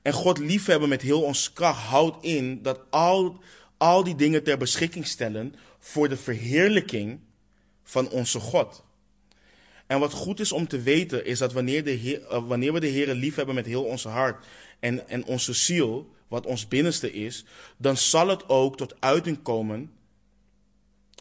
En 0.03 0.13
God 0.13 0.39
liefhebben 0.39 0.89
met 0.89 1.03
heel 1.03 1.23
ons 1.23 1.53
kracht 1.53 1.83
houdt 1.83 2.25
in 2.25 2.63
dat 2.63 2.81
al, 2.91 3.41
al 3.77 4.05
die 4.05 4.15
dingen 4.15 4.43
ter 4.43 4.59
beschikking 4.59 5.07
stellen 5.07 5.55
voor 5.79 6.09
de 6.09 6.17
verheerlijking 6.17 7.21
van 7.83 8.09
onze 8.09 8.41
God. 8.41 8.85
En 9.87 9.99
wat 9.99 10.13
goed 10.13 10.41
is 10.41 10.53
om 10.53 10.69
te 10.69 10.81
weten 10.81 11.25
is 11.25 11.39
dat 11.39 11.53
wanneer, 11.53 11.85
de 11.85 12.21
uh, 12.21 12.49
wanneer 12.49 12.73
we 12.73 12.81
de 12.81 12.87
Heer 12.87 13.15
liefhebben 13.15 13.55
met 13.55 13.67
heel 13.67 13.85
ons 13.85 14.05
hart 14.05 14.47
en, 14.81 15.09
en 15.09 15.25
onze 15.25 15.53
ziel, 15.53 16.15
wat 16.29 16.47
ons 16.47 16.69
binnenste 16.69 17.13
is, 17.13 17.45
dan 17.77 17.97
zal 17.97 18.29
het 18.29 18.49
ook 18.49 18.77
tot 18.77 19.01
uiting 19.01 19.43
komen 19.43 19.93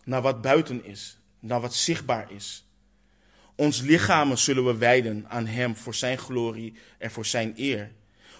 naar 0.04 0.22
wat 0.22 0.42
buiten 0.42 0.86
is, 0.86 1.18
naar 1.46 1.62
wat 1.62 1.76
zichtbaar 1.76 2.32
is. 2.32 2.66
Ons 3.56 3.82
lichamen 3.82 4.38
zullen 4.38 4.66
we 4.66 4.78
wijden 4.78 5.26
aan 5.30 5.46
Hem 5.46 5.76
voor 5.76 5.96
Zijn 5.96 6.18
glorie 6.18 6.74
en 6.98 7.12
voor 7.12 7.26
Zijn 7.26 7.54
eer. 7.56 7.92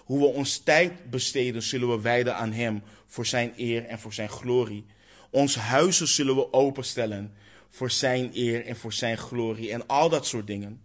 Hoe 0.04 0.18
we 0.18 0.26
ons 0.26 0.58
tijd 0.58 1.10
besteden, 1.10 1.62
zullen 1.62 1.88
we 1.88 2.00
wijden 2.00 2.36
aan 2.36 2.52
Hem 2.52 2.82
voor 3.06 3.26
Zijn 3.26 3.52
eer 3.56 3.84
en 3.84 3.98
voor 3.98 4.12
Zijn 4.12 4.28
glorie. 4.28 4.84
Ons 5.30 5.54
huizen 5.54 6.08
zullen 6.08 6.36
we 6.36 6.52
openstellen 6.52 7.32
voor 7.68 7.90
Zijn 7.90 8.30
eer 8.34 8.64
en 8.64 8.76
voor 8.76 8.92
Zijn 8.92 9.18
glorie 9.18 9.72
en 9.72 9.86
al 9.86 10.08
dat 10.08 10.26
soort 10.26 10.46
dingen. 10.46 10.80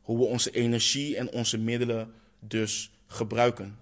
Hoe 0.00 0.18
we 0.18 0.24
onze 0.24 0.50
energie 0.50 1.16
en 1.16 1.30
onze 1.30 1.58
middelen 1.58 2.12
dus 2.40 2.90
gebruiken. 3.06 3.78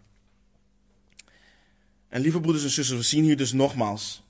En 2.09 2.21
lieve 2.21 2.41
broeders 2.41 2.65
en 2.65 2.71
zusters, 2.71 2.99
we 2.99 3.05
zien 3.05 3.25
hier 3.25 3.37
dus 3.37 3.53
nogmaals. 3.53 4.23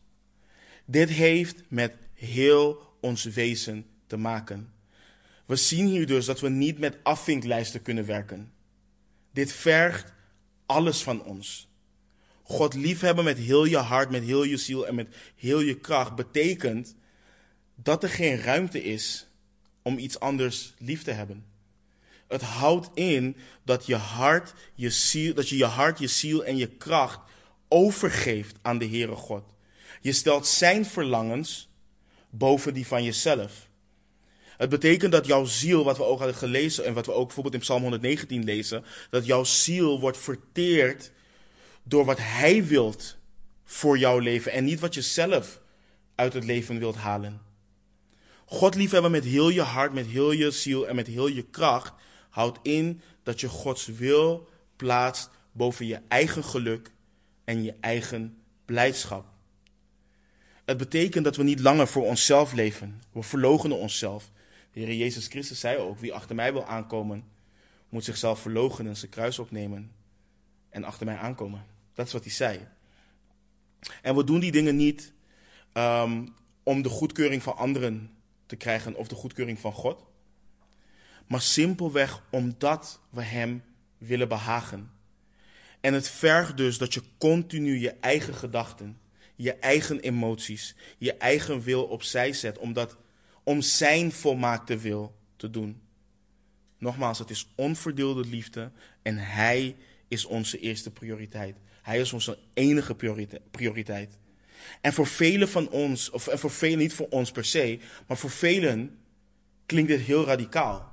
Dit 0.84 1.08
heeft 1.08 1.62
met 1.68 1.96
heel 2.14 2.93
ons 3.04 3.24
wezen 3.24 3.86
te 4.06 4.16
maken. 4.16 4.72
We 5.46 5.56
zien 5.56 5.86
hier 5.86 6.06
dus 6.06 6.26
dat 6.26 6.40
we 6.40 6.48
niet 6.48 6.78
met 6.78 6.96
afvinklijsten 7.02 7.82
kunnen 7.82 8.06
werken. 8.06 8.52
Dit 9.32 9.52
vergt 9.52 10.12
alles 10.66 11.02
van 11.02 11.22
ons. 11.22 11.68
God 12.42 12.74
liefhebben 12.74 13.24
met 13.24 13.38
heel 13.38 13.64
je 13.64 13.76
hart, 13.76 14.10
met 14.10 14.22
heel 14.22 14.42
je 14.42 14.56
ziel 14.56 14.86
en 14.86 14.94
met 14.94 15.16
heel 15.36 15.60
je 15.60 15.76
kracht 15.76 16.14
betekent 16.14 16.94
dat 17.74 18.02
er 18.02 18.08
geen 18.08 18.40
ruimte 18.40 18.82
is 18.82 19.26
om 19.82 19.98
iets 19.98 20.20
anders 20.20 20.74
lief 20.78 21.02
te 21.02 21.10
hebben. 21.10 21.44
Het 22.28 22.42
houdt 22.42 22.90
in 22.94 23.36
dat 23.64 23.86
je 23.86 23.96
hart, 23.96 24.54
je 24.74 24.90
ziel, 24.90 25.34
dat 25.34 25.48
je 25.48 25.56
je 25.56 25.64
hart, 25.64 25.98
je 25.98 26.06
ziel 26.06 26.44
en 26.44 26.56
je 26.56 26.66
kracht 26.66 27.20
overgeeft 27.68 28.56
aan 28.62 28.78
de 28.78 28.88
Heere 28.88 29.14
God. 29.14 29.44
Je 30.00 30.12
stelt 30.12 30.46
zijn 30.46 30.86
verlangens 30.86 31.68
boven 32.38 32.74
die 32.74 32.86
van 32.86 33.04
jezelf. 33.04 33.68
Het 34.56 34.68
betekent 34.68 35.12
dat 35.12 35.26
jouw 35.26 35.44
ziel, 35.44 35.84
wat 35.84 35.96
we 35.96 36.04
ook 36.04 36.18
hadden 36.18 36.36
gelezen 36.36 36.84
en 36.84 36.94
wat 36.94 37.06
we 37.06 37.12
ook 37.12 37.24
bijvoorbeeld 37.24 37.54
in 37.54 37.60
Psalm 37.60 37.82
119 37.82 38.44
lezen, 38.44 38.84
dat 39.10 39.26
jouw 39.26 39.44
ziel 39.44 40.00
wordt 40.00 40.18
verteerd 40.18 41.12
door 41.82 42.04
wat 42.04 42.18
Hij 42.18 42.64
wilt 42.64 43.16
voor 43.64 43.98
jouw 43.98 44.18
leven 44.18 44.52
en 44.52 44.64
niet 44.64 44.80
wat 44.80 44.94
je 44.94 45.02
zelf 45.02 45.60
uit 46.14 46.32
het 46.32 46.44
leven 46.44 46.78
wilt 46.78 46.96
halen. 46.96 47.40
God 48.44 48.74
liefhebben 48.74 49.10
met 49.10 49.24
heel 49.24 49.48
je 49.48 49.62
hart, 49.62 49.92
met 49.92 50.06
heel 50.06 50.32
je 50.32 50.50
ziel 50.50 50.88
en 50.88 50.94
met 50.94 51.06
heel 51.06 51.26
je 51.26 51.42
kracht 51.42 51.92
houdt 52.30 52.58
in 52.62 53.00
dat 53.22 53.40
je 53.40 53.48
Gods 53.48 53.86
wil 53.86 54.48
plaatst 54.76 55.30
boven 55.52 55.86
je 55.86 56.00
eigen 56.08 56.44
geluk 56.44 56.92
en 57.44 57.62
je 57.62 57.74
eigen 57.80 58.42
blijdschap. 58.64 59.33
Het 60.64 60.76
betekent 60.76 61.24
dat 61.24 61.36
we 61.36 61.42
niet 61.42 61.60
langer 61.60 61.86
voor 61.86 62.04
onszelf 62.04 62.52
leven. 62.52 63.02
We 63.12 63.22
verloochenen 63.22 63.78
onszelf. 63.78 64.30
De 64.72 64.80
Heer 64.80 64.94
Jezus 64.94 65.26
Christus 65.26 65.60
zei 65.60 65.78
ook: 65.78 65.98
Wie 65.98 66.12
achter 66.12 66.34
mij 66.34 66.52
wil 66.52 66.64
aankomen, 66.64 67.24
moet 67.88 68.04
zichzelf 68.04 68.40
verloochenen, 68.40 68.96
zijn 68.96 69.10
kruis 69.10 69.38
opnemen 69.38 69.92
en 70.68 70.84
achter 70.84 71.06
mij 71.06 71.16
aankomen. 71.16 71.64
Dat 71.94 72.06
is 72.06 72.12
wat 72.12 72.22
hij 72.22 72.32
zei. 72.32 72.68
En 74.02 74.16
we 74.16 74.24
doen 74.24 74.40
die 74.40 74.52
dingen 74.52 74.76
niet 74.76 75.12
um, 75.72 76.34
om 76.62 76.82
de 76.82 76.88
goedkeuring 76.88 77.42
van 77.42 77.56
anderen 77.56 78.10
te 78.46 78.56
krijgen 78.56 78.94
of 78.94 79.08
de 79.08 79.14
goedkeuring 79.14 79.58
van 79.58 79.72
God, 79.72 80.04
maar 81.26 81.40
simpelweg 81.40 82.22
omdat 82.30 83.00
we 83.10 83.22
Hem 83.22 83.62
willen 83.98 84.28
behagen. 84.28 84.90
En 85.80 85.94
het 85.94 86.08
vergt 86.08 86.56
dus 86.56 86.78
dat 86.78 86.94
je 86.94 87.02
continu 87.18 87.78
je 87.78 87.90
eigen 87.90 88.34
gedachten, 88.34 88.98
je 89.34 89.52
eigen 89.54 90.00
emoties, 90.00 90.74
je 90.98 91.14
eigen 91.14 91.60
wil 91.60 91.84
opzij 91.84 92.32
zet, 92.32 92.58
omdat, 92.58 92.96
om 93.42 93.60
Zijn 93.60 94.12
volmaakte 94.12 94.78
wil 94.78 95.16
te 95.36 95.50
doen. 95.50 95.82
Nogmaals, 96.78 97.18
het 97.18 97.30
is 97.30 97.48
onverdeelde 97.54 98.28
liefde 98.28 98.70
en 99.02 99.16
Hij 99.18 99.76
is 100.08 100.24
onze 100.24 100.58
eerste 100.58 100.90
prioriteit. 100.90 101.56
Hij 101.82 102.00
is 102.00 102.12
onze 102.12 102.38
enige 102.54 102.94
prioriteit. 103.50 104.18
En 104.80 104.92
voor 104.92 105.06
velen 105.06 105.48
van 105.48 105.68
ons, 105.68 106.10
of 106.10 106.28
voor 106.32 106.50
velen 106.50 106.78
niet 106.78 106.94
voor 106.94 107.08
ons 107.08 107.30
per 107.30 107.44
se, 107.44 107.78
maar 108.06 108.16
voor 108.16 108.30
velen 108.30 108.98
klinkt 109.66 109.90
dit 109.90 110.00
heel 110.00 110.24
radicaal. 110.24 110.92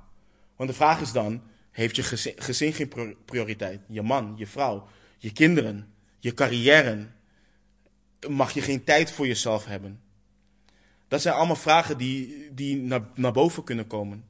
Want 0.56 0.70
de 0.70 0.76
vraag 0.76 1.00
is 1.00 1.12
dan, 1.12 1.42
heeft 1.70 1.96
je 1.96 2.02
gezin, 2.02 2.32
gezin 2.36 2.72
geen 2.72 2.92
prioriteit? 3.24 3.80
Je 3.88 4.02
man, 4.02 4.34
je 4.36 4.46
vrouw, 4.46 4.88
je 5.18 5.32
kinderen, 5.32 5.94
je 6.18 6.34
carrière? 6.34 7.06
Mag 8.28 8.52
je 8.52 8.62
geen 8.62 8.84
tijd 8.84 9.12
voor 9.12 9.26
jezelf 9.26 9.64
hebben? 9.64 10.00
Dat 11.08 11.22
zijn 11.22 11.34
allemaal 11.34 11.56
vragen 11.56 11.98
die, 11.98 12.48
die 12.54 12.76
naar, 12.76 13.02
naar 13.14 13.32
boven 13.32 13.64
kunnen 13.64 13.86
komen. 13.86 14.24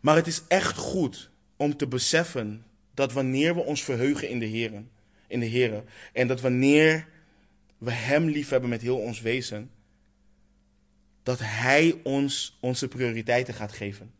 Maar 0.00 0.16
het 0.16 0.26
is 0.26 0.42
echt 0.48 0.76
goed 0.76 1.30
om 1.56 1.76
te 1.76 1.86
beseffen 1.86 2.64
dat 2.94 3.12
wanneer 3.12 3.54
we 3.54 3.60
ons 3.60 3.82
verheugen 3.82 4.28
in 4.28 4.38
de 4.38 4.46
Heer, 4.46 4.72
in 5.26 5.40
de 5.40 5.46
Heer 5.46 5.84
en 6.12 6.26
dat 6.26 6.40
wanneer 6.40 7.08
we 7.78 7.90
Hem 7.90 8.28
lief 8.28 8.48
hebben 8.48 8.68
met 8.68 8.82
heel 8.82 8.98
ons 8.98 9.20
wezen, 9.20 9.70
dat 11.22 11.38
Hij 11.38 12.00
ons 12.02 12.58
onze 12.60 12.88
prioriteiten 12.88 13.54
gaat 13.54 13.72
geven. 13.72 14.12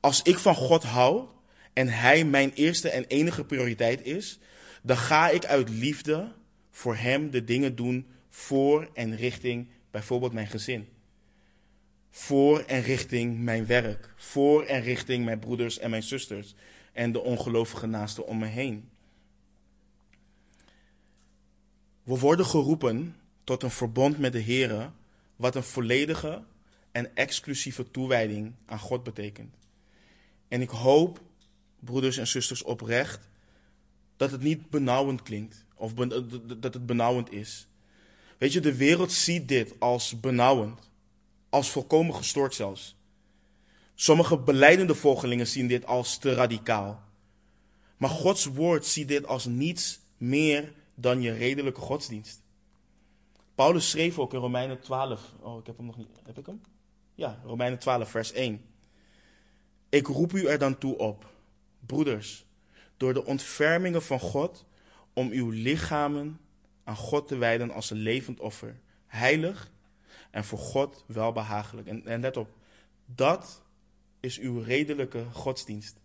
Als 0.00 0.22
ik 0.22 0.38
van 0.38 0.54
God 0.54 0.82
hou 0.82 1.28
en 1.72 1.88
Hij 1.88 2.24
mijn 2.24 2.52
eerste 2.52 2.90
en 2.90 3.04
enige 3.04 3.44
prioriteit 3.44 4.04
is, 4.04 4.38
dan 4.82 4.96
ga 4.96 5.28
ik 5.28 5.44
uit 5.44 5.68
liefde 5.68 6.32
voor 6.72 6.96
Hem 6.96 7.30
de 7.30 7.44
dingen 7.44 7.76
doen 7.76 8.06
voor 8.28 8.90
en 8.94 9.16
richting 9.16 9.68
bijvoorbeeld 9.90 10.32
mijn 10.32 10.46
gezin. 10.46 10.88
Voor 12.10 12.60
en 12.60 12.82
richting 12.82 13.38
mijn 13.38 13.66
werk. 13.66 14.12
Voor 14.16 14.64
en 14.64 14.82
richting 14.82 15.24
mijn 15.24 15.38
broeders 15.38 15.78
en 15.78 15.90
mijn 15.90 16.02
zusters. 16.02 16.54
En 16.92 17.12
de 17.12 17.20
ongelovige 17.20 17.86
naasten 17.86 18.26
om 18.26 18.38
me 18.38 18.46
heen. 18.46 18.88
We 22.02 22.18
worden 22.18 22.46
geroepen 22.46 23.16
tot 23.44 23.62
een 23.62 23.70
verbond 23.70 24.18
met 24.18 24.32
de 24.32 24.42
Here, 24.42 24.90
wat 25.36 25.54
een 25.54 25.62
volledige 25.62 26.42
en 26.92 27.16
exclusieve 27.16 27.90
toewijding 27.90 28.54
aan 28.66 28.78
God 28.78 29.02
betekent. 29.02 29.56
En 30.48 30.60
ik 30.60 30.70
hoop, 30.70 31.20
broeders 31.80 32.16
en 32.16 32.26
zusters, 32.26 32.62
oprecht 32.62 33.28
dat 34.16 34.30
het 34.30 34.42
niet 34.42 34.70
benauwend 34.70 35.22
klinkt 35.22 35.64
of 35.82 35.94
dat 36.58 36.74
het 36.74 36.86
benauwend 36.86 37.32
is. 37.32 37.66
Weet 38.38 38.52
je, 38.52 38.60
de 38.60 38.76
wereld 38.76 39.12
ziet 39.12 39.48
dit 39.48 39.74
als 39.78 40.20
benauwend, 40.20 40.90
als 41.48 41.70
volkomen 41.70 42.14
gestoord 42.14 42.54
zelfs. 42.54 42.96
Sommige 43.94 44.38
beleidende 44.38 44.94
volgelingen 44.94 45.46
zien 45.46 45.66
dit 45.66 45.86
als 45.86 46.18
te 46.18 46.34
radicaal. 46.34 47.02
Maar 47.96 48.10
Gods 48.10 48.44
woord 48.44 48.86
ziet 48.86 49.08
dit 49.08 49.26
als 49.26 49.44
niets 49.44 50.00
meer 50.16 50.72
dan 50.94 51.22
je 51.22 51.32
redelijke 51.32 51.80
godsdienst. 51.80 52.42
Paulus 53.54 53.90
schreef 53.90 54.18
ook 54.18 54.32
in 54.32 54.40
Romeinen 54.40 54.80
12. 54.80 55.20
Oh, 55.40 55.58
ik 55.58 55.66
heb 55.66 55.76
hem 55.76 55.86
nog 55.86 55.96
niet. 55.96 56.08
Heb 56.24 56.38
ik 56.38 56.46
hem? 56.46 56.60
Ja, 57.14 57.40
Romeinen 57.44 57.78
12, 57.78 58.10
vers 58.10 58.32
1. 58.32 58.64
Ik 59.88 60.06
roep 60.06 60.32
u 60.32 60.46
er 60.46 60.58
dan 60.58 60.78
toe 60.78 60.98
op, 60.98 61.30
broeders, 61.86 62.44
door 62.96 63.14
de 63.14 63.24
ontfermingen 63.24 64.02
van 64.02 64.20
God, 64.20 64.64
om 65.12 65.30
uw 65.30 65.50
lichamen 65.50 66.40
aan 66.84 66.96
God 66.96 67.28
te 67.28 67.36
wijden 67.36 67.70
als 67.70 67.90
een 67.90 67.98
levend 67.98 68.40
offer, 68.40 68.80
heilig 69.06 69.70
en 70.30 70.44
voor 70.44 70.58
God 70.58 71.04
welbehagelijk. 71.06 71.86
En, 71.86 72.06
en 72.06 72.20
let 72.20 72.36
op, 72.36 72.56
dat 73.06 73.62
is 74.20 74.38
uw 74.38 74.60
redelijke 74.60 75.24
godsdienst. 75.32 76.00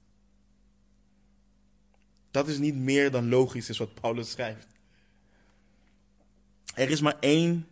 Dat 2.32 2.48
is 2.48 2.58
niet 2.58 2.76
meer 2.76 3.12
dan 3.12 3.30
logisch, 3.30 3.70
is 3.70 3.78
wat 3.78 3.94
Paulus 3.94 4.32
schrijft. 4.32 4.68
Er 6.74 6.90
is 6.90 7.02
maar 7.02 7.20
één 7.20 7.68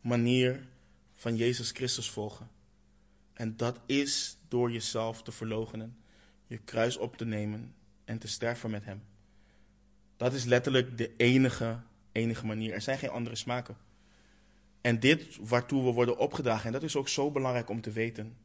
manier 0.00 0.66
van 1.14 1.36
Jezus 1.36 1.70
Christus 1.70 2.10
volgen. 2.10 2.48
En 3.32 3.56
dat 3.56 3.80
is 3.86 4.36
door 4.48 4.72
jezelf 4.72 5.22
te 5.22 5.32
verloochenen, 5.32 5.96
je 6.46 6.58
kruis 6.58 6.96
op 6.96 7.16
te 7.16 7.24
nemen 7.24 7.74
en 8.04 8.18
te 8.18 8.28
sterven 8.28 8.70
met 8.70 8.84
Hem. 8.84 9.02
Dat 10.16 10.32
is 10.32 10.44
letterlijk 10.44 10.98
de 10.98 11.16
enige, 11.16 11.78
enige 12.12 12.46
manier. 12.46 12.72
Er 12.72 12.80
zijn 12.80 12.98
geen 12.98 13.10
andere 13.10 13.36
smaken. 13.36 13.76
En 14.80 15.00
dit 15.00 15.38
waartoe 15.40 15.84
we 15.84 15.90
worden 15.90 16.18
opgedragen, 16.18 16.66
en 16.66 16.72
dat 16.72 16.82
is 16.82 16.96
ook 16.96 17.08
zo 17.08 17.30
belangrijk 17.30 17.68
om 17.68 17.80
te 17.80 17.90
weten. 17.90 18.36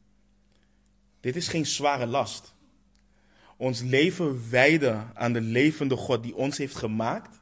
Dit 1.20 1.36
is 1.36 1.48
geen 1.48 1.66
zware 1.66 2.06
last. 2.06 2.54
Ons 3.56 3.80
leven 3.80 4.50
wijden 4.50 5.10
aan 5.14 5.32
de 5.32 5.40
levende 5.40 5.96
God 5.96 6.22
die 6.22 6.36
ons 6.36 6.58
heeft 6.58 6.76
gemaakt. 6.76 7.40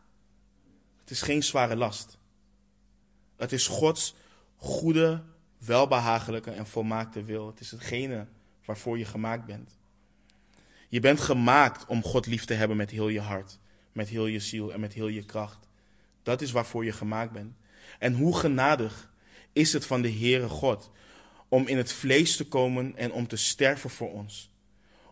Het 1.01 1.11
is 1.11 1.23
geen 1.23 1.43
zware 1.43 1.77
last. 1.77 2.19
Het 3.37 3.53
is 3.53 3.67
Gods 3.67 4.15
goede, 4.57 5.23
welbehagelijke 5.59 6.51
en 6.51 6.67
volmaakte 6.67 7.25
wil. 7.25 7.47
Het 7.47 7.61
is 7.61 7.71
hetgene 7.71 8.27
waarvoor 8.65 8.99
je 8.99 9.05
gemaakt 9.05 9.47
bent. 9.47 9.79
Je 10.89 11.01
bent 11.01 11.21
gemaakt 11.21 11.87
om 11.87 12.03
God 12.03 12.27
lief 12.27 12.45
te 12.45 12.55
hebben 12.55 12.77
met 12.77 12.91
heel 12.91 13.09
je 13.09 13.21
hart, 13.21 13.59
met 13.93 14.09
heel 14.09 14.27
je 14.27 14.41
ziel 14.41 14.73
en 14.73 14.81
met 14.81 14.93
heel 14.93 15.09
je 15.09 15.25
kracht. 15.25 15.69
Dat 16.23 16.43
is 16.43 16.51
waarvoor 16.51 16.85
je 16.85 16.93
gemaakt 16.93 17.33
bent. 17.33 17.55
En 17.99 18.15
hoe 18.15 18.37
genadig 18.37 19.13
is 19.53 19.73
het 19.73 19.87
van 19.87 20.03
de 20.03 20.13
Heere 20.13 20.49
God 20.49 20.91
om 21.49 21.67
in 21.67 21.77
het 21.77 21.93
vlees 21.93 22.37
te 22.37 22.49
komen 22.49 22.97
en 22.97 23.13
om 23.13 23.27
te 23.27 23.37
sterven 23.37 23.91
voor 23.91 24.13
ons. 24.13 24.51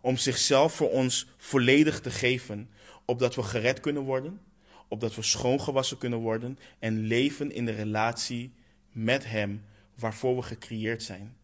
Om 0.01 0.17
zichzelf 0.17 0.75
voor 0.75 0.91
ons 0.91 1.29
volledig 1.37 2.01
te 2.01 2.11
geven, 2.11 2.71
opdat 3.05 3.35
we 3.35 3.43
gered 3.43 3.81
kunnen 3.81 4.03
worden, 4.03 4.41
opdat 4.89 5.15
we 5.15 5.23
schoongewassen 5.23 5.99
kunnen 5.99 6.19
worden 6.19 6.59
en 6.79 7.07
leven 7.07 7.53
in 7.53 7.65
de 7.65 7.73
relatie 7.73 8.53
met 8.93 9.25
Hem 9.25 9.65
waarvoor 9.95 10.37
we 10.37 10.43
gecreëerd 10.43 11.03
zijn. 11.03 11.37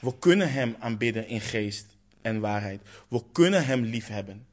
We 0.00 0.18
kunnen 0.18 0.52
Hem 0.52 0.76
aanbidden 0.78 1.28
in 1.28 1.40
geest 1.40 1.86
en 2.22 2.40
waarheid. 2.40 2.80
We 3.08 3.22
kunnen 3.32 3.66
Hem 3.66 3.82
liefhebben. 3.82 4.46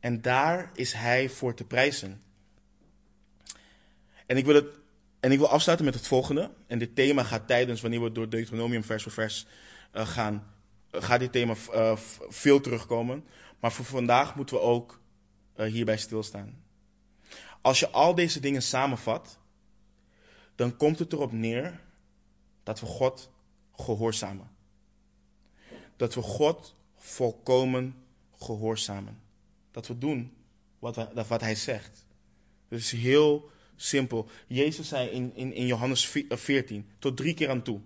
En 0.00 0.22
daar 0.22 0.70
is 0.74 0.92
Hij 0.92 1.28
voor 1.28 1.54
te 1.54 1.64
prijzen. 1.64 2.22
En 4.26 4.36
ik 4.36 4.44
wil, 4.44 4.54
het, 4.54 4.66
en 5.20 5.32
ik 5.32 5.38
wil 5.38 5.48
afsluiten 5.48 5.86
met 5.86 5.94
het 5.94 6.06
volgende. 6.06 6.50
En 6.66 6.78
dit 6.78 6.94
thema 6.94 7.22
gaat 7.22 7.46
tijdens, 7.46 7.80
wanneer 7.80 8.02
we 8.02 8.12
door 8.12 8.28
Deuteronomium 8.28 8.84
vers 8.84 9.02
voor 9.02 9.12
vers 9.12 9.46
uh, 9.94 10.06
gaan, 10.06 10.52
uh, 10.90 11.02
gaat 11.02 11.20
dit 11.20 11.32
thema 11.32 11.54
uh, 11.72 11.96
veel 12.28 12.60
terugkomen. 12.60 13.24
Maar 13.60 13.72
voor 13.72 13.84
vandaag 13.84 14.34
moeten 14.34 14.56
we 14.56 14.62
ook 14.62 15.00
hierbij 15.54 15.96
stilstaan. 15.96 16.62
Als 17.60 17.80
je 17.80 17.88
al 17.88 18.14
deze 18.14 18.40
dingen 18.40 18.62
samenvat, 18.62 19.38
dan 20.54 20.76
komt 20.76 20.98
het 20.98 21.12
erop 21.12 21.32
neer 21.32 21.80
dat 22.62 22.80
we 22.80 22.86
God 22.86 23.30
gehoorzamen. 23.76 24.50
Dat 25.96 26.14
we 26.14 26.22
God 26.22 26.74
volkomen 26.96 27.94
gehoorzamen. 28.38 29.20
Dat 29.78 29.86
we 29.86 29.98
doen 29.98 30.32
wat, 30.78 31.26
wat 31.28 31.40
hij 31.40 31.54
zegt. 31.54 32.06
Het 32.68 32.78
is 32.78 32.92
heel 32.92 33.50
simpel. 33.76 34.28
Jezus 34.46 34.88
zei 34.88 35.08
in, 35.08 35.34
in, 35.34 35.52
in 35.52 35.66
Johannes 35.66 36.08
14, 36.28 36.76
eh, 36.76 36.94
tot 36.98 37.16
drie 37.16 37.34
keer 37.34 37.50
aan 37.50 37.62
toe. 37.62 37.80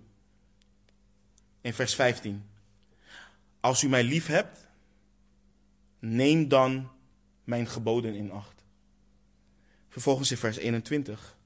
In 1.61 1.73
vers 1.73 1.95
15. 1.95 2.43
Als 3.59 3.83
u 3.83 3.89
mij 3.89 4.03
lief 4.03 4.27
hebt, 4.27 4.67
neem 5.99 6.47
dan 6.47 6.91
mijn 7.43 7.67
geboden 7.67 8.13
in 8.13 8.31
acht. 8.31 8.63
Vervolgens 9.89 10.31
in 10.31 10.37
vers 10.37 10.57
21. 10.57 11.37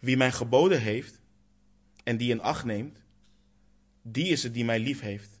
Wie 0.00 0.16
mijn 0.16 0.32
geboden 0.32 0.80
heeft 0.80 1.20
en 2.04 2.16
die 2.16 2.30
in 2.30 2.40
acht 2.40 2.64
neemt, 2.64 2.98
die 4.02 4.26
is 4.26 4.42
het 4.42 4.54
die 4.54 4.64
mij 4.64 4.78
lief 4.78 5.00
heeft. 5.00 5.31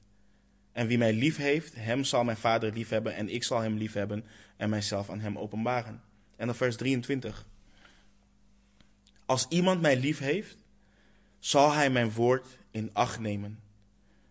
En 0.72 0.86
wie 0.86 0.98
mij 0.98 1.12
lief 1.12 1.36
heeft, 1.36 1.74
hem 1.74 2.04
zal 2.04 2.24
mijn 2.24 2.36
vader 2.36 2.72
lief 2.72 2.88
hebben 2.88 3.14
en 3.14 3.28
ik 3.28 3.44
zal 3.44 3.60
hem 3.60 3.76
lief 3.76 3.92
hebben 3.92 4.24
en 4.56 4.70
mijzelf 4.70 5.10
aan 5.10 5.20
hem 5.20 5.38
openbaren. 5.38 6.02
En 6.36 6.46
dan 6.46 6.56
vers 6.56 6.76
23. 6.76 7.46
Als 9.26 9.46
iemand 9.48 9.80
mij 9.80 9.96
lief 9.96 10.18
heeft, 10.18 10.56
zal 11.38 11.72
hij 11.72 11.90
mijn 11.90 12.12
woord 12.12 12.46
in 12.70 12.90
acht 12.92 13.20
nemen. 13.20 13.58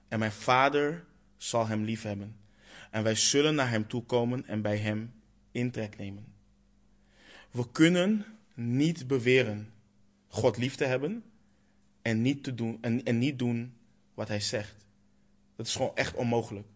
En 0.08 0.20
mijn 0.20 0.32
vader 0.32 1.04
zal 1.38 1.68
hem 1.68 1.84
lief 1.84 2.02
hebben. 2.02 2.36
En 2.92 3.04
wij 3.04 3.16
zullen 3.16 3.56
naar 3.56 3.70
hem 3.70 3.88
toe 3.88 4.04
komen 4.04 4.48
en 4.48 4.62
bij 4.62 4.78
hem 4.78 5.14
intrek 5.52 5.98
nemen. 5.98 6.26
We 7.52 7.72
kunnen 7.72 8.26
niet 8.54 9.08
beweren 9.08 9.72
God 10.32 10.58
lief 10.58 10.76
te 10.76 10.84
hebben 10.84 11.24
en 12.02 12.22
niet, 12.22 12.44
te 12.44 12.56
doen, 12.56 12.78
en, 12.82 13.04
en 13.04 13.18
niet 13.18 13.40
doen 13.40 13.74
wat 14.14 14.28
hij 14.28 14.40
zegt. 14.40 14.81
Dat 15.62 15.70
is 15.70 15.76
gewoon 15.76 15.96
echt 15.96 16.16
onmogelijk. 16.16 16.68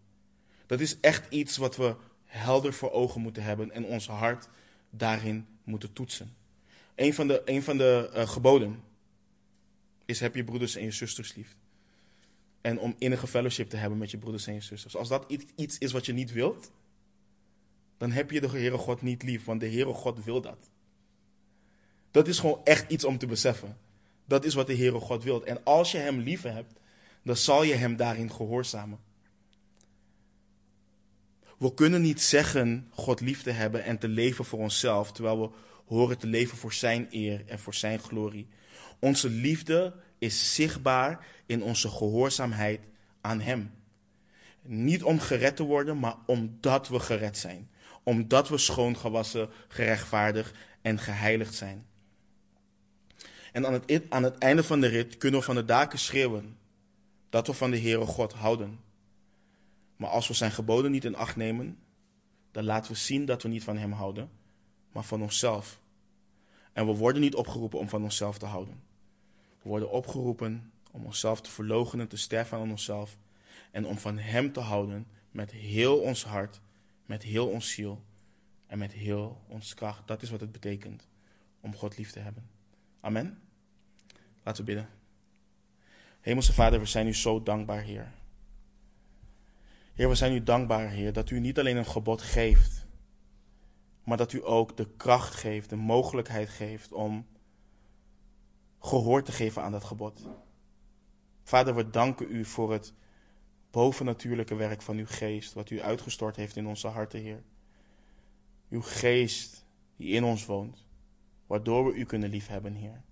Dat 0.66 0.80
is 0.80 1.00
echt 1.00 1.32
iets 1.32 1.56
wat 1.56 1.76
we 1.76 1.96
helder 2.24 2.72
voor 2.72 2.90
ogen 2.90 3.20
moeten 3.20 3.42
hebben 3.42 3.70
en 3.70 3.84
ons 3.84 4.06
hart 4.06 4.48
daarin 4.90 5.46
moeten 5.64 5.92
toetsen. 5.92 6.36
Een 6.94 7.14
van 7.14 7.28
de, 7.28 7.42
een 7.44 7.62
van 7.62 7.78
de 7.78 8.10
uh, 8.14 8.28
geboden 8.28 8.82
is 10.04 10.20
heb 10.20 10.34
je 10.34 10.44
broeders 10.44 10.76
en 10.76 10.84
je 10.84 10.90
zusters 10.90 11.34
lief. 11.34 11.56
En 12.60 12.78
om 12.78 12.94
innige 12.98 13.26
fellowship 13.26 13.68
te 13.68 13.76
hebben 13.76 13.98
met 13.98 14.10
je 14.10 14.18
broeders 14.18 14.46
en 14.46 14.54
je 14.54 14.60
zusters. 14.60 14.96
Als 14.96 15.08
dat 15.08 15.32
iets 15.56 15.78
is 15.78 15.92
wat 15.92 16.06
je 16.06 16.12
niet 16.12 16.32
wilt, 16.32 16.70
dan 17.96 18.10
heb 18.10 18.30
je 18.30 18.40
de 18.40 18.48
Heere 18.48 18.78
God 18.78 19.02
niet 19.02 19.22
lief, 19.22 19.44
want 19.44 19.60
de 19.60 19.70
Heere 19.70 19.92
God 19.92 20.24
wil 20.24 20.40
dat. 20.40 20.70
Dat 22.10 22.28
is 22.28 22.38
gewoon 22.38 22.60
echt 22.64 22.90
iets 22.90 23.04
om 23.04 23.18
te 23.18 23.26
beseffen. 23.26 23.78
Dat 24.24 24.44
is 24.44 24.54
wat 24.54 24.66
de 24.66 24.76
Heere 24.76 25.00
God 25.00 25.24
wil. 25.24 25.44
En 25.44 25.64
als 25.64 25.92
je 25.92 25.98
Hem 25.98 26.18
lief 26.18 26.42
hebt, 26.42 26.74
dan 27.26 27.36
zal 27.36 27.62
je 27.62 27.74
Hem 27.74 27.96
daarin 27.96 28.32
gehoorzamen. 28.32 28.98
We 31.58 31.74
kunnen 31.74 32.02
niet 32.02 32.22
zeggen 32.22 32.88
God 32.90 33.20
lief 33.20 33.42
te 33.42 33.50
hebben 33.50 33.84
en 33.84 33.98
te 33.98 34.08
leven 34.08 34.44
voor 34.44 34.58
onszelf, 34.58 35.12
terwijl 35.12 35.40
we 35.40 35.50
horen 35.86 36.18
te 36.18 36.26
leven 36.26 36.58
voor 36.58 36.72
Zijn 36.72 37.06
eer 37.10 37.42
en 37.46 37.58
voor 37.58 37.74
Zijn 37.74 37.98
glorie. 37.98 38.48
Onze 38.98 39.30
liefde 39.30 39.94
is 40.18 40.54
zichtbaar 40.54 41.26
in 41.46 41.62
onze 41.62 41.88
gehoorzaamheid 41.88 42.80
aan 43.20 43.40
Hem. 43.40 43.70
Niet 44.62 45.02
om 45.02 45.20
gered 45.20 45.56
te 45.56 45.62
worden, 45.62 45.98
maar 45.98 46.16
omdat 46.26 46.88
we 46.88 47.00
gered 47.00 47.38
zijn. 47.38 47.70
Omdat 48.02 48.48
we 48.48 48.58
schoongewassen, 48.58 49.48
gerechtvaardigd 49.68 50.54
en 50.82 50.98
geheiligd 50.98 51.54
zijn. 51.54 51.86
En 53.52 53.66
aan 53.66 53.72
het, 53.72 54.02
aan 54.08 54.22
het 54.22 54.38
einde 54.38 54.64
van 54.64 54.80
de 54.80 54.86
rit 54.86 55.16
kunnen 55.16 55.40
we 55.40 55.46
van 55.46 55.54
de 55.54 55.64
daken 55.64 55.98
schreeuwen 55.98 56.56
dat 57.28 57.46
we 57.46 57.52
van 57.52 57.70
de 57.70 57.80
Heere 57.80 58.06
God 58.06 58.32
houden. 58.32 58.80
Maar 59.96 60.10
als 60.10 60.28
we 60.28 60.34
zijn 60.34 60.50
geboden 60.50 60.90
niet 60.90 61.04
in 61.04 61.16
acht 61.16 61.36
nemen, 61.36 61.78
dan 62.50 62.64
laten 62.64 62.92
we 62.92 62.98
zien 62.98 63.24
dat 63.24 63.42
we 63.42 63.48
niet 63.48 63.64
van 63.64 63.76
Hem 63.76 63.92
houden, 63.92 64.30
maar 64.92 65.04
van 65.04 65.22
onszelf. 65.22 65.80
En 66.72 66.86
we 66.86 66.92
worden 66.92 67.20
niet 67.20 67.34
opgeroepen 67.34 67.78
om 67.78 67.88
van 67.88 68.02
onszelf 68.02 68.38
te 68.38 68.46
houden. 68.46 68.82
We 69.62 69.68
worden 69.68 69.90
opgeroepen 69.90 70.72
om 70.90 71.04
onszelf 71.04 71.40
te 71.40 71.50
verloochenen, 71.50 72.08
te 72.08 72.16
sterven 72.16 72.58
aan 72.58 72.70
onszelf 72.70 73.16
en 73.70 73.86
om 73.86 73.98
van 73.98 74.18
Hem 74.18 74.52
te 74.52 74.60
houden 74.60 75.06
met 75.30 75.50
heel 75.50 75.98
ons 75.98 76.24
hart, 76.24 76.60
met 77.06 77.22
heel 77.22 77.48
ons 77.48 77.70
ziel 77.70 78.04
en 78.66 78.78
met 78.78 78.92
heel 78.92 79.40
ons 79.48 79.74
kracht. 79.74 80.06
Dat 80.06 80.22
is 80.22 80.30
wat 80.30 80.40
het 80.40 80.52
betekent 80.52 81.08
om 81.60 81.74
God 81.74 81.96
lief 81.96 82.10
te 82.10 82.18
hebben. 82.18 82.48
Amen. 83.00 83.38
Laten 84.42 84.64
we 84.64 84.72
bidden. 84.72 84.95
Hemelse 86.26 86.52
Vader, 86.52 86.80
we 86.80 86.86
zijn 86.86 87.06
u 87.06 87.14
zo 87.14 87.42
dankbaar, 87.42 87.82
Heer. 87.82 88.12
Heer, 89.94 90.08
we 90.08 90.14
zijn 90.14 90.32
u 90.32 90.42
dankbaar, 90.42 90.88
Heer, 90.88 91.12
dat 91.12 91.30
u 91.30 91.40
niet 91.40 91.58
alleen 91.58 91.76
een 91.76 91.86
gebod 91.86 92.22
geeft, 92.22 92.86
maar 94.04 94.16
dat 94.16 94.32
u 94.32 94.46
ook 94.46 94.76
de 94.76 94.88
kracht 94.96 95.34
geeft, 95.34 95.70
de 95.70 95.76
mogelijkheid 95.76 96.48
geeft 96.48 96.92
om 96.92 97.26
gehoor 98.78 99.22
te 99.22 99.32
geven 99.32 99.62
aan 99.62 99.72
dat 99.72 99.84
gebod. 99.84 100.28
Vader, 101.42 101.74
we 101.74 101.90
danken 101.90 102.26
u 102.30 102.44
voor 102.44 102.72
het 102.72 102.94
bovennatuurlijke 103.70 104.54
werk 104.54 104.82
van 104.82 104.96
uw 104.96 105.06
geest, 105.06 105.52
wat 105.52 105.70
u 105.70 105.82
uitgestort 105.82 106.36
heeft 106.36 106.56
in 106.56 106.66
onze 106.66 106.88
harten, 106.88 107.20
Heer. 107.20 107.42
Uw 108.68 108.82
geest 108.82 109.64
die 109.96 110.08
in 110.08 110.24
ons 110.24 110.46
woont, 110.46 110.86
waardoor 111.46 111.84
we 111.84 111.92
u 111.92 112.04
kunnen 112.04 112.30
liefhebben, 112.30 112.74
Heer. 112.74 113.02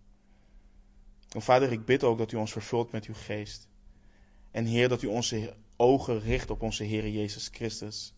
En 1.34 1.42
vader, 1.42 1.72
ik 1.72 1.84
bid 1.84 2.04
ook 2.04 2.18
dat 2.18 2.32
u 2.32 2.36
ons 2.36 2.52
vervult 2.52 2.92
met 2.92 3.04
uw 3.04 3.14
geest. 3.14 3.68
En 4.50 4.64
Heer, 4.64 4.88
dat 4.88 5.02
u 5.02 5.06
onze 5.06 5.54
ogen 5.76 6.20
richt 6.20 6.50
op 6.50 6.62
onze 6.62 6.84
Heer 6.84 7.08
Jezus 7.08 7.48
Christus. 7.52 8.14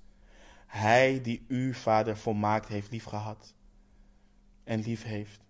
Hij 0.67 1.21
die 1.23 1.45
u, 1.49 1.75
Vader, 1.75 2.17
volmaakt 2.17 2.69
heeft 2.69 2.91
liefgehad 2.91 3.55
en 4.65 4.81
lief 4.81 5.03
heeft. 5.03 5.41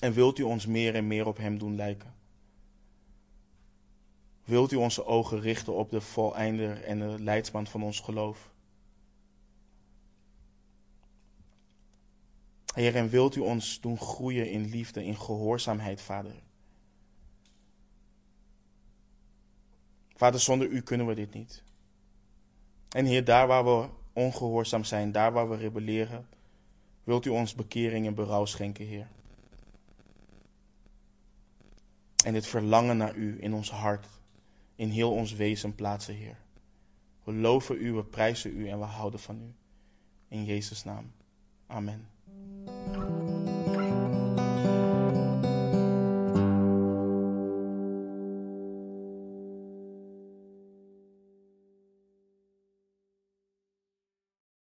En 0.00 0.12
wilt 0.12 0.38
u 0.38 0.42
ons 0.42 0.66
meer 0.66 0.94
en 0.94 1.06
meer 1.06 1.26
op 1.26 1.36
Hem 1.36 1.58
doen 1.58 1.76
lijken? 1.76 2.14
Wilt 4.44 4.72
u 4.72 4.76
onze 4.76 5.06
ogen 5.06 5.40
richten 5.40 5.74
op 5.74 5.90
de 5.90 6.00
voleinder 6.00 6.82
en 6.82 6.98
de 6.98 7.22
leidsman 7.22 7.66
van 7.66 7.82
ons 7.82 8.00
geloof? 8.00 8.53
Heer, 12.74 12.96
en 12.96 13.08
wilt 13.08 13.36
u 13.36 13.40
ons 13.40 13.80
doen 13.80 13.98
groeien 13.98 14.50
in 14.50 14.64
liefde, 14.64 15.04
in 15.04 15.16
gehoorzaamheid, 15.16 16.00
Vader? 16.00 16.34
Vader, 20.16 20.40
zonder 20.40 20.68
u 20.68 20.80
kunnen 20.80 21.06
we 21.06 21.14
dit 21.14 21.32
niet. 21.32 21.62
En 22.88 23.04
Heer, 23.04 23.24
daar 23.24 23.46
waar 23.46 23.64
we 23.64 23.88
ongehoorzaam 24.12 24.84
zijn, 24.84 25.12
daar 25.12 25.32
waar 25.32 25.50
we 25.50 25.56
rebelleren, 25.56 26.28
wilt 27.04 27.24
u 27.24 27.30
ons 27.30 27.54
bekering 27.54 28.06
en 28.06 28.14
berouw 28.14 28.44
schenken, 28.44 28.86
Heer. 28.86 29.08
En 32.24 32.32
dit 32.32 32.46
verlangen 32.46 32.96
naar 32.96 33.14
u 33.14 33.42
in 33.42 33.54
ons 33.54 33.70
hart, 33.70 34.06
in 34.76 34.88
heel 34.88 35.12
ons 35.12 35.32
wezen 35.32 35.74
plaatsen, 35.74 36.14
Heer. 36.14 36.36
We 37.24 37.32
loven 37.32 37.82
u, 37.82 37.92
we 37.92 38.04
prijzen 38.04 38.58
u 38.58 38.68
en 38.68 38.78
we 38.78 38.84
houden 38.84 39.20
van 39.20 39.40
u. 39.40 39.54
In 40.28 40.44
Jezus' 40.44 40.84
naam. 40.84 41.12
Amen. 41.66 42.13